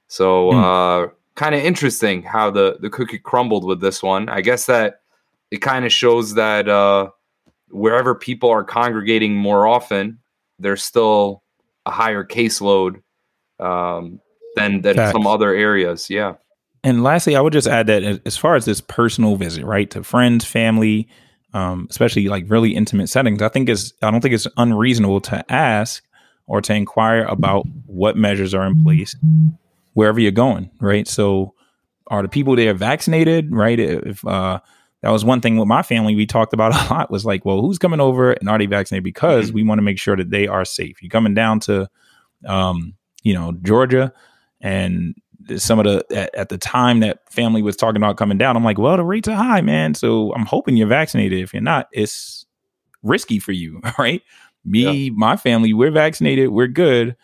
So 0.08 0.52
mm. 0.52 1.06
uh, 1.06 1.12
kind 1.36 1.54
of 1.54 1.62
interesting 1.62 2.24
how 2.24 2.50
the 2.50 2.78
the 2.80 2.90
cookie 2.90 3.20
crumbled 3.20 3.66
with 3.66 3.82
this 3.82 4.02
one. 4.02 4.30
I 4.30 4.42
guess 4.42 4.66
that 4.66 5.02
it 5.52 5.58
kind 5.58 5.86
of 5.86 5.92
shows 5.92 6.36
that 6.36 6.68
uh, 6.70 7.10
wherever 7.70 8.16
people 8.16 8.50
are 8.50 8.64
congregating 8.64 9.36
more 9.36 9.68
often, 9.68 10.20
they're 10.58 10.78
still 10.78 11.41
a 11.86 11.92
higher 11.92 12.24
caseload 12.24 13.02
um, 13.60 14.20
than 14.56 14.82
than 14.82 14.96
Facts. 14.96 15.12
some 15.12 15.28
other 15.28 15.54
areas. 15.54 16.10
Yeah. 16.10 16.36
And 16.84 17.04
lastly, 17.04 17.36
I 17.36 17.42
would 17.42 17.54
just 17.54 17.68
add 17.68 17.88
that 17.88 18.22
as 18.26 18.38
far 18.38 18.56
as 18.56 18.66
this 18.66 18.82
personal 18.82 19.36
visit, 19.36 19.64
right, 19.66 19.90
to 19.92 20.04
friends, 20.04 20.46
family, 20.46 21.08
um, 21.54 21.88
especially 21.92 22.28
like 22.28 22.46
really 22.48 22.76
intimate 22.76 23.08
settings, 23.08 23.42
I 23.42 23.50
think 23.50 23.70
is 23.70 23.94
I 24.02 24.10
don't 24.10 24.22
think 24.22 24.34
it's 24.34 24.48
unreasonable 24.58 25.22
to 25.22 25.52
ask 25.52 26.04
or 26.48 26.62
to 26.62 26.74
inquire 26.74 27.24
about 27.26 27.66
what 27.86 28.18
measures 28.18 28.54
are 28.54 28.66
in 28.66 28.84
place 28.84 29.16
wherever 29.94 30.20
you're 30.20 30.32
going, 30.32 30.72
right? 30.80 31.08
So, 31.08 31.54
are 32.08 32.22
the 32.22 32.30
people 32.30 32.56
there 32.56 32.74
vaccinated, 32.74 33.56
right? 33.56 33.80
If 33.80 34.26
uh, 34.26 34.60
that 35.02 35.10
was 35.10 35.26
one 35.26 35.42
thing 35.42 35.58
with 35.58 35.68
my 35.68 35.82
family 35.82 36.16
we 36.16 36.26
talked 36.26 36.54
about 36.54 36.74
a 36.92 36.94
lot 36.94 37.12
was 37.12 37.26
like, 37.26 37.46
well, 37.46 37.62
who's 37.62 37.80
coming 37.80 38.00
over 38.00 38.34
and 38.34 38.50
are 38.50 38.58
they 38.58 38.66
vaccinated? 38.66 39.04
Because 39.04 39.48
mm-hmm. 39.48 39.56
we 39.56 39.64
want 39.64 39.80
to 39.80 39.84
make 39.84 40.00
sure 40.00 40.16
that 40.16 40.30
they 40.30 40.48
are 40.48 40.66
safe. 40.66 41.02
You're 41.02 41.10
coming 41.10 41.34
down 41.34 41.60
to, 41.62 41.90
um, 42.46 42.94
you 43.24 43.34
know, 43.34 43.52
Georgia, 43.64 44.14
and 44.62 45.16
some 45.58 45.80
of 45.80 45.86
the 45.86 46.06
at, 46.16 46.36
at, 46.36 46.50
the 46.50 46.58
time 46.58 47.00
that 47.00 47.32
family 47.32 47.62
was 47.62 47.76
talking 47.76 47.98
about 47.98 48.18
coming 48.18 48.38
down, 48.38 48.56
I'm 48.56 48.64
like, 48.64 48.78
well, 48.78 48.98
the 48.98 49.04
rates 49.04 49.28
are 49.28 49.36
high, 49.36 49.62
man. 49.62 49.96
So 49.96 50.34
I'm 50.34 50.46
hoping 50.46 50.78
you're 50.78 50.88
vaccinated. 50.88 51.40
If 51.40 51.54
you're 51.54 51.64
not, 51.64 51.88
it's 51.92 52.46
risky 53.04 53.40
for 53.40 53.52
you, 53.52 53.82
right? 54.00 54.22
Me, 54.64 55.06
yeah. 55.06 55.12
my 55.16 55.36
family, 55.38 55.74
we're 55.74 55.92
vaccinated, 55.92 56.50
we're 56.50 56.68
good. 56.68 57.16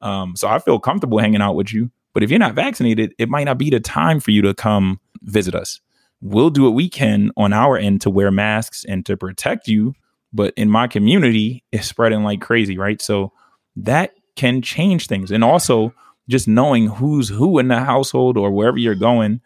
Um, 0.00 0.36
so 0.36 0.48
I 0.48 0.58
feel 0.58 0.78
comfortable 0.78 1.18
hanging 1.18 1.42
out 1.42 1.54
with 1.54 1.72
you. 1.72 1.90
But 2.14 2.22
if 2.22 2.30
you're 2.30 2.38
not 2.38 2.54
vaccinated, 2.54 3.14
it 3.18 3.28
might 3.28 3.44
not 3.44 3.58
be 3.58 3.68
the 3.68 3.80
time 3.80 4.20
for 4.20 4.30
you 4.30 4.40
to 4.42 4.54
come 4.54 5.00
visit 5.22 5.54
us. 5.54 5.80
We'll 6.20 6.50
do 6.50 6.64
what 6.64 6.74
we 6.74 6.88
can 6.88 7.30
on 7.36 7.52
our 7.52 7.76
end 7.76 8.00
to 8.02 8.10
wear 8.10 8.30
masks 8.30 8.84
and 8.88 9.04
to 9.06 9.16
protect 9.16 9.68
you. 9.68 9.94
But 10.32 10.54
in 10.56 10.70
my 10.70 10.86
community, 10.86 11.62
it's 11.72 11.86
spreading 11.86 12.22
like 12.22 12.40
crazy, 12.40 12.78
right? 12.78 13.00
So 13.00 13.32
that 13.76 14.12
can 14.34 14.62
change 14.62 15.06
things. 15.06 15.30
And 15.30 15.44
also, 15.44 15.94
just 16.28 16.48
knowing 16.48 16.88
who's 16.88 17.28
who 17.28 17.58
in 17.58 17.68
the 17.68 17.80
household 17.80 18.36
or 18.36 18.50
wherever 18.50 18.76
you're 18.76 18.94
going, 18.94 19.40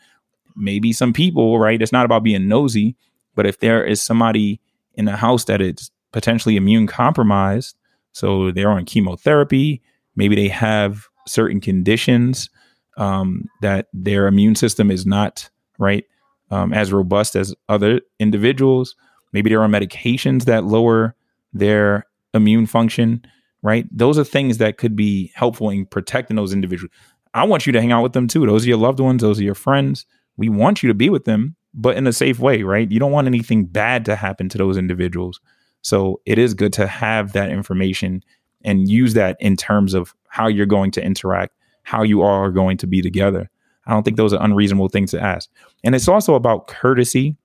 maybe 0.56 0.92
some 0.92 1.12
people, 1.12 1.58
right? 1.58 1.80
It's 1.80 1.92
not 1.92 2.06
about 2.06 2.22
being 2.22 2.48
nosy, 2.48 2.96
but 3.34 3.46
if 3.46 3.60
there 3.60 3.84
is 3.84 4.00
somebody 4.00 4.60
in 4.94 5.04
the 5.04 5.16
house 5.16 5.44
that 5.44 5.60
is 5.60 5.90
potentially 6.12 6.56
immune 6.56 6.86
compromised, 6.86 7.76
so 8.12 8.50
they're 8.50 8.70
on 8.70 8.84
chemotherapy, 8.84 9.82
maybe 10.16 10.34
they 10.34 10.48
have 10.48 11.06
certain 11.26 11.60
conditions 11.60 12.50
um, 12.96 13.48
that 13.62 13.88
their 13.92 14.26
immune 14.26 14.54
system 14.54 14.90
is 14.90 15.06
not 15.06 15.48
right 15.78 16.04
um, 16.50 16.72
as 16.72 16.92
robust 16.92 17.36
as 17.36 17.54
other 17.68 18.00
individuals. 18.18 18.94
Maybe 19.32 19.50
they're 19.50 19.62
on 19.62 19.70
medications 19.70 20.44
that 20.44 20.64
lower 20.64 21.14
their 21.52 22.06
immune 22.34 22.66
function 22.66 23.24
right? 23.62 23.86
Those 23.90 24.18
are 24.18 24.24
things 24.24 24.58
that 24.58 24.78
could 24.78 24.96
be 24.96 25.32
helpful 25.34 25.70
in 25.70 25.86
protecting 25.86 26.36
those 26.36 26.52
individuals. 26.52 26.92
I 27.34 27.44
want 27.44 27.66
you 27.66 27.72
to 27.72 27.80
hang 27.80 27.92
out 27.92 28.02
with 28.02 28.12
them 28.12 28.26
too. 28.26 28.46
Those 28.46 28.64
are 28.64 28.68
your 28.68 28.78
loved 28.78 29.00
ones, 29.00 29.22
those 29.22 29.38
are 29.38 29.44
your 29.44 29.54
friends. 29.54 30.06
We 30.36 30.48
want 30.48 30.82
you 30.82 30.88
to 30.88 30.94
be 30.94 31.10
with 31.10 31.24
them, 31.24 31.56
but 31.74 31.96
in 31.96 32.06
a 32.06 32.12
safe 32.12 32.38
way, 32.38 32.62
right? 32.62 32.90
You 32.90 32.98
don't 32.98 33.12
want 33.12 33.26
anything 33.26 33.66
bad 33.66 34.04
to 34.06 34.16
happen 34.16 34.48
to 34.50 34.58
those 34.58 34.76
individuals. 34.76 35.40
So 35.82 36.20
it 36.26 36.38
is 36.38 36.54
good 36.54 36.72
to 36.74 36.86
have 36.86 37.32
that 37.32 37.50
information 37.50 38.22
and 38.64 38.88
use 38.88 39.14
that 39.14 39.36
in 39.40 39.56
terms 39.56 39.94
of 39.94 40.14
how 40.28 40.46
you're 40.46 40.66
going 40.66 40.90
to 40.92 41.04
interact, 41.04 41.54
how 41.82 42.02
you 42.02 42.22
are 42.22 42.50
going 42.50 42.76
to 42.78 42.86
be 42.86 43.00
together. 43.00 43.50
I 43.86 43.92
don't 43.92 44.02
think 44.02 44.16
those 44.16 44.32
are 44.32 44.42
unreasonable 44.42 44.88
things 44.88 45.10
to 45.12 45.20
ask. 45.20 45.50
And 45.82 45.94
it's 45.94 46.08
also 46.08 46.34
about 46.34 46.68
courtesy, 46.68 47.36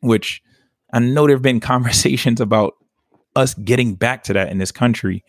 which 0.00 0.42
I 0.92 0.98
know 0.98 1.26
there 1.26 1.36
have 1.36 1.42
been 1.42 1.60
conversations 1.74 2.40
about 2.40 2.74
us 3.34 3.54
getting 3.54 3.94
back 3.94 4.24
to 4.24 4.32
that 4.34 4.50
in 4.50 4.58
this 4.58 4.72
country. 4.72 5.24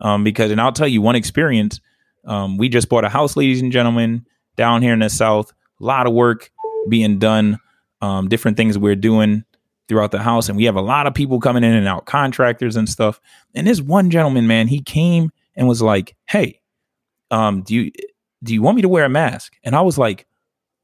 Um, 0.00 0.24
because, 0.24 0.50
and 0.50 0.60
I'll 0.60 0.72
tell 0.72 0.88
you 0.88 1.00
one 1.00 1.16
experience. 1.16 1.80
Um, 2.24 2.56
we 2.56 2.68
just 2.68 2.88
bought 2.88 3.04
a 3.04 3.08
house, 3.08 3.36
ladies 3.36 3.60
and 3.60 3.70
gentlemen, 3.70 4.26
down 4.56 4.82
here 4.82 4.92
in 4.92 4.98
the 5.00 5.10
South. 5.10 5.52
A 5.80 5.84
lot 5.84 6.06
of 6.06 6.12
work 6.12 6.50
being 6.88 7.18
done, 7.18 7.60
um, 8.00 8.28
different 8.28 8.56
things 8.56 8.76
we're 8.76 8.96
doing 8.96 9.44
throughout 9.88 10.10
the 10.10 10.22
house. 10.22 10.48
And 10.48 10.56
we 10.56 10.64
have 10.64 10.76
a 10.76 10.82
lot 10.82 11.06
of 11.06 11.14
people 11.14 11.40
coming 11.40 11.62
in 11.62 11.72
and 11.72 11.86
out, 11.86 12.06
contractors 12.06 12.76
and 12.76 12.88
stuff. 12.88 13.20
And 13.54 13.66
this 13.66 13.80
one 13.80 14.10
gentleman, 14.10 14.46
man, 14.46 14.68
he 14.68 14.80
came 14.80 15.30
and 15.54 15.68
was 15.68 15.82
like, 15.82 16.16
Hey, 16.26 16.60
um, 17.30 17.62
do 17.62 17.74
you, 17.74 17.92
do 18.44 18.54
you 18.54 18.62
want 18.62 18.76
me 18.76 18.82
to 18.82 18.88
wear 18.88 19.04
a 19.04 19.08
mask? 19.08 19.54
And 19.64 19.74
I 19.74 19.80
was 19.80 19.98
like, 19.98 20.26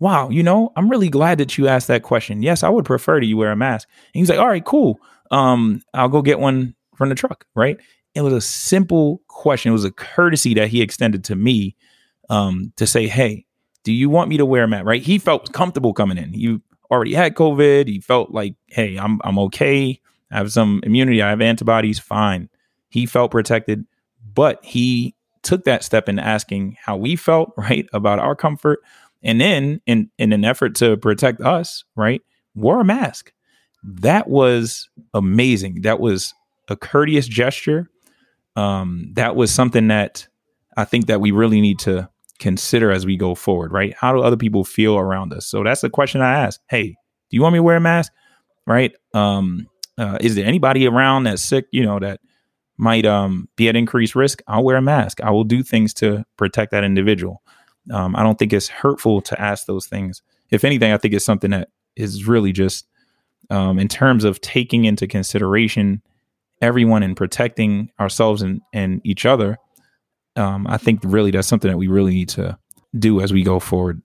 wow, 0.00 0.30
you 0.30 0.42
know, 0.42 0.72
I'm 0.76 0.88
really 0.88 1.10
glad 1.10 1.38
that 1.38 1.56
you 1.56 1.68
asked 1.68 1.86
that 1.88 2.02
question. 2.02 2.42
Yes, 2.42 2.64
I 2.64 2.68
would 2.68 2.84
prefer 2.84 3.20
that 3.20 3.26
you 3.26 3.36
wear 3.36 3.52
a 3.52 3.56
mask. 3.56 3.86
And 4.12 4.18
he's 4.18 4.28
like, 4.28 4.38
all 4.38 4.48
right, 4.48 4.64
cool 4.64 4.98
um, 5.30 5.82
I'll 5.94 6.08
go 6.08 6.22
get 6.22 6.40
one 6.40 6.74
from 6.96 7.08
the 7.08 7.14
truck, 7.14 7.46
right? 7.54 7.78
It 8.14 8.22
was 8.22 8.32
a 8.32 8.40
simple 8.40 9.22
question. 9.28 9.70
It 9.70 9.72
was 9.72 9.84
a 9.84 9.92
courtesy 9.92 10.54
that 10.54 10.68
he 10.68 10.82
extended 10.82 11.24
to 11.24 11.36
me 11.36 11.76
um, 12.28 12.72
to 12.76 12.86
say, 12.86 13.06
hey, 13.06 13.46
do 13.84 13.92
you 13.92 14.10
want 14.10 14.28
me 14.28 14.36
to 14.36 14.44
wear 14.44 14.64
a 14.64 14.68
mask? 14.68 14.84
Right? 14.84 15.02
He 15.02 15.18
felt 15.18 15.52
comfortable 15.52 15.94
coming 15.94 16.18
in. 16.18 16.34
You 16.34 16.60
already 16.90 17.14
had 17.14 17.34
COVID. 17.34 17.86
He 17.86 18.00
felt 18.00 18.32
like, 18.32 18.54
hey, 18.66 18.98
I'm 18.98 19.20
I'm 19.24 19.38
okay. 19.38 20.00
I 20.30 20.36
have 20.36 20.52
some 20.52 20.80
immunity. 20.82 21.22
I 21.22 21.30
have 21.30 21.40
antibodies. 21.40 21.98
Fine. 21.98 22.48
He 22.88 23.06
felt 23.06 23.30
protected, 23.30 23.86
but 24.34 24.62
he 24.64 25.14
took 25.42 25.64
that 25.64 25.84
step 25.84 26.08
in 26.08 26.18
asking 26.18 26.76
how 26.84 26.96
we 26.96 27.16
felt, 27.16 27.52
right, 27.56 27.86
about 27.92 28.18
our 28.18 28.34
comfort, 28.34 28.80
and 29.22 29.40
then 29.40 29.80
in 29.86 30.10
in 30.18 30.32
an 30.32 30.44
effort 30.44 30.74
to 30.76 30.96
protect 30.96 31.40
us, 31.40 31.84
right, 31.96 32.22
wore 32.54 32.80
a 32.80 32.84
mask 32.84 33.32
that 33.82 34.28
was 34.28 34.88
amazing. 35.14 35.82
That 35.82 36.00
was 36.00 36.34
a 36.68 36.76
courteous 36.76 37.26
gesture. 37.26 37.88
Um, 38.56 39.12
that 39.14 39.36
was 39.36 39.52
something 39.52 39.88
that 39.88 40.28
I 40.76 40.84
think 40.84 41.06
that 41.06 41.20
we 41.20 41.30
really 41.30 41.60
need 41.60 41.78
to 41.80 42.08
consider 42.38 42.90
as 42.90 43.06
we 43.06 43.16
go 43.16 43.34
forward, 43.34 43.72
right? 43.72 43.94
How 43.98 44.12
do 44.12 44.20
other 44.20 44.36
people 44.36 44.64
feel 44.64 44.96
around 44.96 45.32
us? 45.32 45.46
So 45.46 45.62
that's 45.62 45.80
the 45.80 45.90
question 45.90 46.20
I 46.20 46.44
ask. 46.44 46.60
Hey, 46.68 46.88
do 46.88 47.36
you 47.36 47.42
want 47.42 47.54
me 47.54 47.58
to 47.58 47.62
wear 47.62 47.76
a 47.76 47.80
mask? 47.80 48.12
Right? 48.66 48.92
Um, 49.14 49.66
uh, 49.98 50.18
is 50.20 50.34
there 50.34 50.46
anybody 50.46 50.86
around 50.86 51.24
that's 51.24 51.44
sick, 51.44 51.66
you 51.72 51.84
know, 51.84 51.98
that 51.98 52.20
might 52.80 53.04
um, 53.04 53.48
be 53.56 53.68
at 53.68 53.76
increased 53.76 54.14
risk? 54.14 54.42
I'll 54.48 54.64
wear 54.64 54.76
a 54.76 54.82
mask. 54.82 55.20
I 55.20 55.30
will 55.30 55.44
do 55.44 55.62
things 55.62 55.92
to 55.94 56.24
protect 56.38 56.72
that 56.72 56.82
individual. 56.82 57.42
Um, 57.92 58.16
I 58.16 58.22
don't 58.22 58.38
think 58.38 58.52
it's 58.52 58.68
hurtful 58.68 59.20
to 59.22 59.40
ask 59.40 59.66
those 59.66 59.86
things. 59.86 60.22
If 60.50 60.64
anything, 60.64 60.90
I 60.90 60.96
think 60.96 61.12
it's 61.12 61.24
something 61.24 61.50
that 61.50 61.68
is 61.94 62.26
really 62.26 62.52
just 62.52 62.86
um, 63.50 63.78
in 63.78 63.86
terms 63.86 64.24
of 64.24 64.40
taking 64.40 64.86
into 64.86 65.06
consideration 65.06 66.02
everyone 66.62 67.02
and 67.02 67.16
protecting 67.16 67.90
ourselves 68.00 68.40
and, 68.40 68.62
and 68.72 69.00
each 69.04 69.26
other, 69.26 69.58
um, 70.36 70.66
I 70.66 70.78
think 70.78 71.00
really 71.04 71.30
that's 71.30 71.48
something 71.48 71.70
that 71.70 71.76
we 71.76 71.88
really 71.88 72.14
need 72.14 72.30
to 72.30 72.58
do 72.98 73.20
as 73.20 73.32
we 73.32 73.42
go 73.42 73.60
forward 73.60 74.02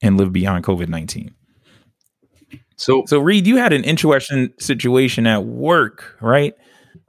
and 0.00 0.16
live 0.16 0.32
beyond 0.32 0.64
COVID 0.64 0.88
19. 0.88 1.34
So, 2.76 3.04
so 3.06 3.18
Reed, 3.18 3.46
you 3.46 3.56
had 3.56 3.72
an 3.72 3.84
interesting 3.84 4.54
situation 4.58 5.26
at 5.26 5.44
work, 5.44 6.16
right? 6.20 6.54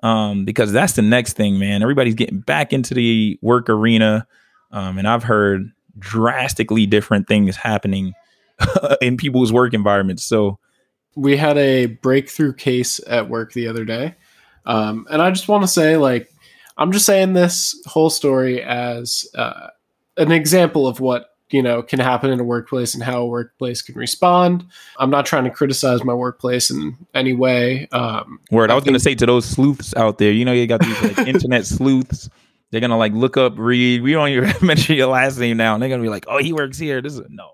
Um, 0.04 0.46
because 0.46 0.72
that's 0.72 0.94
the 0.94 1.02
next 1.02 1.34
thing, 1.34 1.60
man. 1.60 1.82
Everybody's 1.82 2.16
getting 2.16 2.40
back 2.40 2.74
into 2.74 2.94
the 2.94 3.38
work 3.42 3.70
arena. 3.70 4.28
Um, 4.72 4.98
and 4.98 5.08
I've 5.08 5.24
heard 5.24 5.72
drastically 5.98 6.86
different 6.86 7.28
things 7.28 7.56
happening 7.56 8.14
in 9.02 9.18
people's 9.18 9.52
work 9.52 9.74
environments. 9.74 10.24
So, 10.24 10.60
we 11.16 11.36
had 11.36 11.58
a 11.58 11.88
breakthrough 11.88 12.54
case 12.54 13.02
at 13.08 13.30
work 13.30 13.54
the 13.54 13.68
other 13.68 13.84
day. 13.84 14.16
Um, 14.66 15.08
and 15.10 15.22
I 15.22 15.32
just 15.32 15.48
want 15.48 15.64
to 15.64 15.68
say, 15.68 15.98
like, 15.98 16.32
I'm 16.78 16.92
just 16.92 17.06
saying 17.06 17.34
this 17.34 17.76
whole 17.88 18.10
story 18.10 18.62
as 18.64 19.28
uh, 19.36 19.68
an 20.18 20.32
example 20.32 20.88
of 20.88 21.00
what 21.00 21.30
you 21.52 21.62
know 21.62 21.82
can 21.82 22.00
happen 22.00 22.30
in 22.30 22.40
a 22.40 22.44
workplace 22.44 22.94
and 22.94 23.04
how 23.04 23.22
a 23.22 23.26
workplace 23.26 23.82
can 23.82 23.96
respond. 23.96 24.66
I'm 24.98 25.10
not 25.10 25.26
trying 25.26 25.46
to 25.46 25.50
criticize 25.50 26.04
my 26.04 26.14
workplace 26.14 26.70
in 26.70 26.98
any 27.14 27.34
way. 27.34 27.88
Um, 27.92 28.40
Word, 28.52 28.70
I, 28.70 28.74
I 28.74 28.76
was 28.76 28.84
going 28.84 28.94
to 28.94 29.00
say 29.00 29.16
to 29.16 29.26
those 29.26 29.46
sleuths 29.46 29.96
out 29.96 30.18
there, 30.18 30.32
you 30.32 30.46
know, 30.46 30.54
you 30.54 30.68
got 30.68 30.82
these 30.82 31.02
like 31.02 31.18
internet 31.28 31.66
sleuths. 31.66 32.30
They're 32.72 32.82
gonna 32.82 32.98
like 32.98 33.14
look 33.14 33.36
up, 33.36 33.58
Reed. 33.58 34.04
We 34.04 34.12
don't 34.14 34.30
even 34.30 34.54
mention 34.62 34.96
your 34.96 35.08
last 35.08 35.40
name 35.40 35.58
now, 35.58 35.74
and 35.74 35.82
they're 35.82 35.90
gonna 35.90 36.04
be 36.04 36.10
like, 36.10 36.26
"Oh, 36.28 36.38
he 36.38 36.54
works 36.54 36.78
here." 36.78 37.02
This 37.02 37.14
is 37.14 37.22
no. 37.30 37.52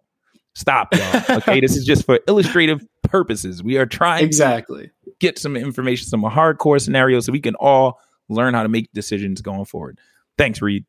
Stop, 0.55 0.93
y'all. 0.93 1.21
Okay, 1.37 1.59
this 1.59 1.75
is 1.75 1.85
just 1.85 2.05
for 2.05 2.19
illustrative 2.27 2.85
purposes. 3.03 3.61
We 3.63 3.77
are 3.77 3.85
trying 3.85 4.25
exactly 4.25 4.91
get 5.19 5.39
some 5.39 5.55
information, 5.55 6.07
some 6.07 6.23
hardcore 6.23 6.81
scenarios, 6.81 7.25
so 7.25 7.31
we 7.31 7.39
can 7.39 7.55
all 7.55 7.99
learn 8.29 8.53
how 8.53 8.63
to 8.63 8.69
make 8.69 8.91
decisions 8.93 9.41
going 9.41 9.65
forward. 9.65 9.99
Thanks, 10.37 10.61
Reed. 10.61 10.85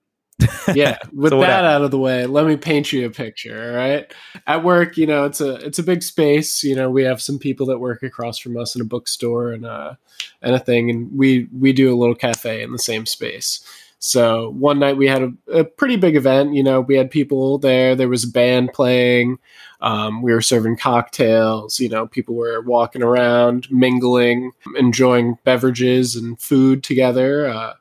Yeah, 0.74 0.99
with 1.12 1.32
so 1.32 1.41
that 1.41 1.64
out 1.64 1.82
of 1.82 1.91
the 1.91 1.99
way, 1.99 2.26
let 2.26 2.47
me 2.47 2.57
paint 2.57 2.93
you 2.93 3.07
a 3.07 3.11
picture. 3.11 3.70
All 3.70 3.76
right, 3.76 4.12
at 4.47 4.64
work, 4.64 4.97
you 4.97 5.07
know, 5.07 5.24
it's 5.24 5.41
a 5.41 5.55
it's 5.57 5.78
a 5.78 5.82
big 5.82 6.03
space. 6.03 6.62
You 6.62 6.74
know, 6.74 6.91
we 6.91 7.05
have 7.05 7.22
some 7.22 7.39
people 7.39 7.66
that 7.66 7.78
work 7.78 8.03
across 8.03 8.39
from 8.39 8.57
us 8.57 8.74
in 8.74 8.80
a 8.80 8.84
bookstore 8.84 9.53
and 9.53 9.64
a 9.64 9.99
and 10.43 10.55
a 10.55 10.59
thing, 10.59 10.91
and 10.91 11.16
we 11.16 11.49
we 11.57 11.72
do 11.72 11.93
a 11.93 11.97
little 11.97 12.14
cafe 12.14 12.62
in 12.62 12.72
the 12.72 12.78
same 12.78 13.07
space. 13.07 13.61
So 13.99 14.51
one 14.51 14.78
night 14.78 14.97
we 14.97 15.07
had 15.07 15.22
a, 15.22 15.61
a, 15.61 15.64
pretty 15.64 15.97
big 15.97 16.16
event. 16.16 16.55
You 16.55 16.62
know, 16.62 16.80
we 16.80 16.97
had 16.97 17.11
people 17.11 17.59
there. 17.59 17.97
There 17.97 18.09
was 18.09 18.24
a 18.24 18.30
band 18.30 18.72
playing. 18.74 19.39
Um, 19.80 20.22
we 20.22 20.32
were 20.32 20.43
serving 20.43 20.76
cocktails. 20.76 21.80
You 21.80 21.89
know, 21.89 22.07
people 22.07 22.34
were 22.34 22.61
walking 22.61 23.03
around, 23.03 23.68
mingling, 23.70 24.53
enjoying 24.76 25.39
beverages 25.45 26.14
and 26.14 26.39
food 26.41 26.84
together. 26.84 27.49
Uh, 27.49 27.72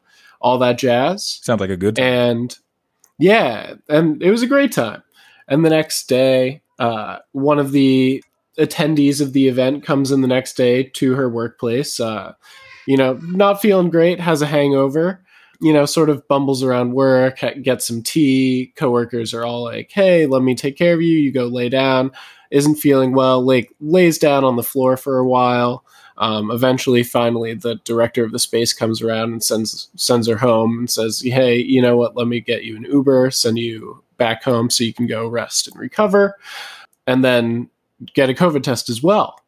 all 0.46 0.60
that 0.60 0.78
jazz. 0.78 1.40
Sounds 1.42 1.60
like 1.60 1.72
a 1.72 1.76
good 1.76 1.96
time. 1.96 2.06
And 2.06 2.58
yeah, 3.18 3.74
and 3.90 4.22
it 4.22 4.30
was 4.30 4.44
a 4.44 4.48
great 4.48 4.72
time. 4.72 5.02
And 5.48 5.66
the 5.66 5.72
next 5.72 6.08
day, 6.08 6.62
uh, 6.78 7.18
one 7.32 7.58
of 7.58 7.72
the 7.72 8.24
attendees 8.60 9.22
of 9.22 9.34
the 9.34 9.48
event 9.48 9.84
comes 9.84 10.12
in 10.12 10.22
the 10.22 10.28
next 10.28 10.56
day 10.56 10.84
to 10.84 11.16
her 11.16 11.28
workplace. 11.28 12.00
Uh, 12.00 12.34
you 12.86 12.96
know, 12.96 13.14
not 13.24 13.60
feeling 13.60 13.90
great, 13.90 14.20
has 14.20 14.44
a 14.44 14.46
hangover. 14.46 15.26
You 15.62 15.74
know, 15.74 15.88
sort 15.88 16.12
of 16.12 16.28
bumbles 16.28 16.62
around 16.62 16.94
work, 16.94 17.40
gets 17.64 17.88
some 17.88 18.04
tea. 18.04 18.72
Coworkers 18.76 19.34
are 19.34 19.46
all 19.46 19.64
like, 19.64 19.90
"Hey, 19.92 20.28
let 20.28 20.44
me 20.44 20.54
take 20.54 20.78
care 20.78 20.94
of 20.94 21.02
you." 21.02 21.18
You 21.18 21.32
go 21.32 21.48
lay 21.48 21.70
down. 21.70 22.12
Isn't 22.52 22.76
feeling 22.76 23.14
well. 23.14 23.42
Like 23.44 23.72
lays 23.80 24.20
down 24.20 24.44
on 24.44 24.58
the 24.58 24.64
floor 24.64 24.96
for 24.96 25.18
a 25.18 25.28
while. 25.28 25.85
Um, 26.18 26.50
eventually, 26.52 27.04
finally, 27.04 27.54
the 27.54 27.76
director 27.84 28.24
of 28.24 28.32
the 28.32 28.40
space 28.40 28.74
comes 28.74 29.02
around 29.02 29.34
and 29.34 29.44
sends 29.44 29.90
sends 29.96 30.28
her 30.28 30.38
home 30.38 30.80
and 30.80 30.90
says, 30.90 31.22
"Hey, 31.22 31.58
you 31.58 31.82
know 31.82 31.98
what? 31.98 32.16
Let 32.16 32.28
me 32.28 32.40
get 32.40 32.64
you 32.64 32.78
an 32.78 32.86
Uber, 32.86 33.32
send 33.32 33.58
you 33.58 34.02
back 34.18 34.44
home 34.44 34.70
so 34.70 34.84
you 34.84 34.94
can 34.94 35.08
go 35.08 35.28
rest 35.28 35.68
and 35.68 35.78
recover, 35.78 36.38
and 37.06 37.24
then 37.24 37.70
get 38.14 38.30
a 38.30 38.34
COVID 38.34 38.64
test 38.64 38.90
as 38.90 39.04
well." 39.04 39.40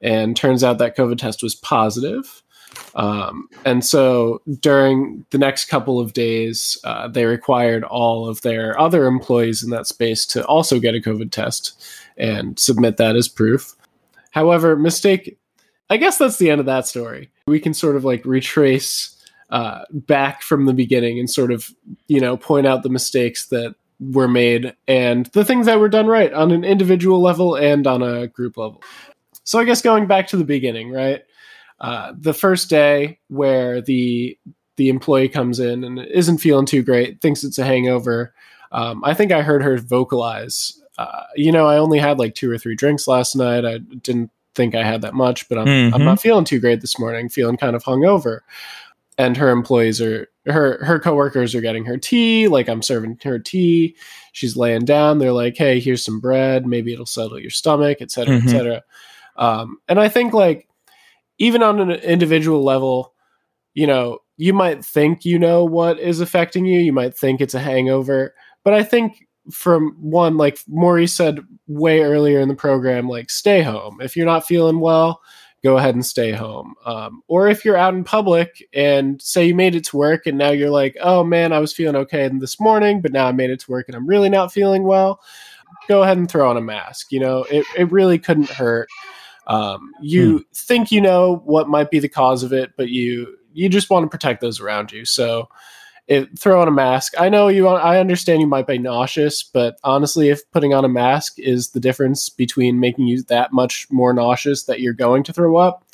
And 0.00 0.36
turns 0.36 0.64
out 0.64 0.78
that 0.78 0.96
COVID 0.96 1.18
test 1.18 1.42
was 1.42 1.54
positive. 1.54 2.42
Um, 2.94 3.48
and 3.64 3.84
so 3.84 4.42
during 4.60 5.24
the 5.30 5.38
next 5.38 5.66
couple 5.66 5.98
of 5.98 6.12
days, 6.12 6.78
uh, 6.84 7.08
they 7.08 7.24
required 7.24 7.84
all 7.84 8.28
of 8.28 8.40
their 8.42 8.78
other 8.78 9.06
employees 9.06 9.62
in 9.62 9.70
that 9.70 9.86
space 9.86 10.26
to 10.26 10.44
also 10.46 10.78
get 10.78 10.94
a 10.94 11.00
COVID 11.00 11.30
test 11.30 11.82
and 12.16 12.58
submit 12.58 12.96
that 12.98 13.16
as 13.16 13.28
proof. 13.28 13.74
However, 14.30 14.76
mistake 14.76 15.38
I 15.88 15.96
guess 15.96 16.18
that's 16.18 16.38
the 16.38 16.50
end 16.50 16.60
of 16.60 16.66
that 16.66 16.86
story. 16.86 17.30
We 17.46 17.60
can 17.60 17.74
sort 17.74 17.96
of 17.96 18.04
like 18.04 18.24
retrace 18.24 19.16
uh, 19.50 19.84
back 19.90 20.42
from 20.42 20.66
the 20.66 20.74
beginning 20.74 21.18
and 21.18 21.30
sort 21.30 21.52
of, 21.52 21.70
you 22.08 22.20
know, 22.20 22.36
point 22.36 22.66
out 22.66 22.82
the 22.82 22.88
mistakes 22.88 23.46
that 23.48 23.74
were 24.00 24.28
made 24.28 24.74
and 24.88 25.26
the 25.26 25.44
things 25.44 25.66
that 25.66 25.80
were 25.80 25.88
done 25.88 26.06
right 26.06 26.32
on 26.32 26.50
an 26.50 26.64
individual 26.64 27.20
level 27.22 27.54
and 27.54 27.86
on 27.86 28.02
a 28.02 28.26
group 28.26 28.56
level. 28.56 28.82
So 29.44 29.58
I 29.58 29.64
guess 29.64 29.80
going 29.80 30.06
back 30.06 30.26
to 30.28 30.36
the 30.36 30.44
beginning, 30.44 30.90
right? 30.90 31.22
Uh, 31.80 32.12
the 32.18 32.34
first 32.34 32.68
day 32.68 33.20
where 33.28 33.80
the 33.80 34.36
the 34.76 34.88
employee 34.88 35.28
comes 35.28 35.58
in 35.58 35.84
and 35.84 36.00
isn't 36.00 36.38
feeling 36.38 36.66
too 36.66 36.82
great, 36.82 37.20
thinks 37.22 37.44
it's 37.44 37.58
a 37.58 37.64
hangover. 37.64 38.34
Um, 38.72 39.02
I 39.04 39.14
think 39.14 39.32
I 39.32 39.40
heard 39.40 39.62
her 39.62 39.78
vocalize, 39.78 40.82
uh, 40.98 41.22
you 41.34 41.50
know, 41.50 41.66
I 41.66 41.78
only 41.78 41.98
had 41.98 42.18
like 42.18 42.34
two 42.34 42.50
or 42.50 42.58
three 42.58 42.74
drinks 42.74 43.08
last 43.08 43.36
night. 43.36 43.64
I 43.64 43.78
didn't 43.78 44.30
think 44.56 44.74
I 44.74 44.82
had 44.82 45.02
that 45.02 45.14
much, 45.14 45.48
but 45.48 45.58
I'm 45.58 45.66
mm-hmm. 45.66 45.94
I'm 45.94 46.04
not 46.04 46.20
feeling 46.20 46.44
too 46.44 46.58
great 46.58 46.80
this 46.80 46.98
morning, 46.98 47.28
feeling 47.28 47.56
kind 47.56 47.76
of 47.76 47.84
hungover. 47.84 48.40
And 49.18 49.36
her 49.36 49.50
employees 49.50 50.00
are 50.00 50.28
her 50.46 50.84
her 50.84 50.98
coworkers 50.98 51.54
are 51.54 51.60
getting 51.60 51.84
her 51.84 51.96
tea, 51.96 52.48
like 52.48 52.68
I'm 52.68 52.82
serving 52.82 53.18
her 53.22 53.38
tea. 53.38 53.96
She's 54.32 54.56
laying 54.56 54.84
down. 54.84 55.18
They're 55.18 55.32
like, 55.32 55.56
"Hey, 55.56 55.80
here's 55.80 56.04
some 56.04 56.20
bread. 56.20 56.66
Maybe 56.66 56.92
it'll 56.92 57.06
settle 57.06 57.38
your 57.38 57.50
stomach, 57.50 57.98
etc., 58.00 58.36
mm-hmm. 58.36 58.48
etc." 58.48 58.82
Um, 59.36 59.78
and 59.88 60.00
I 60.00 60.08
think 60.08 60.32
like 60.32 60.68
even 61.38 61.62
on 61.62 61.80
an 61.80 61.90
individual 61.90 62.64
level, 62.64 63.14
you 63.74 63.86
know, 63.86 64.18
you 64.36 64.52
might 64.52 64.84
think 64.84 65.24
you 65.24 65.38
know 65.38 65.64
what 65.64 65.98
is 65.98 66.20
affecting 66.20 66.66
you. 66.66 66.80
You 66.80 66.92
might 66.92 67.16
think 67.16 67.40
it's 67.40 67.54
a 67.54 67.60
hangover, 67.60 68.34
but 68.64 68.74
I 68.74 68.82
think 68.82 69.26
from 69.50 69.96
one 70.00 70.36
like 70.36 70.58
Maurice 70.68 71.12
said 71.12 71.40
way 71.66 72.02
earlier 72.02 72.40
in 72.40 72.48
the 72.48 72.54
program, 72.54 73.08
like 73.08 73.30
stay 73.30 73.62
home. 73.62 73.98
If 74.00 74.16
you're 74.16 74.26
not 74.26 74.46
feeling 74.46 74.80
well, 74.80 75.20
go 75.64 75.78
ahead 75.78 75.94
and 75.94 76.06
stay 76.06 76.32
home. 76.32 76.74
Um, 76.84 77.22
or 77.28 77.48
if 77.48 77.64
you're 77.64 77.76
out 77.76 77.94
in 77.94 78.04
public 78.04 78.66
and 78.72 79.20
say 79.20 79.46
you 79.46 79.54
made 79.54 79.74
it 79.74 79.84
to 79.86 79.96
work 79.96 80.26
and 80.26 80.38
now 80.38 80.50
you're 80.50 80.70
like, 80.70 80.96
oh 81.00 81.24
man, 81.24 81.52
I 81.52 81.58
was 81.58 81.72
feeling 81.72 81.96
okay 81.96 82.30
this 82.32 82.60
morning, 82.60 83.00
but 83.00 83.12
now 83.12 83.26
I 83.26 83.32
made 83.32 83.50
it 83.50 83.60
to 83.60 83.70
work 83.70 83.86
and 83.88 83.96
I'm 83.96 84.06
really 84.06 84.28
not 84.28 84.52
feeling 84.52 84.84
well, 84.84 85.20
go 85.88 86.02
ahead 86.02 86.18
and 86.18 86.30
throw 86.30 86.48
on 86.48 86.56
a 86.56 86.60
mask. 86.60 87.10
You 87.10 87.20
know, 87.20 87.44
it, 87.50 87.66
it 87.76 87.90
really 87.90 88.18
couldn't 88.18 88.50
hurt. 88.50 88.88
Um, 89.46 89.92
you 90.00 90.38
hmm. 90.38 90.42
think 90.54 90.92
you 90.92 91.00
know 91.00 91.42
what 91.44 91.68
might 91.68 91.90
be 91.90 91.98
the 91.98 92.08
cause 92.08 92.42
of 92.42 92.52
it, 92.52 92.72
but 92.76 92.88
you 92.88 93.36
you 93.52 93.68
just 93.68 93.88
want 93.88 94.04
to 94.04 94.10
protect 94.10 94.40
those 94.40 94.60
around 94.60 94.92
you. 94.92 95.04
So 95.04 95.48
it, 96.08 96.38
throw 96.38 96.60
on 96.60 96.68
a 96.68 96.72
mask. 96.72 97.14
I 97.18 97.28
know 97.28 97.48
you. 97.48 97.66
I 97.66 97.98
understand 97.98 98.40
you 98.40 98.46
might 98.46 98.66
be 98.66 98.78
nauseous, 98.78 99.42
but 99.42 99.76
honestly, 99.82 100.28
if 100.28 100.48
putting 100.52 100.72
on 100.72 100.84
a 100.84 100.88
mask 100.88 101.38
is 101.38 101.70
the 101.70 101.80
difference 101.80 102.28
between 102.28 102.78
making 102.78 103.06
you 103.06 103.22
that 103.24 103.52
much 103.52 103.88
more 103.90 104.12
nauseous 104.12 104.64
that 104.64 104.80
you're 104.80 104.92
going 104.92 105.24
to 105.24 105.32
throw 105.32 105.56
up, 105.56 105.84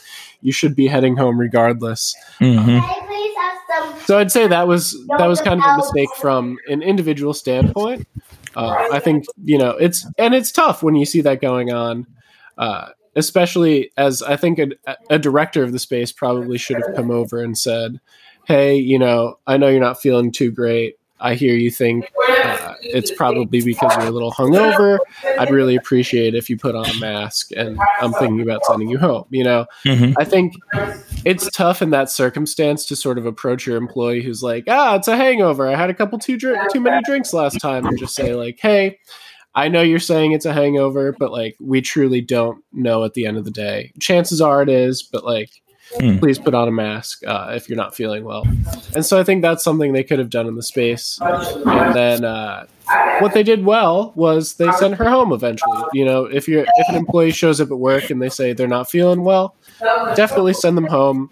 you 0.42 0.52
should 0.52 0.76
be 0.76 0.86
heading 0.86 1.16
home 1.16 1.40
regardless. 1.40 2.14
Mm-hmm. 2.40 4.02
So 4.04 4.18
I'd 4.18 4.32
say 4.32 4.46
that 4.46 4.68
was 4.68 4.92
that 5.18 5.26
was 5.26 5.40
kind 5.40 5.60
of 5.62 5.66
a 5.66 5.76
mistake 5.78 6.10
from 6.16 6.58
an 6.68 6.82
individual 6.82 7.32
standpoint. 7.32 8.06
Uh, 8.54 8.88
I 8.92 8.98
think 8.98 9.24
you 9.44 9.56
know 9.56 9.70
it's 9.70 10.06
and 10.18 10.34
it's 10.34 10.52
tough 10.52 10.82
when 10.82 10.94
you 10.94 11.06
see 11.06 11.22
that 11.22 11.40
going 11.40 11.72
on. 11.72 12.06
Uh, 12.58 12.88
especially 13.14 13.90
as 13.96 14.22
I 14.22 14.36
think 14.36 14.58
a, 14.58 14.68
a, 15.10 15.18
director 15.18 15.62
of 15.62 15.72
the 15.72 15.78
space 15.78 16.12
probably 16.12 16.56
should 16.56 16.76
have 16.76 16.96
come 16.96 17.10
over 17.10 17.42
and 17.42 17.56
said, 17.56 18.00
hey, 18.46 18.76
you 18.76 18.98
know, 18.98 19.38
I 19.46 19.56
know 19.56 19.68
you're 19.68 19.80
not 19.80 20.00
feeling 20.00 20.32
too 20.32 20.50
great. 20.50 20.96
I 21.22 21.34
hear 21.34 21.54
you 21.54 21.70
think 21.70 22.10
uh, 22.28 22.74
it's 22.82 23.12
probably 23.12 23.62
because 23.62 23.94
you're 23.96 24.06
a 24.06 24.10
little 24.10 24.32
hungover. 24.32 24.98
I'd 25.38 25.50
really 25.52 25.76
appreciate 25.76 26.34
if 26.34 26.50
you 26.50 26.56
put 26.56 26.74
on 26.74 26.84
a 26.84 26.98
mask, 26.98 27.50
and 27.56 27.78
I'm 28.00 28.12
thinking 28.14 28.40
about 28.40 28.64
sending 28.64 28.88
you 28.88 28.98
home. 28.98 29.26
You 29.30 29.44
know, 29.44 29.66
mm-hmm. 29.84 30.14
I 30.18 30.24
think 30.24 30.54
it's 31.24 31.48
tough 31.50 31.80
in 31.80 31.90
that 31.90 32.10
circumstance 32.10 32.84
to 32.86 32.96
sort 32.96 33.18
of 33.18 33.26
approach 33.26 33.66
your 33.66 33.76
employee 33.76 34.22
who's 34.22 34.42
like, 34.42 34.64
ah, 34.68 34.96
it's 34.96 35.06
a 35.06 35.16
hangover. 35.16 35.68
I 35.68 35.76
had 35.76 35.90
a 35.90 35.94
couple 35.94 36.18
too 36.18 36.36
dr- 36.36 36.72
too 36.72 36.80
many 36.80 37.00
drinks 37.04 37.32
last 37.32 37.60
time, 37.60 37.86
and 37.86 37.98
just 37.98 38.14
say 38.14 38.34
like, 38.34 38.58
hey. 38.60 38.98
I 39.54 39.68
know 39.68 39.82
you're 39.82 39.98
saying 39.98 40.32
it's 40.32 40.46
a 40.46 40.54
hangover, 40.54 41.12
but 41.12 41.30
like 41.30 41.56
we 41.60 41.82
truly 41.82 42.22
don't 42.22 42.64
know 42.72 43.04
at 43.04 43.12
the 43.12 43.26
end 43.26 43.36
of 43.36 43.44
the 43.44 43.50
day. 43.50 43.92
Chances 44.00 44.40
are 44.40 44.62
it 44.62 44.70
is, 44.70 45.02
but 45.02 45.26
like 45.26 45.50
Mm. 45.94 46.18
Please 46.18 46.38
put 46.38 46.54
on 46.54 46.68
a 46.68 46.72
mask 46.72 47.22
uh, 47.26 47.52
if 47.54 47.68
you're 47.68 47.76
not 47.76 47.94
feeling 47.94 48.24
well. 48.24 48.46
And 48.94 49.04
so 49.04 49.20
I 49.20 49.24
think 49.24 49.42
that's 49.42 49.62
something 49.62 49.92
they 49.92 50.04
could 50.04 50.18
have 50.18 50.30
done 50.30 50.46
in 50.46 50.54
the 50.54 50.62
space. 50.62 51.18
And 51.20 51.94
then 51.94 52.24
uh, 52.24 52.66
what 53.18 53.34
they 53.34 53.42
did 53.42 53.64
well 53.64 54.12
was 54.16 54.54
they 54.54 54.70
sent 54.72 54.94
her 54.94 55.08
home 55.08 55.32
eventually. 55.32 55.82
You 55.92 56.04
know, 56.04 56.24
if 56.24 56.48
you're 56.48 56.64
if 56.64 56.88
an 56.88 56.94
employee 56.94 57.32
shows 57.32 57.60
up 57.60 57.70
at 57.70 57.78
work 57.78 58.10
and 58.10 58.22
they 58.22 58.28
say 58.30 58.52
they're 58.52 58.68
not 58.68 58.90
feeling 58.90 59.22
well, 59.22 59.54
definitely 60.14 60.54
send 60.54 60.76
them 60.76 60.86
home. 60.86 61.30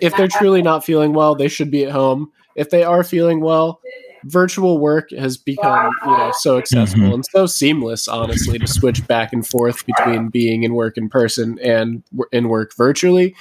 If 0.00 0.16
they're 0.16 0.28
truly 0.28 0.62
not 0.62 0.84
feeling 0.84 1.12
well, 1.12 1.34
they 1.34 1.48
should 1.48 1.70
be 1.70 1.84
at 1.84 1.90
home. 1.90 2.30
If 2.54 2.70
they 2.70 2.84
are 2.84 3.02
feeling 3.04 3.40
well, 3.40 3.80
virtual 4.24 4.78
work 4.78 5.10
has 5.10 5.36
become 5.36 5.92
you 6.04 6.10
know 6.10 6.32
so 6.38 6.58
accessible 6.58 7.04
mm-hmm. 7.04 7.14
and 7.14 7.26
so 7.26 7.46
seamless 7.46 8.08
honestly 8.08 8.58
to 8.58 8.66
switch 8.66 9.06
back 9.06 9.32
and 9.32 9.46
forth 9.46 9.84
between 9.86 10.28
being 10.28 10.62
in 10.62 10.74
work 10.74 10.96
in 10.96 11.08
person 11.08 11.58
and 11.60 12.02
in 12.32 12.48
work 12.48 12.74
virtually 12.76 13.34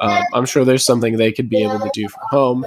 um, 0.00 0.22
i'm 0.34 0.46
sure 0.46 0.64
there's 0.64 0.84
something 0.84 1.16
they 1.16 1.32
could 1.32 1.48
be 1.48 1.62
able 1.62 1.78
to 1.78 1.90
do 1.92 2.08
from 2.08 2.22
home 2.30 2.66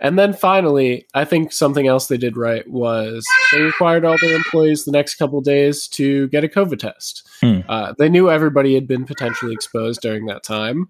and 0.00 0.18
then 0.18 0.32
finally 0.32 1.06
i 1.14 1.24
think 1.24 1.52
something 1.52 1.86
else 1.86 2.08
they 2.08 2.18
did 2.18 2.36
right 2.36 2.68
was 2.68 3.24
they 3.52 3.60
required 3.60 4.04
all 4.04 4.16
their 4.20 4.34
employees 4.34 4.84
the 4.84 4.92
next 4.92 5.16
couple 5.16 5.40
days 5.40 5.88
to 5.88 6.28
get 6.28 6.44
a 6.44 6.48
covid 6.48 6.78
test 6.78 7.28
mm. 7.42 7.64
uh, 7.68 7.92
they 7.98 8.08
knew 8.08 8.30
everybody 8.30 8.74
had 8.74 8.86
been 8.86 9.04
potentially 9.04 9.52
exposed 9.52 10.00
during 10.00 10.26
that 10.26 10.42
time 10.42 10.88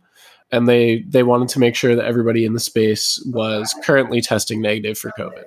and 0.51 0.69
they 0.69 1.03
they 1.07 1.23
wanted 1.23 1.49
to 1.51 1.59
make 1.59 1.75
sure 1.75 1.95
that 1.95 2.05
everybody 2.05 2.45
in 2.45 2.55
the 2.55 2.61
space 2.61 3.23
was 3.27 3.75
currently 3.83 4.21
testing 4.21 4.61
negative 4.63 4.99
for 4.99 5.11
COVID. 5.19 5.45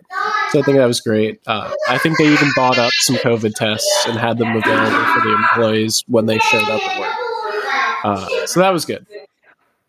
So 0.52 0.60
I 0.60 0.62
think 0.64 0.78
that 0.78 0.86
was 0.86 1.00
great. 1.00 1.42
Uh, 1.48 1.72
I 1.88 1.98
think 1.98 2.18
they 2.18 2.32
even 2.32 2.50
bought 2.56 2.78
up 2.78 2.92
some 3.00 3.16
COVID 3.18 3.54
tests 3.56 4.06
and 4.08 4.18
had 4.18 4.38
them 4.38 4.56
available 4.56 5.06
for 5.14 5.22
the 5.22 5.34
employees 5.34 6.04
when 6.08 6.26
they 6.26 6.38
showed 6.40 6.68
up 6.70 6.82
at 6.82 7.00
work. 7.00 7.16
Uh, 8.04 8.46
so 8.48 8.60
that 8.60 8.72
was 8.72 8.86
good. 8.86 9.06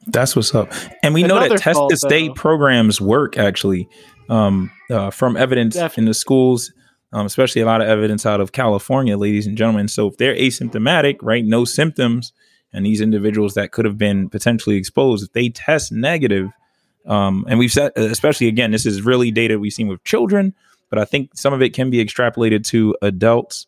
That's 0.07 0.35
what's 0.35 0.55
up. 0.55 0.73
And 1.03 1.15
we 1.15 1.25
Another 1.25 1.41
know 1.41 1.49
that 1.49 1.59
test 1.59 1.81
to 1.91 1.97
stay 1.97 2.31
programs 2.31 3.01
work 3.01 3.39
actually 3.39 3.89
um, 4.29 4.71
uh, 4.91 5.11
from 5.11 5.37
evidence 5.37 5.75
Definitely. 5.75 6.03
in 6.03 6.07
the 6.07 6.15
schools. 6.15 6.73
Um, 7.15 7.27
especially 7.27 7.61
a 7.61 7.67
lot 7.67 7.83
of 7.83 7.89
evidence 7.89 8.25
out 8.25 8.41
of 8.41 8.53
California, 8.53 9.19
ladies 9.19 9.47
and 9.47 9.55
gentlemen. 9.55 9.87
So 9.87 10.07
if 10.07 10.17
they're 10.17 10.35
asymptomatic, 10.35 11.17
right, 11.21 11.45
no 11.45 11.67
symptoms, 11.67 12.33
and 12.73 12.87
these 12.87 13.01
individuals 13.01 13.55
that 13.55 13.73
could 13.73 13.85
have 13.85 13.99
been 13.99 14.29
potentially 14.29 14.77
exposed, 14.77 15.25
if 15.25 15.33
they 15.33 15.49
test 15.49 15.93
negative, 15.93 16.51
um, 17.07 17.45
and 17.49 17.59
we've 17.59 17.73
said, 17.73 17.93
especially 17.97 18.49
again, 18.49 18.71
this 18.71 18.87
is 18.87 19.03
really 19.03 19.31
data 19.31 19.59
we've 19.59 19.73
seen 19.73 19.89
with 19.89 20.03
children, 20.05 20.55
but 20.89 20.99
I 20.99 21.05
think 21.05 21.31
some 21.35 21.53
of 21.53 21.63
it 21.63 21.75
can 21.75 21.91
be 21.91 22.05
extrapolated 22.05 22.65
to 22.67 22.97
adults, 23.03 23.67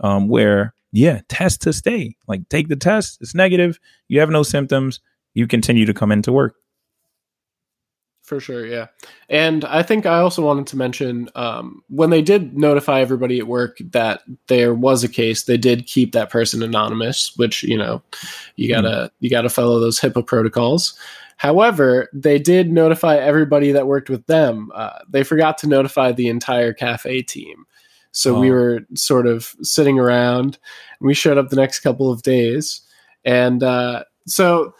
um, 0.00 0.28
where 0.28 0.74
yeah, 0.92 1.20
test 1.28 1.62
to 1.62 1.72
stay. 1.72 2.16
Like 2.28 2.48
take 2.48 2.68
the 2.68 2.76
test, 2.76 3.18
it's 3.20 3.34
negative, 3.34 3.78
you 4.08 4.20
have 4.20 4.30
no 4.30 4.42
symptoms, 4.42 5.00
you 5.34 5.46
continue 5.46 5.86
to 5.86 5.94
come 5.94 6.12
into 6.12 6.32
work. 6.32 6.54
For 8.24 8.40
sure, 8.40 8.66
yeah. 8.66 8.86
And 9.28 9.66
I 9.66 9.82
think 9.82 10.06
I 10.06 10.18
also 10.18 10.42
wanted 10.42 10.66
to 10.68 10.78
mention 10.78 11.28
um, 11.34 11.84
when 11.88 12.08
they 12.08 12.22
did 12.22 12.56
notify 12.56 13.00
everybody 13.00 13.38
at 13.38 13.46
work 13.46 13.76
that 13.90 14.22
there 14.46 14.72
was 14.72 15.04
a 15.04 15.10
case, 15.10 15.42
they 15.42 15.58
did 15.58 15.86
keep 15.86 16.12
that 16.12 16.30
person 16.30 16.62
anonymous, 16.62 17.36
which 17.36 17.62
you 17.62 17.76
know, 17.76 18.02
you 18.56 18.66
gotta 18.68 18.88
mm. 18.88 19.10
you 19.20 19.28
gotta 19.28 19.50
follow 19.50 19.78
those 19.78 20.00
HIPAA 20.00 20.26
protocols. 20.26 20.98
However, 21.36 22.08
they 22.14 22.38
did 22.38 22.72
notify 22.72 23.16
everybody 23.16 23.72
that 23.72 23.86
worked 23.86 24.08
with 24.08 24.26
them. 24.26 24.72
Uh, 24.74 25.00
they 25.06 25.22
forgot 25.22 25.58
to 25.58 25.66
notify 25.66 26.10
the 26.10 26.28
entire 26.28 26.72
cafe 26.72 27.20
team. 27.20 27.66
So 28.12 28.36
oh. 28.36 28.40
we 28.40 28.50
were 28.50 28.86
sort 28.94 29.26
of 29.26 29.54
sitting 29.60 29.98
around. 29.98 30.56
we 31.00 31.12
showed 31.12 31.36
up 31.36 31.50
the 31.50 31.56
next 31.56 31.80
couple 31.80 32.10
of 32.10 32.22
days 32.22 32.80
And 33.24 33.62
uh, 33.62 34.04
so 34.26 34.74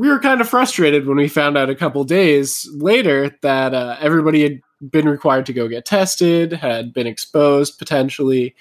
we 0.00 0.08
were 0.08 0.18
kind 0.18 0.40
of 0.40 0.48
frustrated 0.48 1.06
when 1.06 1.18
we 1.18 1.28
found 1.28 1.58
out 1.58 1.68
a 1.68 1.74
couple 1.74 2.02
days 2.04 2.66
later 2.72 3.36
that 3.42 3.74
uh, 3.74 3.98
everybody 4.00 4.42
had 4.42 4.62
been 4.90 5.06
required 5.06 5.44
to 5.44 5.52
go 5.52 5.68
get 5.68 5.84
tested, 5.84 6.54
had 6.54 6.94
been 6.94 7.06
exposed 7.06 7.78
potentially. 7.78 8.54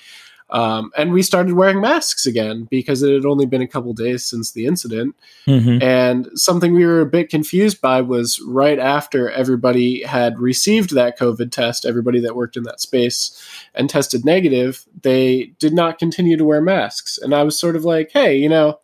Um, 0.49 0.91
and 0.97 1.13
we 1.13 1.21
started 1.21 1.53
wearing 1.53 1.79
masks 1.79 2.25
again 2.25 2.67
because 2.69 3.03
it 3.03 3.13
had 3.13 3.23
only 3.23 3.45
been 3.45 3.61
a 3.61 3.67
couple 3.67 3.93
days 3.93 4.25
since 4.25 4.51
the 4.51 4.65
incident. 4.65 5.15
Mhm. 5.47 5.81
And 5.81 6.27
something 6.33 6.73
we 6.73 6.85
were 6.85 6.99
a 6.99 7.05
bit 7.05 7.29
confused 7.29 7.79
by 7.79 8.01
was 8.01 8.41
right 8.45 8.79
after 8.79 9.29
everybody 9.29 10.03
had 10.03 10.39
received 10.39 10.93
that 10.95 11.17
COVID 11.17 11.51
test, 11.51 11.85
everybody 11.85 12.19
that 12.19 12.35
worked 12.35 12.57
in 12.57 12.63
that 12.63 12.81
space 12.81 13.31
and 13.73 13.89
tested 13.89 14.25
negative, 14.25 14.83
they 15.03 15.53
did 15.57 15.73
not 15.73 15.99
continue 15.99 16.35
to 16.35 16.43
wear 16.43 16.61
masks. 16.61 17.17
And 17.17 17.33
I 17.33 17.43
was 17.43 17.57
sort 17.57 17.77
of 17.77 17.85
like, 17.85 18.09
hey, 18.11 18.35
you 18.35 18.49
know, 18.49 18.79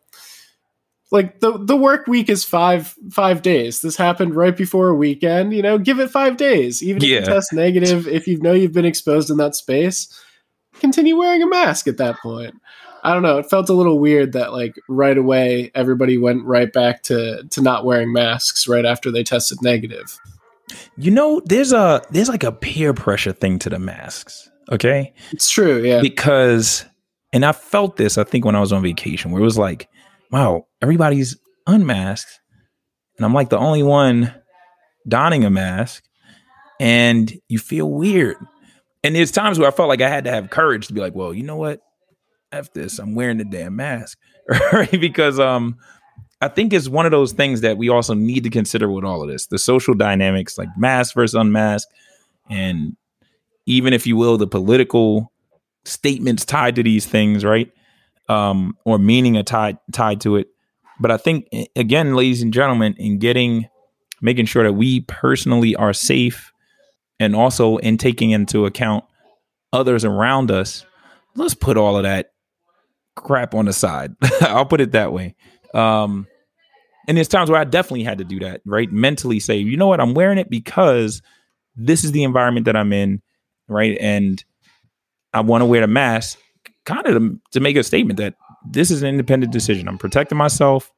like 1.12 1.40
the 1.40 1.56
the 1.58 1.76
work 1.76 2.06
week 2.06 2.28
is 2.28 2.44
five 2.44 2.94
five 3.10 3.42
days. 3.42 3.80
This 3.80 3.96
happened 3.96 4.34
right 4.34 4.56
before 4.56 4.88
a 4.88 4.94
weekend. 4.94 5.52
You 5.52 5.62
know, 5.62 5.78
give 5.78 6.00
it 6.00 6.10
five 6.10 6.36
days. 6.36 6.82
Even 6.82 7.02
if 7.02 7.08
Yeah. 7.08 7.20
you 7.20 7.24
test 7.26 7.52
negative, 7.52 8.08
if 8.08 8.26
you 8.26 8.38
know 8.40 8.52
you've 8.52 8.72
been 8.72 8.84
exposed 8.84 9.30
in 9.30 9.36
that 9.36 9.54
space, 9.54 10.08
continue 10.80 11.16
wearing 11.16 11.42
a 11.42 11.46
mask 11.46 11.86
at 11.88 11.98
that 11.98 12.16
point. 12.18 12.54
I 13.04 13.12
don't 13.12 13.22
know. 13.22 13.38
It 13.38 13.48
felt 13.48 13.68
a 13.68 13.72
little 13.72 14.00
weird 14.00 14.32
that 14.32 14.52
like 14.52 14.74
right 14.88 15.16
away 15.16 15.70
everybody 15.76 16.18
went 16.18 16.44
right 16.44 16.72
back 16.72 17.02
to 17.04 17.44
to 17.50 17.62
not 17.62 17.84
wearing 17.84 18.12
masks 18.12 18.66
right 18.66 18.84
after 18.84 19.12
they 19.12 19.22
tested 19.22 19.58
negative. 19.62 20.18
You 20.96 21.12
know, 21.12 21.40
there's 21.44 21.72
a 21.72 22.02
there's 22.10 22.28
like 22.28 22.42
a 22.42 22.50
peer 22.50 22.92
pressure 22.92 23.32
thing 23.32 23.60
to 23.60 23.70
the 23.70 23.78
masks. 23.78 24.50
Okay. 24.72 25.14
It's 25.30 25.48
true, 25.48 25.84
yeah. 25.84 26.00
because 26.00 26.84
and 27.32 27.44
I 27.44 27.52
felt 27.52 27.96
this 27.96 28.18
I 28.18 28.24
think 28.24 28.44
when 28.44 28.56
I 28.56 28.60
was 28.60 28.72
on 28.72 28.82
vacation 28.82 29.30
where 29.30 29.40
it 29.40 29.44
was 29.44 29.56
like, 29.58 29.88
wow, 30.30 30.66
everybody's 30.82 31.36
unmasked 31.66 32.40
and 33.16 33.24
I'm 33.24 33.34
like 33.34 33.48
the 33.48 33.58
only 33.58 33.82
one 33.82 34.34
donning 35.08 35.44
a 35.44 35.50
mask 35.50 36.04
and 36.80 37.32
you 37.48 37.58
feel 37.58 37.90
weird. 37.90 38.36
And 39.02 39.14
there's 39.14 39.30
times 39.30 39.58
where 39.58 39.68
I 39.68 39.70
felt 39.70 39.88
like 39.88 40.00
I 40.02 40.08
had 40.08 40.24
to 40.24 40.30
have 40.30 40.50
courage 40.50 40.88
to 40.88 40.92
be 40.92 41.00
like, 41.00 41.14
well, 41.14 41.32
you 41.32 41.42
know 41.42 41.56
what? 41.56 41.80
F 42.52 42.72
this. 42.72 42.98
I'm 42.98 43.14
wearing 43.14 43.38
the 43.38 43.44
damn 43.44 43.76
mask. 43.76 44.18
right? 44.72 45.00
Because 45.00 45.38
um 45.40 45.76
I 46.40 46.48
think 46.48 46.72
it's 46.72 46.88
one 46.88 47.06
of 47.06 47.12
those 47.12 47.32
things 47.32 47.62
that 47.62 47.78
we 47.78 47.88
also 47.88 48.12
need 48.12 48.44
to 48.44 48.50
consider 48.50 48.90
with 48.90 49.04
all 49.04 49.22
of 49.22 49.28
this. 49.28 49.46
The 49.46 49.58
social 49.58 49.94
dynamics, 49.94 50.58
like 50.58 50.68
mask 50.76 51.14
versus 51.14 51.34
unmask, 51.34 51.88
and 52.50 52.94
even 53.64 53.94
if 53.94 54.06
you 54.06 54.16
will, 54.16 54.36
the 54.36 54.46
political 54.46 55.32
statements 55.86 56.44
tied 56.44 56.76
to 56.76 56.82
these 56.82 57.06
things, 57.06 57.42
right? 57.42 57.72
Um, 58.28 58.76
or 58.84 58.98
meaning 58.98 59.42
tied 59.44 59.78
tied 59.92 60.20
to 60.22 60.36
it. 60.36 60.48
But 60.98 61.10
I 61.10 61.16
think 61.16 61.48
again, 61.76 62.14
ladies 62.14 62.42
and 62.42 62.52
gentlemen, 62.52 62.94
in 62.98 63.18
getting 63.18 63.68
making 64.20 64.46
sure 64.46 64.64
that 64.64 64.72
we 64.72 65.00
personally 65.02 65.76
are 65.76 65.92
safe 65.92 66.52
and 67.20 67.36
also 67.36 67.76
in 67.78 67.98
taking 67.98 68.30
into 68.30 68.66
account 68.66 69.04
others 69.72 70.04
around 70.04 70.50
us, 70.50 70.84
let's 71.34 71.54
put 71.54 71.76
all 71.76 71.96
of 71.96 72.02
that 72.02 72.32
crap 73.14 73.54
on 73.54 73.66
the 73.66 73.72
side. 73.72 74.14
I'll 74.40 74.66
put 74.66 74.80
it 74.80 74.92
that 74.92 75.12
way. 75.12 75.34
Um, 75.74 76.26
and 77.08 77.16
there's 77.16 77.28
times 77.28 77.50
where 77.50 77.60
I 77.60 77.64
definitely 77.64 78.04
had 78.04 78.18
to 78.18 78.24
do 78.24 78.40
that, 78.40 78.62
right? 78.64 78.90
Mentally 78.90 79.40
say, 79.40 79.56
you 79.56 79.76
know 79.76 79.86
what, 79.86 80.00
I'm 80.00 80.14
wearing 80.14 80.38
it 80.38 80.50
because 80.50 81.22
this 81.76 82.04
is 82.04 82.12
the 82.12 82.24
environment 82.24 82.66
that 82.66 82.76
I'm 82.76 82.92
in, 82.92 83.22
right? 83.68 83.96
And 84.00 84.42
I 85.32 85.40
want 85.40 85.62
to 85.62 85.66
wear 85.66 85.82
the 85.82 85.86
mask 85.86 86.38
kind 86.86 87.06
of 87.06 87.14
to, 87.14 87.40
to 87.52 87.60
make 87.60 87.76
a 87.76 87.84
statement 87.84 88.16
that 88.18 88.34
this 88.68 88.90
is 88.90 89.02
an 89.02 89.08
independent 89.08 89.52
decision. 89.52 89.88
I'm 89.88 89.98
protecting 89.98 90.38
myself, 90.38 90.92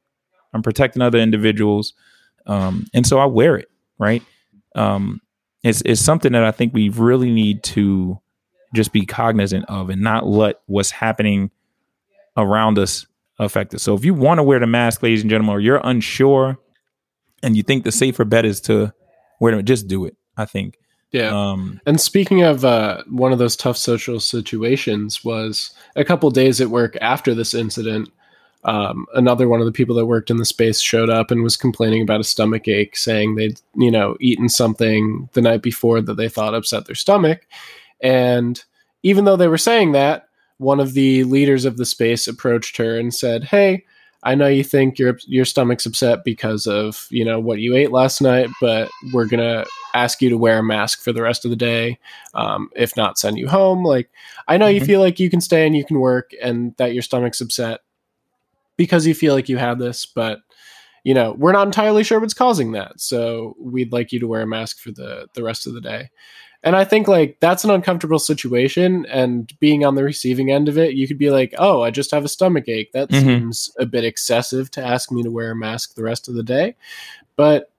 I'm 0.53 0.63
protecting 0.63 1.01
other 1.01 1.19
individuals. 1.19 1.93
Um, 2.47 2.87
and 2.93 3.05
so 3.05 3.19
I 3.19 3.25
wear 3.25 3.57
it, 3.57 3.69
right? 3.99 4.23
Um, 4.75 5.21
it's, 5.61 5.81
it's 5.85 6.01
something 6.01 6.31
that 6.31 6.43
I 6.43 6.51
think 6.51 6.73
we 6.73 6.89
really 6.89 7.31
need 7.31 7.63
to 7.63 8.19
just 8.73 8.93
be 8.93 9.05
cognizant 9.05 9.65
of 9.67 9.89
and 9.89 10.01
not 10.01 10.25
let 10.25 10.61
what's 10.67 10.91
happening 10.91 11.51
around 12.37 12.79
us 12.79 13.05
affect 13.39 13.73
us. 13.75 13.83
So 13.83 13.93
if 13.95 14.05
you 14.05 14.13
want 14.13 14.37
to 14.39 14.43
wear 14.43 14.59
the 14.59 14.67
mask, 14.67 15.03
ladies 15.03 15.21
and 15.21 15.29
gentlemen, 15.29 15.55
or 15.55 15.59
you're 15.59 15.81
unsure 15.83 16.57
and 17.43 17.57
you 17.57 17.63
think 17.63 17.83
the 17.83 17.91
safer 17.91 18.25
bet 18.25 18.45
is 18.45 18.61
to 18.61 18.93
wear 19.39 19.53
it, 19.53 19.65
just 19.65 19.87
do 19.87 20.05
it. 20.05 20.15
I 20.37 20.45
think. 20.45 20.78
Yeah. 21.11 21.29
Um, 21.29 21.81
And 21.85 21.99
speaking 21.99 22.43
of 22.43 22.63
uh, 22.63 23.03
one 23.09 23.31
of 23.33 23.39
those 23.39 23.55
tough 23.55 23.77
social 23.77 24.19
situations, 24.19 25.23
was 25.23 25.71
a 25.95 26.05
couple 26.05 26.29
days 26.29 26.61
at 26.61 26.69
work 26.69 26.97
after 27.01 27.33
this 27.33 27.53
incident. 27.53 28.09
Um, 28.65 29.05
another 29.15 29.47
one 29.47 29.59
of 29.61 29.65
the 29.65 29.71
people 29.71 29.95
that 29.95 30.05
worked 30.05 30.29
in 30.29 30.37
the 30.37 30.45
space 30.45 30.81
showed 30.81 31.09
up 31.09 31.31
and 31.31 31.43
was 31.43 31.55
complaining 31.57 32.01
about 32.01 32.19
a 32.19 32.25
stomach 32.25 32.67
ache, 32.67 32.95
saying 32.97 33.35
they'd 33.35 33.59
you 33.75 33.89
know 33.89 34.17
eaten 34.19 34.49
something 34.49 35.29
the 35.33 35.41
night 35.41 35.61
before 35.61 36.01
that 36.01 36.15
they 36.15 36.29
thought 36.29 36.53
upset 36.53 36.85
their 36.85 36.95
stomach. 36.95 37.47
And 38.01 38.63
even 39.01 39.25
though 39.25 39.37
they 39.37 39.47
were 39.47 39.57
saying 39.57 39.93
that, 39.93 40.27
one 40.57 40.79
of 40.79 40.93
the 40.93 41.23
leaders 41.23 41.65
of 41.65 41.77
the 41.77 41.85
space 41.85 42.27
approached 42.27 42.77
her 42.77 42.97
and 42.97 43.13
said, 43.13 43.45
"Hey." 43.45 43.85
I 44.21 44.35
know 44.35 44.47
you 44.47 44.65
think 44.65 44.99
your 44.99 45.17
your 45.27 45.45
stomach's 45.45 45.85
upset 45.85 46.25
because 46.25 46.67
of 46.67 47.07
you 47.09 47.23
know 47.23 47.39
what 47.39 47.59
you 47.59 47.73
ate 47.77 47.93
last 47.93 48.21
night, 48.21 48.49
but 48.59 48.89
we're 49.13 49.27
gonna 49.27 49.65
ask 49.93 50.21
you 50.21 50.29
to 50.29 50.37
wear 50.37 50.59
a 50.59 50.63
mask 50.63 51.01
for 51.01 51.11
the 51.11 51.21
rest 51.21 51.45
of 51.45 51.51
the 51.51 51.57
day. 51.57 51.99
Um, 52.33 52.69
if 52.75 52.95
not, 52.97 53.17
send 53.17 53.37
you 53.37 53.47
home. 53.47 53.83
Like 53.83 54.09
I 54.47 54.57
know 54.57 54.67
you 54.67 54.81
Mhm. 54.81 54.85
feel 54.85 54.99
like 54.99 55.19
you 55.19 55.29
can 55.29 55.41
stay 55.41 55.65
and 55.65 55.75
you 55.75 55.85
can 55.85 55.99
work, 55.99 56.31
and 56.41 56.75
that 56.77 56.93
your 56.93 57.03
stomach's 57.03 57.41
upset 57.41 57.81
because 58.77 59.05
you 59.05 59.13
feel 59.13 59.33
like 59.33 59.49
you 59.49 59.57
have 59.57 59.79
this, 59.79 60.05
but 60.05 60.39
you 61.03 61.13
know 61.13 61.33
we're 61.37 61.51
not 61.53 61.67
entirely 61.67 62.03
sure 62.03 62.19
what's 62.19 62.33
causing 62.33 62.73
that. 62.73 62.99
So 62.99 63.55
we'd 63.59 63.91
like 63.93 64.11
you 64.11 64.19
to 64.19 64.27
wear 64.27 64.41
a 64.41 64.47
mask 64.47 64.79
for 64.79 64.91
the 64.91 65.27
the 65.33 65.43
rest 65.43 65.65
of 65.67 65.73
the 65.73 65.81
day. 65.81 66.09
And 66.61 66.75
I 66.75 66.83
think 66.83 67.07
like 67.07 67.37
that's 67.39 67.63
an 67.63 67.71
uncomfortable 67.71 68.19
situation, 68.19 69.05
and 69.05 69.49
being 69.61 69.85
on 69.85 69.95
the 69.95 70.03
receiving 70.03 70.51
end 70.51 70.67
of 70.67 70.77
it, 70.77 70.93
you 70.93 71.07
could 71.07 71.17
be 71.17 71.29
like, 71.29 71.53
"Oh, 71.57 71.81
I 71.81 71.89
just 71.89 72.11
have 72.11 72.25
a 72.25 72.29
stomach 72.29 72.67
ache. 72.67 72.91
That 72.91 73.09
Mhm. 73.11 73.21
seems 73.21 73.71
a 73.79 73.85
bit 73.85 74.03
excessive 74.03 74.69
to 74.71 74.85
ask 74.85 75.09
me 75.09 75.23
to 75.23 75.31
wear 75.31 75.51
a 75.51 75.55
mask 75.55 75.95
the 75.95 76.03
rest 76.03 76.27
of 76.27 76.33
the 76.33 76.43
day." 76.43 76.75
But 77.37 77.71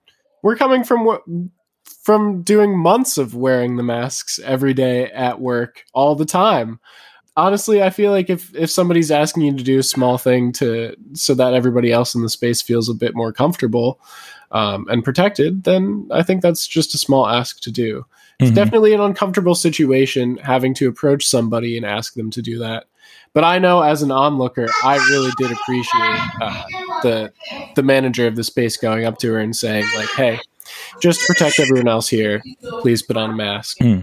we're 0.43 0.57
coming 0.57 0.83
from 0.83 1.05
what 1.05 1.23
from 2.01 2.43
doing 2.43 2.77
months 2.77 3.19
of 3.19 3.35
wearing 3.35 3.77
the 3.77 3.83
masks 3.83 4.41
every 4.45 4.75
day 4.75 5.11
at 5.11 5.41
work 5.41 5.85
all 5.93 6.15
the 6.15 6.25
time. 6.25 6.81
Honestly, 7.37 7.83
I 7.83 7.91
feel 7.91 8.11
like 8.11 8.29
if 8.29 8.55
if 8.55 8.71
somebody's 8.71 9.11
asking 9.11 9.45
you 9.45 9.57
to 9.57 9.63
do 9.63 9.79
a 9.79 9.85
small 9.85 10.19
thing 10.19 10.53
to 10.53 10.97
so 11.13 11.35
that 11.35 11.55
everybody 11.55 11.93
else 11.93 12.15
in 12.15 12.23
the 12.23 12.29
space 12.29 12.61
feels 12.61 12.89
a 12.89 12.95
bit 12.95 13.15
more 13.15 13.33
comfortable 13.33 14.01
um, 14.51 14.87
and 14.91 15.05
protected, 15.05 15.65
then 15.65 16.09
I 16.11 16.23
think 16.23 16.43
that's 16.43 16.67
just 16.67 16.95
a 16.95 16.99
small 16.99 17.27
ask 17.27 17.61
to 17.61 17.71
do. 17.71 18.05
It's 18.41 18.51
mhm. 18.51 18.55
definitely 18.55 18.95
an 18.95 19.01
uncomfortable 19.01 19.55
situation 19.55 20.39
having 20.39 20.75
to 20.75 20.89
approach 20.89 21.27
somebody 21.27 21.77
and 21.77 21.87
ask 21.87 22.15
them 22.15 22.31
to 22.31 22.43
do 22.43 22.59
that. 22.59 22.87
But 23.33 23.45
I 23.45 23.59
know 23.59 23.83
as 23.83 24.03
an 24.03 24.11
onlooker, 24.11 24.67
I 24.83 24.97
really 24.97 25.31
did 25.39 25.53
appreciate 25.53 26.21
uh, 26.41 26.63
the 27.03 27.33
the 27.77 27.83
manager 27.83 28.27
of 28.27 28.35
the 28.35 28.45
space 28.45 28.77
going 28.77 29.05
up 29.05 29.19
to 29.19 29.33
her 29.33 29.39
and 29.39 29.55
saying 29.55 29.85
like, 29.95 30.09
"Hey, 30.17 30.41
just 31.01 31.27
protect 31.27 31.59
everyone 31.61 31.89
else 31.89 32.09
here, 32.09 32.43
please 32.81 33.03
put 33.03 33.17
on 33.17 33.31
a 33.31 33.35
mask." 33.35 33.79
Hmm. 33.79 34.01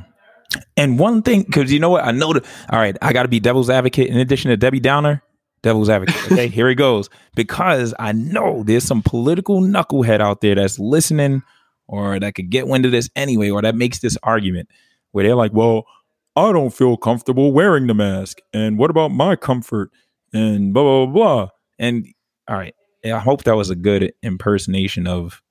And 0.76 0.98
one 0.98 1.22
thing, 1.22 1.44
because 1.44 1.72
you 1.72 1.80
know 1.80 1.90
what, 1.90 2.06
I 2.06 2.12
know 2.12 2.34
that. 2.34 2.46
All 2.70 2.80
right, 2.80 2.98
I 3.02 3.14
got 3.14 3.24
to 3.24 3.30
be 3.30 3.40
devil's 3.40 3.70
advocate. 3.70 4.08
In 4.08 4.18
addition 4.18 4.50
to 4.50 4.58
Debbie 4.58 4.80
Downer, 4.80 5.22
devil's 5.62 5.90
advocate. 5.90 6.32
Okay, 6.32 6.48
here 6.60 6.70
he 6.70 6.76
goes. 6.76 7.10
Because 7.36 7.94
I 8.00 8.12
know 8.14 8.64
there's 8.64 8.84
some 8.84 9.02
political 9.02 9.62
knucklehead 9.62 10.22
out 10.22 10.42
there 10.42 10.56
that's 10.56 10.80
listening, 10.80 11.44
or 11.88 12.20
that 12.20 12.36
could 12.36 12.50
get 12.50 12.68
wind 12.68 12.86
of 12.86 12.92
this 12.92 13.10
anyway, 13.16 13.50
or 13.50 13.62
that 13.62 13.76
makes 13.76 14.00
this 14.00 14.18
argument 14.24 14.70
where 15.12 15.26
they're 15.26 15.36
like, 15.36 15.54
"Well, 15.54 15.86
I 16.36 16.52
don't 16.52 16.74
feel 16.74 16.98
comfortable 16.98 17.52
wearing 17.52 17.88
the 17.88 17.94
mask, 17.94 18.40
and 18.54 18.78
what 18.78 18.90
about 18.90 19.10
my 19.10 19.36
comfort?" 19.36 19.92
And 20.34 20.74
blah 20.74 20.84
blah 20.84 21.06
blah. 21.06 21.14
blah. 21.14 21.50
And 21.80 22.08
all 22.48 22.58
right, 22.58 22.76
I 23.06 23.20
hope 23.20 23.44
that 23.44 23.56
was 23.56 23.70
a 23.70 23.76
good 23.76 24.14
impersonation 24.24 25.08
of. 25.08 25.42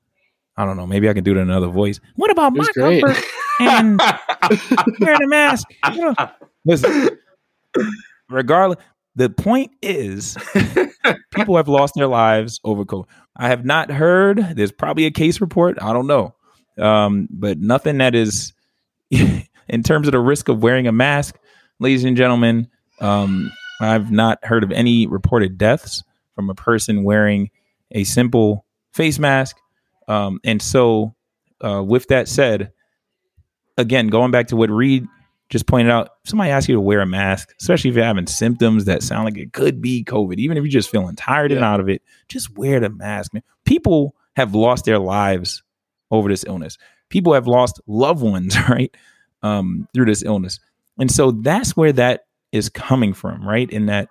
I 0.57 0.64
don't 0.64 0.76
know. 0.76 0.86
Maybe 0.86 1.09
I 1.09 1.12
can 1.12 1.22
do 1.22 1.32
it 1.32 1.36
in 1.36 1.50
another 1.50 1.68
voice. 1.68 2.00
What 2.14 2.30
about 2.30 2.54
my 2.54 2.66
great. 2.74 3.02
comfort 3.02 3.24
and 3.61 4.00
wearing 5.00 5.22
a 5.22 5.26
mask. 5.26 5.68
You 5.92 6.00
know, 6.00 6.14
listen, 6.64 7.11
regardless, 8.28 8.78
the 9.14 9.30
point 9.30 9.72
is 9.82 10.36
people 11.34 11.57
have 11.57 11.68
lost 11.68 11.94
their 11.94 12.07
lives 12.07 12.61
over 12.64 12.84
COVID. 12.84 13.07
I 13.36 13.48
have 13.48 13.64
not 13.64 13.90
heard. 13.90 14.38
There's 14.54 14.72
probably 14.72 15.07
a 15.07 15.11
case 15.11 15.40
report. 15.40 15.78
I 15.80 15.92
don't 15.92 16.07
know, 16.07 16.34
um, 16.78 17.28
but 17.30 17.59
nothing 17.59 17.98
that 17.98 18.14
is 18.14 18.52
in 19.11 19.82
terms 19.84 20.09
of 20.09 20.12
the 20.12 20.20
risk 20.20 20.48
of 20.48 20.62
wearing 20.62 20.86
a 20.86 20.92
mask, 20.92 21.36
ladies 21.80 22.04
and 22.04 22.16
gentlemen. 22.16 22.68
Um, 23.00 23.52
I've 23.80 24.11
not 24.11 24.42
heard 24.42 24.64
of 24.64 24.72
any 24.72 25.07
reported 25.07 25.59
deaths 25.59 26.02
from 26.34 26.48
a 26.48 26.54
person 26.54 27.04
wearing 27.04 27.50
a 27.90 28.04
simple 28.04 28.64
face 28.92 29.18
mask. 29.18 29.59
Um, 30.09 30.40
and 30.44 30.61
so, 30.61 31.14
uh, 31.61 31.82
with 31.82 32.09
that 32.09 32.28
said, 32.28 32.72
again, 33.76 34.09
going 34.09 34.30
back 34.30 34.48
to 34.48 34.57
what 34.57 34.70
Reed 34.70 35.07
just 35.48 35.66
pointed 35.66 35.92
out 35.92 36.11
somebody 36.24 36.50
asks 36.50 36.68
you 36.68 36.74
to 36.74 36.80
wear 36.80 37.00
a 37.00 37.07
mask, 37.07 37.54
especially 37.61 37.90
if 37.90 37.96
you're 37.96 38.04
having 38.04 38.26
symptoms 38.26 38.84
that 38.86 39.02
sound 39.02 39.24
like 39.24 39.38
it 39.38 39.52
could 39.52 39.80
be 39.80 40.02
COVID, 40.04 40.38
even 40.38 40.57
if 40.57 40.64
you're 40.64 40.70
just 40.70 40.90
feeling 40.90 41.14
tired 41.14 41.52
and 41.52 41.64
out 41.64 41.80
of 41.80 41.88
it, 41.88 42.02
just 42.28 42.57
wear 42.57 42.80
the 42.80 42.90
mask. 42.90 43.32
Man. 43.32 43.42
People 43.64 44.14
have 44.34 44.54
lost 44.54 44.84
their 44.84 44.98
lives 44.98 45.62
over 46.11 46.28
this 46.28 46.44
illness. 46.46 46.78
People 47.11 47.32
have 47.32 47.46
lost 47.46 47.80
loved 47.86 48.22
ones, 48.22 48.57
right? 48.68 48.94
Um, 49.42 49.88
through 49.94 50.07
this 50.07 50.24
illness. 50.24 50.59
And 50.98 51.11
so 51.11 51.30
that's 51.30 51.76
where 51.76 51.92
that 51.92 52.22
is 52.52 52.68
coming 52.68 53.12
from, 53.12 53.46
right? 53.46 53.70
In 53.70 53.86
that 53.86 54.09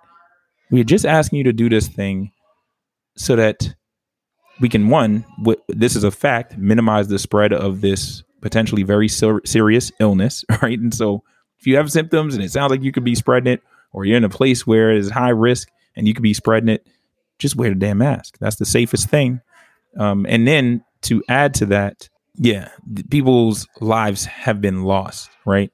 we're 0.70 0.84
just 0.84 1.04
asking 1.04 1.38
you 1.38 1.44
to 1.44 1.52
do 1.52 1.68
this 1.68 1.88
thing 1.88 2.32
so 3.16 3.36
that 3.36 3.74
we 4.60 4.68
can 4.68 4.88
one 4.88 5.24
w- 5.38 5.60
this 5.68 5.96
is 5.96 6.04
a 6.04 6.10
fact 6.10 6.56
minimize 6.56 7.08
the 7.08 7.18
spread 7.18 7.52
of 7.52 7.80
this 7.80 8.22
potentially 8.40 8.82
very 8.82 9.08
ser- 9.08 9.42
serious 9.44 9.92
illness 10.00 10.44
right? 10.62 10.78
And 10.78 10.94
so 10.94 11.22
if 11.58 11.66
you 11.66 11.76
have 11.76 11.90
symptoms 11.90 12.34
and 12.34 12.44
it 12.44 12.50
sounds 12.50 12.70
like 12.70 12.82
you 12.82 12.92
could 12.92 13.04
be 13.04 13.14
spreading 13.14 13.52
it 13.52 13.62
or 13.92 14.04
you're 14.04 14.16
in 14.16 14.24
a 14.24 14.28
place 14.28 14.66
where 14.66 14.90
it 14.90 14.98
is 14.98 15.10
high 15.10 15.30
risk 15.30 15.68
and 15.94 16.06
you 16.06 16.14
could 16.14 16.22
be 16.22 16.34
spreading 16.34 16.68
it 16.68 16.86
just 17.38 17.56
wear 17.56 17.68
the 17.68 17.74
damn 17.74 17.98
mask. 17.98 18.38
That's 18.38 18.56
the 18.56 18.64
safest 18.64 19.10
thing. 19.10 19.40
Um, 19.98 20.24
and 20.28 20.48
then 20.48 20.82
to 21.02 21.22
add 21.28 21.54
to 21.54 21.66
that 21.66 22.08
yeah 22.38 22.68
people's 23.10 23.66
lives 23.80 24.26
have 24.26 24.60
been 24.60 24.82
lost 24.82 25.30
right? 25.44 25.70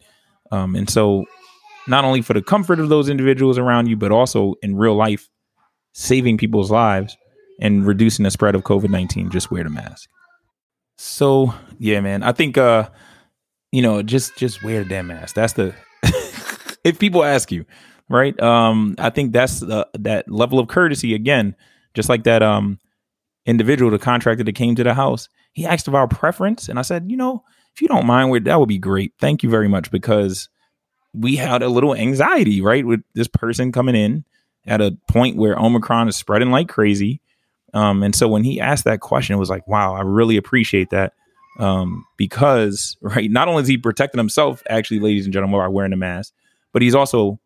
Um, 0.50 0.76
and 0.76 0.88
so 0.88 1.24
not 1.88 2.04
only 2.04 2.22
for 2.22 2.34
the 2.34 2.42
comfort 2.42 2.78
of 2.78 2.88
those 2.88 3.08
individuals 3.08 3.58
around 3.58 3.88
you 3.88 3.96
but 3.96 4.12
also 4.12 4.54
in 4.62 4.76
real 4.76 4.94
life 4.94 5.28
saving 5.92 6.38
people's 6.38 6.70
lives 6.70 7.16
and 7.62 7.86
reducing 7.86 8.24
the 8.24 8.30
spread 8.30 8.56
of 8.56 8.64
COVID-19, 8.64 9.30
just 9.30 9.50
wear 9.50 9.62
the 9.62 9.70
mask. 9.70 10.10
So 10.98 11.54
yeah, 11.78 12.00
man, 12.00 12.22
I 12.22 12.32
think 12.32 12.58
uh, 12.58 12.90
you 13.70 13.80
know, 13.80 14.02
just 14.02 14.36
just 14.36 14.62
wear 14.62 14.82
the 14.82 14.88
damn 14.88 15.06
mask. 15.06 15.34
That's 15.34 15.54
the 15.54 15.74
if 16.84 16.98
people 16.98 17.24
ask 17.24 17.50
you, 17.50 17.64
right? 18.10 18.38
Um, 18.42 18.96
I 18.98 19.10
think 19.10 19.32
that's 19.32 19.60
that 19.60 20.24
level 20.26 20.58
of 20.58 20.68
courtesy 20.68 21.14
again, 21.14 21.56
just 21.94 22.08
like 22.08 22.24
that 22.24 22.42
um 22.42 22.78
individual, 23.46 23.90
the 23.90 23.98
contractor 23.98 24.44
that 24.44 24.54
came 24.54 24.74
to 24.74 24.84
the 24.84 24.94
house. 24.94 25.28
He 25.52 25.64
asked 25.64 25.88
of 25.88 25.94
our 25.94 26.08
preference, 26.08 26.68
and 26.68 26.78
I 26.78 26.82
said, 26.82 27.10
you 27.10 27.16
know, 27.16 27.44
if 27.74 27.80
you 27.80 27.88
don't 27.88 28.06
mind, 28.06 28.46
that 28.46 28.58
would 28.60 28.68
be 28.68 28.78
great. 28.78 29.14
Thank 29.18 29.42
you 29.42 29.50
very 29.50 29.68
much 29.68 29.90
because 29.90 30.48
we 31.14 31.36
had 31.36 31.62
a 31.62 31.68
little 31.68 31.94
anxiety, 31.94 32.60
right, 32.60 32.86
with 32.86 33.02
this 33.14 33.28
person 33.28 33.70
coming 33.70 33.94
in 33.94 34.24
at 34.66 34.80
a 34.80 34.96
point 35.08 35.36
where 35.36 35.58
Omicron 35.58 36.08
is 36.08 36.16
spreading 36.16 36.50
like 36.50 36.68
crazy. 36.68 37.20
Um, 37.74 38.02
and 38.02 38.14
so 38.14 38.28
when 38.28 38.44
he 38.44 38.60
asked 38.60 38.84
that 38.84 39.00
question, 39.00 39.34
it 39.34 39.38
was 39.38 39.50
like, 39.50 39.66
wow, 39.66 39.94
I 39.94 40.02
really 40.02 40.36
appreciate 40.36 40.90
that. 40.90 41.14
Um, 41.58 42.06
because 42.16 42.96
right, 43.02 43.30
not 43.30 43.48
only 43.48 43.62
is 43.62 43.68
he 43.68 43.78
protecting 43.78 44.18
himself, 44.18 44.62
actually, 44.68 45.00
ladies 45.00 45.24
and 45.24 45.32
gentlemen, 45.32 45.60
by 45.60 45.68
wearing 45.68 45.92
a 45.92 45.96
mask, 45.96 46.32
but 46.72 46.82
he's 46.82 46.94
also 46.94 47.38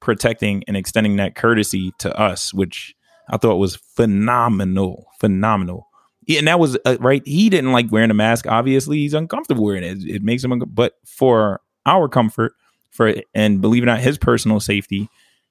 protecting 0.00 0.62
and 0.68 0.76
extending 0.76 1.16
that 1.16 1.34
courtesy 1.34 1.92
to 1.98 2.16
us, 2.18 2.54
which 2.54 2.94
I 3.28 3.36
thought 3.36 3.56
was 3.56 3.76
phenomenal, 3.76 5.06
phenomenal. 5.18 5.88
Yeah, 6.26 6.38
and 6.38 6.48
that 6.48 6.60
was 6.60 6.76
uh, 6.84 6.98
right. 7.00 7.22
He 7.26 7.48
didn't 7.48 7.72
like 7.72 7.90
wearing 7.90 8.10
a 8.10 8.14
mask. 8.14 8.46
Obviously, 8.46 8.98
he's 8.98 9.14
uncomfortable 9.14 9.64
wearing 9.64 9.82
it. 9.82 10.04
It 10.04 10.22
makes 10.22 10.44
him. 10.44 10.58
But 10.58 10.94
for 11.06 11.60
our 11.86 12.06
comfort, 12.08 12.52
for 12.90 13.14
and 13.34 13.60
believe 13.60 13.82
it 13.82 13.84
or 13.84 13.92
not, 13.92 14.00
his 14.00 14.18
personal 14.18 14.60
safety 14.60 15.08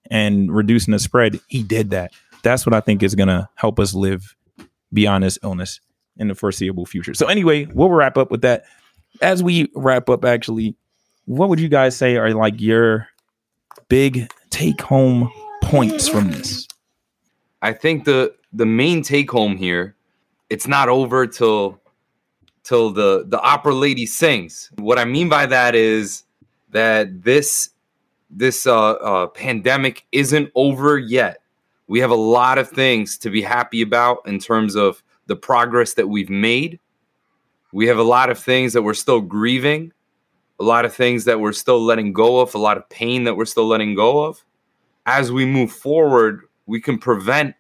and 0.10 0.54
reducing 0.54 0.92
the 0.92 1.00
spread, 1.00 1.40
he 1.48 1.64
did 1.64 1.90
that. 1.90 2.12
That's 2.48 2.66
what 2.66 2.74
I 2.74 2.80
think 2.80 3.04
is 3.04 3.14
going 3.14 3.28
to 3.28 3.50
help 3.56 3.78
us 3.78 3.94
live 3.94 4.34
beyond 4.94 5.26
this 5.26 5.38
illness 5.44 5.82
in 6.16 6.30
the 6.30 6.34
foreseeable 6.34 6.86
future. 6.86 7.14
So 7.14 7.28
anyway, 7.28 7.66
we'll 7.66 7.90
wrap 7.90 8.18
up 8.18 8.32
with 8.32 8.42
that. 8.44 8.64
As 9.22 9.44
we 9.44 9.70
wrap 9.76 10.08
up, 10.10 10.24
actually, 10.24 10.74
what 11.26 11.50
would 11.50 11.60
you 11.60 11.68
guys 11.68 11.98
say 11.98 12.16
are 12.16 12.34
like 12.34 12.62
your 12.62 13.10
big 13.90 14.32
take 14.50 14.80
home 14.80 15.30
points 15.62 16.08
from 16.08 16.32
this? 16.32 16.70
I 17.62 17.74
think 17.74 18.06
the 18.06 18.34
the 18.54 18.66
main 18.66 19.02
take 19.02 19.30
home 19.30 19.58
here, 19.58 19.98
it's 20.50 20.70
not 20.70 20.88
over 20.88 21.28
till 21.28 21.82
till 22.64 22.92
the 22.92 23.26
the 23.28 23.42
opera 23.42 23.74
lady 23.74 24.06
sings. 24.06 24.72
What 24.78 24.98
I 24.98 25.04
mean 25.04 25.28
by 25.28 25.48
that 25.48 25.76
is 25.76 26.24
that 26.70 27.24
this 27.24 27.72
this 28.30 28.66
uh, 28.66 28.92
uh, 28.92 29.28
pandemic 29.28 30.06
isn't 30.14 30.50
over 30.56 30.98
yet. 30.98 31.42
We 31.88 32.00
have 32.00 32.12
a 32.12 32.16
lot 32.16 32.58
of 32.58 32.70
things 32.70 33.18
to 33.20 33.30
be 33.30 33.42
happy 33.42 33.82
about 33.82 34.20
in 34.26 34.40
terms 34.40 34.76
of 34.76 35.02
the 35.28 35.36
progress 35.36 35.94
that 35.94 36.08
we've 36.08 36.30
made. 36.30 36.80
We 37.72 37.88
have 37.88 37.98
a 37.98 38.04
lot 38.04 38.30
of 38.30 38.40
things 38.40 38.74
that 38.74 38.82
we're 38.82 38.94
still 38.94 39.22
grieving, 39.22 39.94
a 40.60 40.64
lot 40.64 40.86
of 40.86 40.94
things 40.94 41.26
that 41.26 41.40
we're 41.40 41.54
still 41.54 41.82
letting 41.82 42.14
go 42.14 42.40
of, 42.40 42.56
a 42.56 42.58
lot 42.58 42.78
of 42.78 42.88
pain 42.90 43.24
that 43.26 43.36
we're 43.36 43.46
still 43.46 43.68
letting 43.68 43.96
go 43.96 44.26
of. 44.26 44.44
As 45.06 45.32
we 45.32 45.46
move 45.46 45.72
forward, 45.72 46.42
we 46.66 46.82
can 46.82 46.98
prevent 46.98 47.56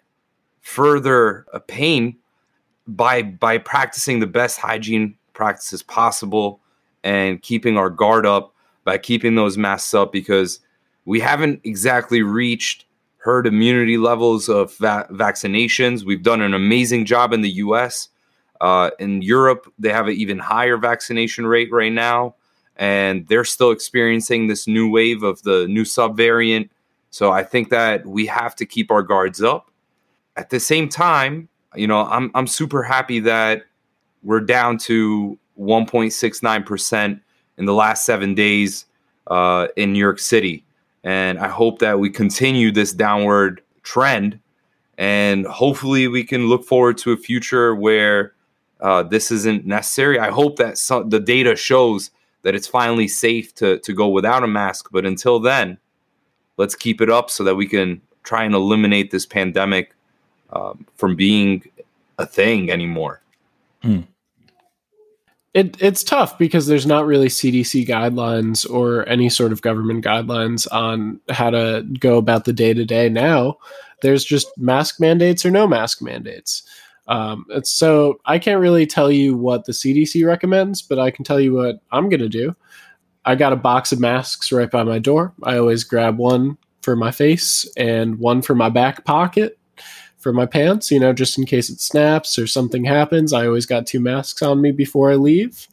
further 0.61 1.45
uh, 1.53 1.59
pain 1.59 2.17
by 2.87 3.21
by 3.21 3.57
practicing 3.57 4.19
the 4.19 4.27
best 4.27 4.59
hygiene 4.59 5.15
practices 5.33 5.83
possible 5.83 6.59
and 7.03 7.41
keeping 7.41 7.77
our 7.77 7.89
guard 7.89 8.25
up 8.25 8.53
by 8.83 8.97
keeping 8.97 9.35
those 9.35 9.57
masks 9.57 9.93
up 9.93 10.11
because 10.11 10.59
we 11.05 11.19
haven't 11.19 11.61
exactly 11.63 12.21
reached 12.21 12.85
herd 13.27 13.45
immunity 13.45 13.97
levels 13.97 14.47
of 14.47 14.73
va- 14.77 15.05
vaccinations. 15.11 16.05
We've 16.05 16.23
done 16.23 16.41
an 16.41 16.53
amazing 16.53 17.03
job 17.03 17.33
in 17.33 17.41
the 17.41 17.49
U.S. 17.65 18.07
Uh, 18.61 18.91
in 18.99 19.21
Europe, 19.21 19.69
they 19.77 19.89
have 19.89 20.07
an 20.07 20.13
even 20.13 20.39
higher 20.39 20.77
vaccination 20.77 21.45
rate 21.45 21.69
right 21.69 21.91
now, 21.91 22.35
and 22.77 23.27
they're 23.27 23.43
still 23.43 23.71
experiencing 23.71 24.47
this 24.47 24.65
new 24.65 24.89
wave 24.89 25.23
of 25.23 25.43
the 25.43 25.67
new 25.67 25.83
subvariant. 25.83 26.69
So 27.09 27.29
I 27.33 27.43
think 27.43 27.69
that 27.69 28.05
we 28.05 28.25
have 28.27 28.55
to 28.55 28.65
keep 28.65 28.91
our 28.91 29.03
guards 29.03 29.43
up. 29.43 29.71
At 30.37 30.49
the 30.49 30.61
same 30.61 30.87
time, 30.87 31.49
you 31.75 31.85
know, 31.85 32.05
I'm 32.05 32.31
I'm 32.33 32.47
super 32.47 32.81
happy 32.81 33.19
that 33.19 33.63
we're 34.23 34.39
down 34.39 34.77
to 34.87 35.37
1.69 35.59 36.65
percent 36.65 37.21
in 37.57 37.65
the 37.65 37.73
last 37.73 38.05
seven 38.05 38.35
days 38.35 38.85
uh, 39.27 39.67
in 39.75 39.91
New 39.91 39.99
York 39.99 40.19
City, 40.19 40.63
and 41.07 41.39
I 41.39 41.47
hope 41.47 41.79
that 41.79 42.01
we 42.01 42.09
continue 42.09 42.69
this 42.69 42.91
downward 42.91 43.61
trend, 43.83 44.41
and 44.97 45.47
hopefully 45.47 46.09
we 46.09 46.25
can 46.25 46.47
look 46.47 46.65
forward 46.65 46.97
to 46.97 47.13
a 47.13 47.17
future 47.17 47.73
where 47.73 48.33
uh, 48.81 49.03
this 49.03 49.31
isn't 49.31 49.65
necessary. 49.65 50.19
I 50.19 50.31
hope 50.31 50.57
that 50.57 50.77
some, 50.77 51.09
the 51.09 51.21
data 51.21 51.55
shows 51.55 52.11
that 52.41 52.55
it's 52.55 52.67
finally 52.67 53.07
safe 53.07 53.55
to 53.55 53.79
to 53.79 53.93
go 53.93 54.09
without 54.09 54.43
a 54.43 54.47
mask, 54.47 54.89
but 54.91 55.05
until 55.05 55.39
then, 55.39 55.77
let's 56.57 56.75
keep 56.75 56.99
it 56.99 57.09
up 57.09 57.29
so 57.29 57.41
that 57.45 57.55
we 57.55 57.67
can 57.67 58.01
try 58.23 58.43
and 58.43 58.53
eliminate 58.53 59.09
this 59.09 59.25
pandemic 59.25 59.95
um, 60.51 60.85
from 60.97 61.15
being 61.15 61.63
a 62.17 62.25
thing 62.25 62.69
anymore. 62.69 63.21
It 65.53 65.81
it's 65.81 66.03
tough 66.03 66.37
because 66.37 66.67
there's 66.67 66.85
not 66.85 67.05
really 67.05 67.29
CDC 67.29 67.87
guidelines 67.87 68.69
or 68.69 69.07
any 69.09 69.29
sort 69.29 69.51
of 69.51 69.61
government 69.61 70.03
guidelines 70.05 70.67
on 70.71 71.19
how 71.29 71.49
to 71.49 71.83
go 71.99 72.17
about 72.17 72.45
the 72.45 72.53
day 72.53 72.73
to 72.73 72.85
day 72.85 73.09
now. 73.09 73.57
There's 74.01 74.23
just 74.23 74.55
mask 74.57 74.99
mandates 74.99 75.45
or 75.45 75.51
no 75.51 75.65
mask 75.67 76.01
mandates. 76.01 76.63
Um, 77.07 77.45
it's- 77.49 77.69
so 77.69 78.19
I 78.25 78.37
can't 78.37 78.59
really 78.59 78.85
tell 78.85 79.09
you 79.09 79.35
what 79.35 79.65
the 79.65 79.71
CDC 79.73 80.23
recommends, 80.25 80.81
but 80.81 80.99
I 80.99 81.09
can 81.09 81.23
tell 81.23 81.39
you 81.39 81.53
what 81.53 81.79
I'm 81.91 82.09
going 82.09 82.19
to 82.19 82.29
do. 82.29 82.55
I 83.25 83.35
got 83.35 83.53
a 83.53 83.57
box 83.57 83.91
of 83.91 83.99
masks 83.99 84.51
right 84.51 84.69
by 84.69 84.83
my 84.83 84.99
door. 84.99 85.33
I 85.43 85.57
always 85.57 85.83
grab 85.83 86.17
one 86.17 86.57
for 86.81 86.95
my 86.95 87.11
face 87.11 87.67
and 87.77 88.19
one 88.19 88.41
for 88.41 88.55
my 88.55 88.69
back 88.69 89.05
pocket 89.05 89.56
for 90.27 90.33
my 90.33 90.45
pants, 90.45 90.91
you 90.91 90.99
know, 90.99 91.13
just 91.13 91.37
in 91.37 91.45
case 91.45 91.69
it 91.69 91.79
snaps 91.79 92.37
or 92.37 92.45
something 92.45 92.83
happens. 92.83 93.31
I 93.31 93.47
always 93.47 93.65
got 93.65 93.87
two 93.87 94.01
masks 94.01 94.41
on 94.41 94.59
me 94.59 94.73
before 94.73 95.09
I 95.09 95.15
leave. 95.15 95.69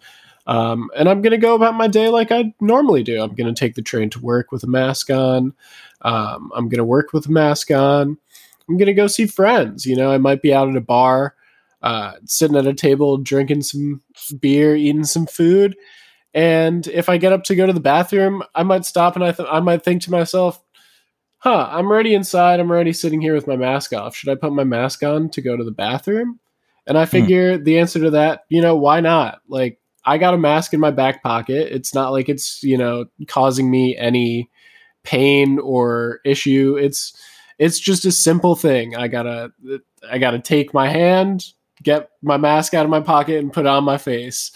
Um, 0.47 0.91
and 0.95 1.09
I'm 1.09 1.23
going 1.23 1.33
to 1.33 1.39
go 1.39 1.57
about 1.57 1.75
my 1.75 1.89
day 1.89 2.09
like 2.09 2.31
I 2.31 2.55
normally 2.61 3.03
do. 3.03 3.21
I'm 3.21 3.35
going 3.35 3.53
to 3.53 3.59
take 3.59 3.75
the 3.75 3.83
train 3.83 4.11
to 4.11 4.21
work 4.21 4.53
with 4.53 4.63
a 4.63 4.69
mask 4.69 5.11
on. 5.11 5.55
Um, 6.03 6.53
I'm 6.55 6.69
going 6.69 6.79
to 6.79 6.85
work 6.85 7.13
with 7.13 7.27
a 7.27 7.33
mask 7.33 7.73
on. 7.73 8.17
I'm 8.69 8.77
going 8.77 8.87
to 8.87 8.95
go 8.95 9.09
see 9.09 9.27
friends. 9.27 9.87
You 9.87 9.97
know, 9.97 10.13
I 10.13 10.19
might 10.19 10.41
be 10.41 10.55
out 10.55 10.69
at 10.69 10.77
a 10.77 10.81
bar, 10.81 11.35
uh, 11.83 12.13
sitting 12.25 12.57
at 12.57 12.69
a 12.69 12.75
table, 12.75 13.17
drinking 13.17 13.63
some 13.63 14.03
beer, 14.39 14.77
eating 14.77 15.03
some 15.03 15.27
food. 15.27 15.75
And 16.33 16.87
if 16.87 17.09
I 17.09 17.17
get 17.17 17.33
up 17.33 17.43
to 17.45 17.57
go 17.57 17.67
to 17.67 17.73
the 17.73 17.81
bathroom, 17.81 18.45
I 18.55 18.63
might 18.63 18.85
stop 18.85 19.17
and 19.17 19.25
I, 19.25 19.33
th- 19.33 19.49
I 19.51 19.59
might 19.59 19.83
think 19.83 20.03
to 20.03 20.13
myself, 20.13 20.61
huh, 21.45 21.69
I'm 21.71 21.87
already 21.87 22.15
inside. 22.15 22.59
I'm 22.59 22.71
already 22.71 22.95
sitting 22.95 23.21
here 23.21 23.35
with 23.35 23.47
my 23.47 23.57
mask 23.57 23.93
off. 23.93 24.17
Should 24.17 24.31
I 24.31 24.35
put 24.35 24.55
my 24.55 24.65
mask 24.65 25.03
on 25.03 25.29
to 25.31 25.43
go 25.43 25.59
to 25.59 25.63
the 25.63 25.71
bathroom? 25.71 26.41
And 26.87 26.97
I 26.97 27.05
hmm. 27.05 27.11
figure 27.11 27.59
the 27.59 27.79
answer 27.79 28.01
to 28.01 28.11
that, 28.11 28.45
you 28.49 28.63
know, 28.63 28.75
why 28.75 29.01
not? 29.01 29.43
Like, 29.47 29.79
I 30.07 30.17
got 30.17 30.33
a 30.33 30.39
mask 30.39 30.73
in 30.73 30.81
my 30.81 30.91
back 30.91 31.23
pocket. 31.23 31.69
It's 31.71 31.95
not 31.95 32.13
like 32.13 32.31
it's, 32.31 32.63
you 32.63 32.79
know, 32.79 33.07
causing 33.29 33.71
me 33.71 33.95
any 33.97 34.51
pain 35.03 35.59
or 35.59 36.21
issue. 36.25 36.79
It's, 36.81 37.15
it's 37.59 37.79
just 37.79 38.07
a 38.07 38.13
simple 38.13 38.57
thing. 38.57 38.97
I 38.97 39.09
gotta, 39.09 39.53
I 40.11 40.19
gotta 40.19 40.41
take 40.41 40.75
my 40.75 40.89
hand, 40.89 41.53
get 41.83 42.09
my 42.23 42.39
mask 42.39 42.73
out 42.73 42.85
of 42.85 42.91
my 42.91 43.01
pocket, 43.01 43.39
and 43.39 43.53
put 43.53 43.67
it 43.67 43.69
on 43.69 43.85
my 43.85 43.99
face. 43.99 44.51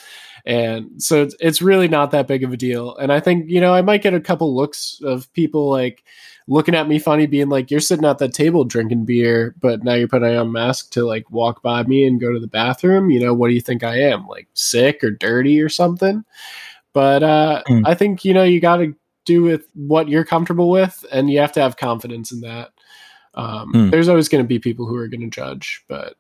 And 0.49 1.03
so 1.03 1.23
it's, 1.23 1.37
it's 1.41 1.61
really 1.61 1.89
not 1.89 2.11
that 2.13 2.27
big 2.27 2.43
of 2.43 2.55
a 2.55 2.57
deal. 2.57 2.97
And 2.97 3.13
I 3.13 3.21
think, 3.21 3.51
you 3.51 3.61
know, 3.61 3.75
I 3.75 3.83
might 3.83 4.01
get 4.01 4.15
a 4.15 4.21
couple 4.21 4.57
looks 4.57 4.99
of 5.05 5.31
people 5.35 5.69
like 5.69 6.03
looking 6.47 6.75
at 6.75 6.89
me 6.89 6.99
funny, 6.99 7.27
being 7.27 7.51
like, 7.51 7.71
you're 7.71 7.81
sitting 7.81 8.07
at 8.07 8.17
that 8.17 8.33
table 8.33 8.65
drinking 8.65 9.05
beer, 9.05 9.55
but 9.61 9.85
now 9.85 9.93
you're 9.93 10.09
putting 10.09 10.35
on 10.35 10.47
a 10.47 10.51
mask 10.51 10.91
to 10.93 11.05
like 11.05 11.31
walk 11.31 11.63
by 11.63 11.83
me 11.83 12.07
and 12.07 12.19
go 12.19 12.33
to 12.33 12.41
the 12.41 12.47
bathroom. 12.47 13.11
You 13.11 13.21
know, 13.21 13.35
what 13.35 13.49
do 13.49 13.55
you 13.55 13.61
think 13.61 13.85
I 13.85 14.01
am? 14.01 14.27
Like 14.27 14.49
sick 14.55 15.05
or 15.05 15.11
dirty 15.11 15.61
or 15.61 15.69
something? 15.69 16.25
But 16.95 17.23
uh, 17.23 17.63
mm. 17.69 17.83
I 17.85 17.95
think, 17.95 18.25
you 18.25 18.33
know, 18.33 18.45
you 18.45 18.59
got 18.59 18.79
to 18.79 18.97
do 19.27 19.43
with 19.43 19.67
what 19.75 20.09
you're 20.09 20.25
comfortable 20.25 20.71
with 20.71 21.05
and 21.13 21.29
you 21.29 21.41
have 21.41 21.53
to 21.53 21.61
have 21.61 21.77
confidence 21.77 22.33
in 22.33 22.41
that. 22.41 22.71
Um, 23.35 23.73
mm. 23.75 23.91
There's 23.91 24.09
always 24.09 24.31
going 24.31 24.43
to 24.43 24.49
be 24.49 24.59
people 24.59 24.87
who 24.87 24.97
are 24.97 25.09
going 25.09 25.21
to 25.21 25.29
judge, 25.29 25.85
but 25.89 26.17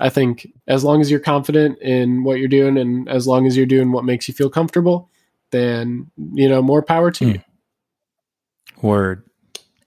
I 0.00 0.08
think 0.08 0.46
as 0.66 0.84
long 0.84 1.00
as 1.00 1.10
you're 1.10 1.20
confident 1.20 1.80
in 1.80 2.24
what 2.24 2.38
you're 2.38 2.48
doing 2.48 2.78
and 2.78 3.08
as 3.08 3.26
long 3.26 3.46
as 3.46 3.56
you're 3.56 3.66
doing 3.66 3.92
what 3.92 4.04
makes 4.04 4.28
you 4.28 4.34
feel 4.34 4.50
comfortable, 4.50 5.10
then 5.50 6.10
you 6.34 6.48
know 6.48 6.62
more 6.62 6.82
power 6.82 7.10
to 7.10 7.24
mm. 7.24 7.34
you. 7.34 7.40
Word, 8.80 9.24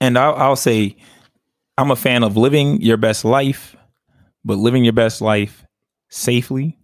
and 0.00 0.18
I'll, 0.18 0.34
I'll 0.34 0.56
say 0.56 0.96
I'm 1.78 1.90
a 1.90 1.96
fan 1.96 2.22
of 2.22 2.36
living 2.36 2.82
your 2.82 2.98
best 2.98 3.24
life, 3.24 3.74
but 4.44 4.58
living 4.58 4.84
your 4.84 4.92
best 4.92 5.20
life 5.20 5.64
safely. 6.10 6.78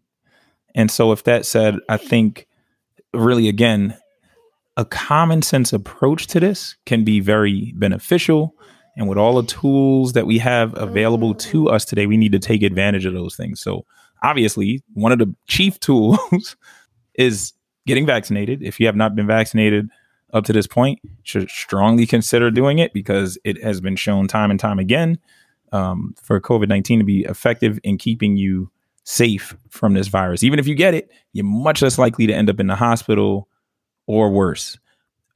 And 0.75 0.91
so, 0.91 1.13
if 1.13 1.25
that 1.25 1.45
said, 1.45 1.77
I 1.89 1.99
think 1.99 2.47
really 3.13 3.49
again, 3.49 3.97
a 4.77 4.85
common 4.85 5.43
sense 5.43 5.73
approach 5.73 6.29
to 6.29 6.41
this 6.41 6.77
can 6.87 7.05
be 7.05 7.21
very 7.21 7.73
beneficial 7.77 8.55
and 8.99 9.09
with 9.09 9.17
all 9.17 9.41
the 9.41 9.47
tools 9.47 10.13
that 10.15 10.27
we 10.27 10.39
have 10.39 10.77
available 10.77 11.33
to 11.33 11.69
us 11.69 11.85
today, 11.85 12.07
we 12.07 12.17
need 12.17 12.33
to 12.33 12.41
take 12.41 12.63
advantage 12.63 13.07
of 13.07 13.15
those 13.15 13.37
things. 13.37 13.61
So, 13.61 13.87
obviously, 14.25 14.83
one 14.93 15.13
of 15.13 15.21
the 15.21 15.33
chief 15.47 15.79
tools 15.81 16.57
is 17.15 17.55
getting 17.87 18.05
vaccinated. 18.05 18.63
If 18.63 18.81
you 18.81 18.87
have 18.87 18.97
not 18.97 19.15
been 19.15 19.27
vaccinated 19.27 19.89
up 20.35 20.45
to 20.45 20.53
this 20.53 20.67
point, 20.67 20.99
should 21.23 21.49
strongly 21.49 22.07
consider 22.07 22.51
doing 22.51 22.81
it 22.81 22.93
because 22.93 23.39
it 23.45 23.63
has 23.63 23.81
been 23.81 23.97
shown 23.97 24.27
time 24.27 24.51
and 24.51 24.59
time 24.59 24.81
again 24.81 25.19
um, 25.73 26.15
for 26.21 26.41
COVID 26.41 26.69
19 26.69 26.99
to 26.99 27.05
be 27.05 27.21
effective 27.23 27.79
in 27.85 27.99
keeping 27.99 28.37
you 28.37 28.69
safe 29.05 29.57
from 29.71 29.95
this 29.95 30.09
virus. 30.09 30.43
Even 30.43 30.59
if 30.59 30.67
you 30.67 30.75
get 30.75 30.93
it, 30.93 31.09
you're 31.33 31.45
much 31.45 31.83
less 31.83 31.99
likely 31.99 32.27
to 32.27 32.35
end 32.35 32.51
up 32.51 32.59
in 32.59 32.67
the 32.67 32.75
hospital 32.75 33.49
or 34.07 34.29
worse. 34.29 34.77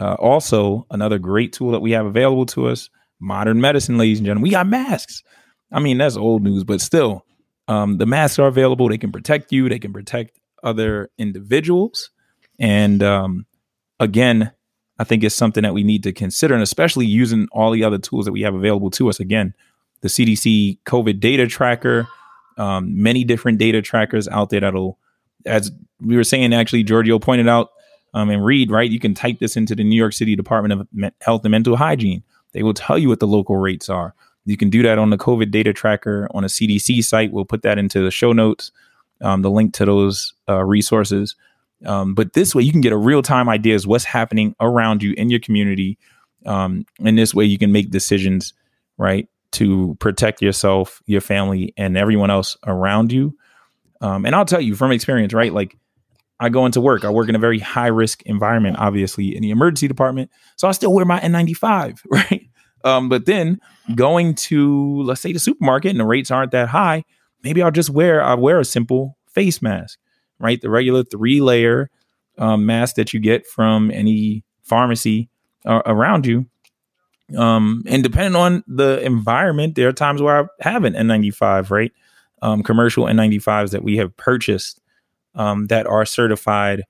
Uh, 0.00 0.14
also, 0.14 0.84
another 0.90 1.18
great 1.18 1.52
tool 1.52 1.70
that 1.70 1.80
we 1.80 1.92
have 1.92 2.06
available 2.06 2.44
to 2.44 2.66
us 2.66 2.90
modern 3.22 3.60
medicine, 3.60 3.96
ladies 3.96 4.18
and 4.18 4.26
gentlemen. 4.26 4.42
We 4.42 4.50
got 4.50 4.66
masks. 4.66 5.22
I 5.70 5.80
mean, 5.80 5.98
that's 5.98 6.16
old 6.16 6.42
news, 6.42 6.64
but 6.64 6.80
still, 6.80 7.24
um, 7.68 7.98
the 7.98 8.06
masks 8.06 8.38
are 8.38 8.48
available. 8.48 8.88
They 8.88 8.98
can 8.98 9.12
protect 9.12 9.52
you. 9.52 9.68
They 9.68 9.78
can 9.78 9.92
protect 9.92 10.38
other 10.62 11.10
individuals. 11.16 12.10
And 12.58 13.02
um, 13.02 13.46
again, 13.98 14.52
I 14.98 15.04
think 15.04 15.24
it's 15.24 15.34
something 15.34 15.62
that 15.62 15.74
we 15.74 15.82
need 15.82 16.02
to 16.02 16.12
consider, 16.12 16.54
and 16.54 16.62
especially 16.62 17.06
using 17.06 17.48
all 17.52 17.70
the 17.70 17.84
other 17.84 17.98
tools 17.98 18.26
that 18.26 18.32
we 18.32 18.42
have 18.42 18.54
available 18.54 18.90
to 18.90 19.08
us. 19.08 19.20
Again, 19.20 19.54
the 20.00 20.08
CDC 20.08 20.78
COVID 20.84 21.18
data 21.18 21.46
tracker, 21.46 22.06
um, 22.58 23.02
many 23.02 23.24
different 23.24 23.58
data 23.58 23.80
trackers 23.80 24.28
out 24.28 24.50
there 24.50 24.60
that'll, 24.60 24.98
as 25.46 25.72
we 26.00 26.16
were 26.16 26.24
saying, 26.24 26.52
actually, 26.52 26.82
Giorgio 26.82 27.18
pointed 27.18 27.48
out 27.48 27.70
um, 28.14 28.28
and 28.30 28.44
Reed, 28.44 28.70
right? 28.70 28.90
You 28.90 29.00
can 29.00 29.14
type 29.14 29.38
this 29.38 29.56
into 29.56 29.74
the 29.74 29.84
New 29.84 29.96
York 29.96 30.12
City 30.12 30.36
Department 30.36 30.80
of 30.80 31.12
Health 31.20 31.44
and 31.44 31.52
Mental 31.52 31.76
Hygiene. 31.76 32.22
They 32.52 32.62
will 32.62 32.74
tell 32.74 32.98
you 32.98 33.08
what 33.08 33.20
the 33.20 33.26
local 33.26 33.56
rates 33.56 33.88
are. 33.88 34.14
You 34.44 34.56
can 34.56 34.70
do 34.70 34.82
that 34.82 34.98
on 34.98 35.10
the 35.10 35.18
COVID 35.18 35.50
data 35.50 35.72
tracker 35.72 36.28
on 36.32 36.44
a 36.44 36.48
CDC 36.48 37.04
site. 37.04 37.32
We'll 37.32 37.44
put 37.44 37.62
that 37.62 37.78
into 37.78 38.02
the 38.02 38.10
show 38.10 38.32
notes, 38.32 38.72
um, 39.20 39.42
the 39.42 39.50
link 39.50 39.72
to 39.74 39.84
those 39.84 40.34
uh, 40.48 40.64
resources. 40.64 41.36
Um, 41.86 42.14
but 42.14 42.32
this 42.32 42.54
way, 42.54 42.62
you 42.62 42.72
can 42.72 42.80
get 42.80 42.92
a 42.92 42.96
real 42.96 43.22
time 43.22 43.48
ideas 43.48 43.86
what's 43.86 44.04
happening 44.04 44.54
around 44.60 45.02
you 45.02 45.14
in 45.16 45.30
your 45.30 45.40
community. 45.40 45.98
Um, 46.44 46.86
and 47.04 47.16
this 47.16 47.34
way, 47.34 47.44
you 47.44 47.58
can 47.58 47.72
make 47.72 47.90
decisions, 47.90 48.52
right, 48.98 49.28
to 49.52 49.96
protect 50.00 50.42
yourself, 50.42 51.02
your 51.06 51.20
family, 51.20 51.72
and 51.76 51.96
everyone 51.96 52.30
else 52.30 52.56
around 52.66 53.12
you. 53.12 53.36
Um, 54.00 54.26
and 54.26 54.34
I'll 54.34 54.44
tell 54.44 54.60
you 54.60 54.74
from 54.74 54.90
experience, 54.90 55.32
right, 55.32 55.52
like 55.52 55.76
I 56.40 56.48
go 56.48 56.66
into 56.66 56.80
work. 56.80 57.04
I 57.04 57.10
work 57.10 57.28
in 57.28 57.36
a 57.36 57.38
very 57.38 57.60
high 57.60 57.86
risk 57.86 58.22
environment, 58.22 58.76
obviously 58.78 59.36
in 59.36 59.42
the 59.42 59.50
emergency 59.50 59.86
department. 59.86 60.30
So 60.56 60.66
I 60.66 60.72
still 60.72 60.92
wear 60.92 61.04
my 61.04 61.20
N95, 61.20 62.00
right? 62.10 62.41
Um, 62.84 63.08
but 63.08 63.26
then 63.26 63.60
going 63.94 64.34
to 64.34 65.02
let's 65.02 65.20
say 65.20 65.32
the 65.32 65.38
supermarket 65.38 65.90
and 65.90 66.00
the 66.00 66.04
rates 66.04 66.30
aren't 66.30 66.52
that 66.52 66.68
high, 66.68 67.04
maybe 67.42 67.62
I'll 67.62 67.70
just 67.70 67.90
wear 67.90 68.22
I 68.22 68.34
wear 68.34 68.60
a 68.60 68.64
simple 68.64 69.16
face 69.28 69.62
mask, 69.62 69.98
right? 70.38 70.60
The 70.60 70.70
regular 70.70 71.04
three 71.04 71.40
layer 71.40 71.90
um, 72.38 72.66
mask 72.66 72.96
that 72.96 73.12
you 73.12 73.20
get 73.20 73.46
from 73.46 73.90
any 73.90 74.44
pharmacy 74.62 75.28
uh, 75.64 75.82
around 75.86 76.26
you. 76.26 76.46
Um, 77.36 77.82
and 77.86 78.02
depending 78.02 78.36
on 78.36 78.62
the 78.66 79.00
environment, 79.04 79.74
there 79.74 79.88
are 79.88 79.92
times 79.92 80.20
where 80.20 80.44
I 80.60 80.70
have 80.70 80.84
an 80.84 80.94
N95, 80.94 81.70
right? 81.70 81.92
Um, 82.42 82.62
commercial 82.62 83.04
N95s 83.04 83.70
that 83.70 83.84
we 83.84 83.96
have 83.96 84.16
purchased 84.16 84.80
um, 85.34 85.66
that 85.68 85.86
are 85.86 86.04
certified 86.04 86.82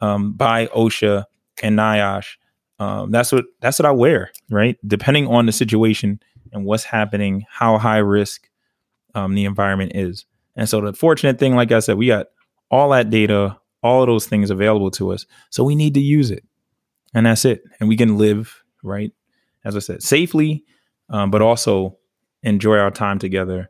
um, 0.00 0.32
by 0.32 0.66
OSHA 0.68 1.24
and 1.62 1.78
NIOSH. 1.78 2.36
Um, 2.80 3.10
that's 3.10 3.30
what 3.30 3.44
that's 3.60 3.78
what 3.78 3.86
I 3.86 3.92
wear, 3.92 4.32
right? 4.50 4.76
Depending 4.86 5.26
on 5.28 5.46
the 5.46 5.52
situation 5.52 6.20
and 6.52 6.64
what's 6.64 6.84
happening, 6.84 7.44
how 7.48 7.78
high 7.78 7.98
risk 7.98 8.48
um, 9.14 9.34
the 9.34 9.44
environment 9.44 9.92
is. 9.94 10.24
And 10.56 10.68
so 10.68 10.80
the 10.80 10.92
fortunate 10.92 11.38
thing, 11.38 11.54
like 11.54 11.70
I 11.70 11.78
said, 11.78 11.96
we 11.96 12.08
got 12.08 12.26
all 12.70 12.90
that 12.90 13.10
data, 13.10 13.56
all 13.82 14.02
of 14.02 14.08
those 14.08 14.26
things 14.26 14.50
available 14.50 14.90
to 14.92 15.12
us. 15.12 15.26
So 15.50 15.62
we 15.62 15.76
need 15.76 15.94
to 15.94 16.00
use 16.00 16.30
it, 16.30 16.44
and 17.14 17.26
that's 17.26 17.44
it. 17.44 17.62
And 17.78 17.88
we 17.88 17.96
can 17.96 18.18
live 18.18 18.62
right, 18.82 19.12
as 19.64 19.76
I 19.76 19.80
said, 19.80 20.02
safely, 20.02 20.64
um, 21.08 21.30
but 21.30 21.42
also 21.42 21.98
enjoy 22.42 22.78
our 22.78 22.90
time 22.90 23.18
together 23.18 23.68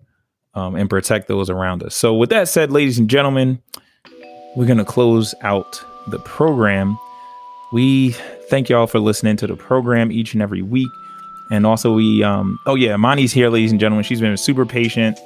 um, 0.55 0.77
and 0.77 0.89
protect 0.89 1.29
those 1.29 1.51
around 1.51 1.83
us. 1.83 1.95
So 1.95 2.15
with 2.15 2.31
that 2.31 2.49
said, 2.49 2.71
ladies 2.73 2.99
and 2.99 3.11
gentlemen 3.11 3.61
we're 4.57 4.67
to 4.79 4.85
close 4.85 5.35
out 5.43 5.85
the 6.09 6.19
program. 6.19 6.99
We 7.73 8.11
thank 8.49 8.69
y'all 8.69 8.87
for 8.87 8.99
listening 8.99 9.37
to 9.39 9.47
the 9.47 9.57
program 9.57 10.11
each 10.11 10.35
and 10.35 10.43
every 10.43 10.63
week. 10.63 10.91
And 11.51 11.67
also, 11.67 11.95
we, 11.95 12.23
um, 12.23 12.59
oh 12.67 12.75
yeah, 12.75 12.97
Mani's 12.97 13.33
here, 13.33 13.49
ladies 13.49 13.71
and 13.71 13.81
gentlemen. 13.81 14.05
She's 14.05 14.21
been 14.21 14.37
super 14.37 14.67
patient, 14.67 15.19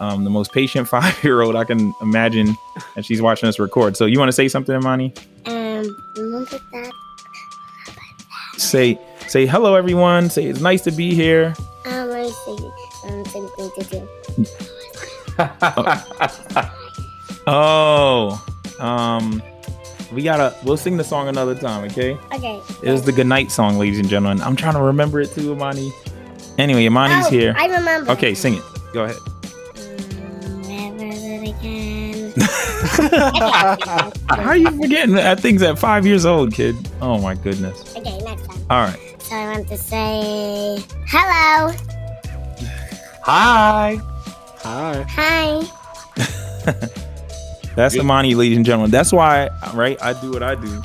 um, 0.00 0.24
the 0.24 0.30
most 0.30 0.52
patient 0.52 0.88
five 0.88 1.22
year 1.22 1.42
old 1.42 1.56
I 1.56 1.64
can 1.64 1.92
imagine, 2.00 2.56
and 2.96 3.04
she's 3.04 3.20
watching 3.20 3.48
us 3.48 3.58
record. 3.58 3.96
So, 3.96 4.06
you 4.06 4.18
want 4.18 4.28
to 4.28 4.32
say 4.32 4.48
something, 4.48 4.78
Mani? 4.82 5.12
Um, 5.46 5.84
that. 6.14 6.92
Say, 8.56 8.98
say 9.28 9.46
hello, 9.46 9.74
everyone. 9.74 10.30
Say 10.30 10.46
it's 10.46 10.60
nice 10.60 10.82
to 10.82 10.90
be 10.90 11.14
here. 11.14 11.54
Um, 11.84 12.10
I 12.10 12.30
say, 12.44 12.56
um, 13.04 13.24
oh. 17.46 18.44
Um, 18.80 19.42
we 20.12 20.22
gotta 20.22 20.54
we'll 20.64 20.76
sing 20.76 20.96
the 20.96 21.04
song 21.04 21.28
another 21.28 21.54
time, 21.54 21.84
okay? 21.84 22.16
Okay. 22.32 22.60
It 22.82 22.88
is 22.88 23.02
the 23.02 23.12
goodnight 23.12 23.50
song, 23.50 23.78
ladies 23.78 23.98
and 23.98 24.08
gentlemen. 24.08 24.40
I'm 24.42 24.56
trying 24.56 24.74
to 24.74 24.82
remember 24.82 25.20
it 25.20 25.32
too, 25.32 25.52
Imani. 25.52 25.92
Anyway, 26.58 26.86
Imani's 26.86 27.26
oh, 27.26 27.30
here. 27.30 27.54
I 27.56 27.66
remember. 27.66 28.12
Okay, 28.12 28.34
sing 28.34 28.54
it. 28.54 28.62
Go 28.92 29.04
ahead. 29.04 29.16
Mm, 29.76 30.66
never 30.68 31.04
really 31.28 31.54
can. 31.60 32.32
How 34.28 34.50
are 34.50 34.56
you 34.56 34.70
forgetting 34.70 35.14
that 35.16 35.40
thing's 35.40 35.62
at 35.62 35.78
five 35.78 36.06
years 36.06 36.24
old, 36.24 36.54
kid? 36.54 36.76
Oh 37.00 37.18
my 37.18 37.34
goodness. 37.34 37.96
Okay, 37.96 38.18
next 38.22 38.46
time. 38.46 38.66
All 38.70 38.82
right. 38.82 39.22
So 39.22 39.34
I 39.34 39.52
want 39.52 39.68
to 39.68 39.76
say 39.76 40.82
hello. 41.08 41.74
Hi. 43.22 43.98
Hi. 44.62 45.04
Hi. 45.08 46.92
That's 47.76 47.96
the 47.96 48.02
money, 48.02 48.34
ladies 48.34 48.56
and 48.56 48.66
gentlemen. 48.66 48.90
That's 48.90 49.12
why, 49.12 49.50
right? 49.74 50.00
I 50.02 50.20
do 50.20 50.32
what 50.32 50.42
I 50.42 50.54
do 50.54 50.82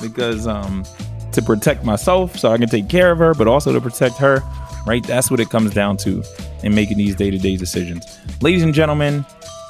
because 0.00 0.46
um 0.46 0.84
to 1.32 1.42
protect 1.42 1.84
myself, 1.84 2.36
so 2.36 2.50
I 2.50 2.58
can 2.58 2.68
take 2.68 2.88
care 2.88 3.12
of 3.12 3.18
her, 3.18 3.34
but 3.34 3.46
also 3.46 3.72
to 3.72 3.80
protect 3.80 4.16
her. 4.16 4.42
Right? 4.86 5.06
That's 5.06 5.30
what 5.30 5.40
it 5.40 5.50
comes 5.50 5.74
down 5.74 5.98
to 5.98 6.24
in 6.62 6.74
making 6.74 6.96
these 6.96 7.14
day 7.14 7.30
to 7.30 7.38
day 7.38 7.56
decisions, 7.56 8.18
ladies 8.40 8.62
and 8.62 8.74
gentlemen. 8.74 9.24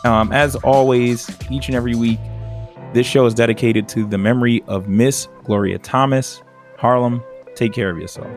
Um, 0.05 0.33
as 0.33 0.57
always, 0.57 1.29
each 1.51 1.67
and 1.67 1.77
every 1.77 1.95
week, 1.95 2.19
this 2.95 3.07
show 3.07 3.27
is 3.27 3.35
dedicated 3.35 3.89
to 3.91 4.07
the 4.07 4.17
memory 4.17 4.63
of 4.67 4.89
Miss 4.89 5.29
Gloria 5.45 5.79
Thomas. 5.79 6.41
Harlem, 6.79 7.23
take 7.55 7.75
care 7.75 7.91
of 7.91 7.99
yourself. 7.99 8.31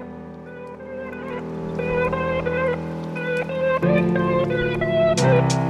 Thank 3.83 5.51
you. 5.51 5.62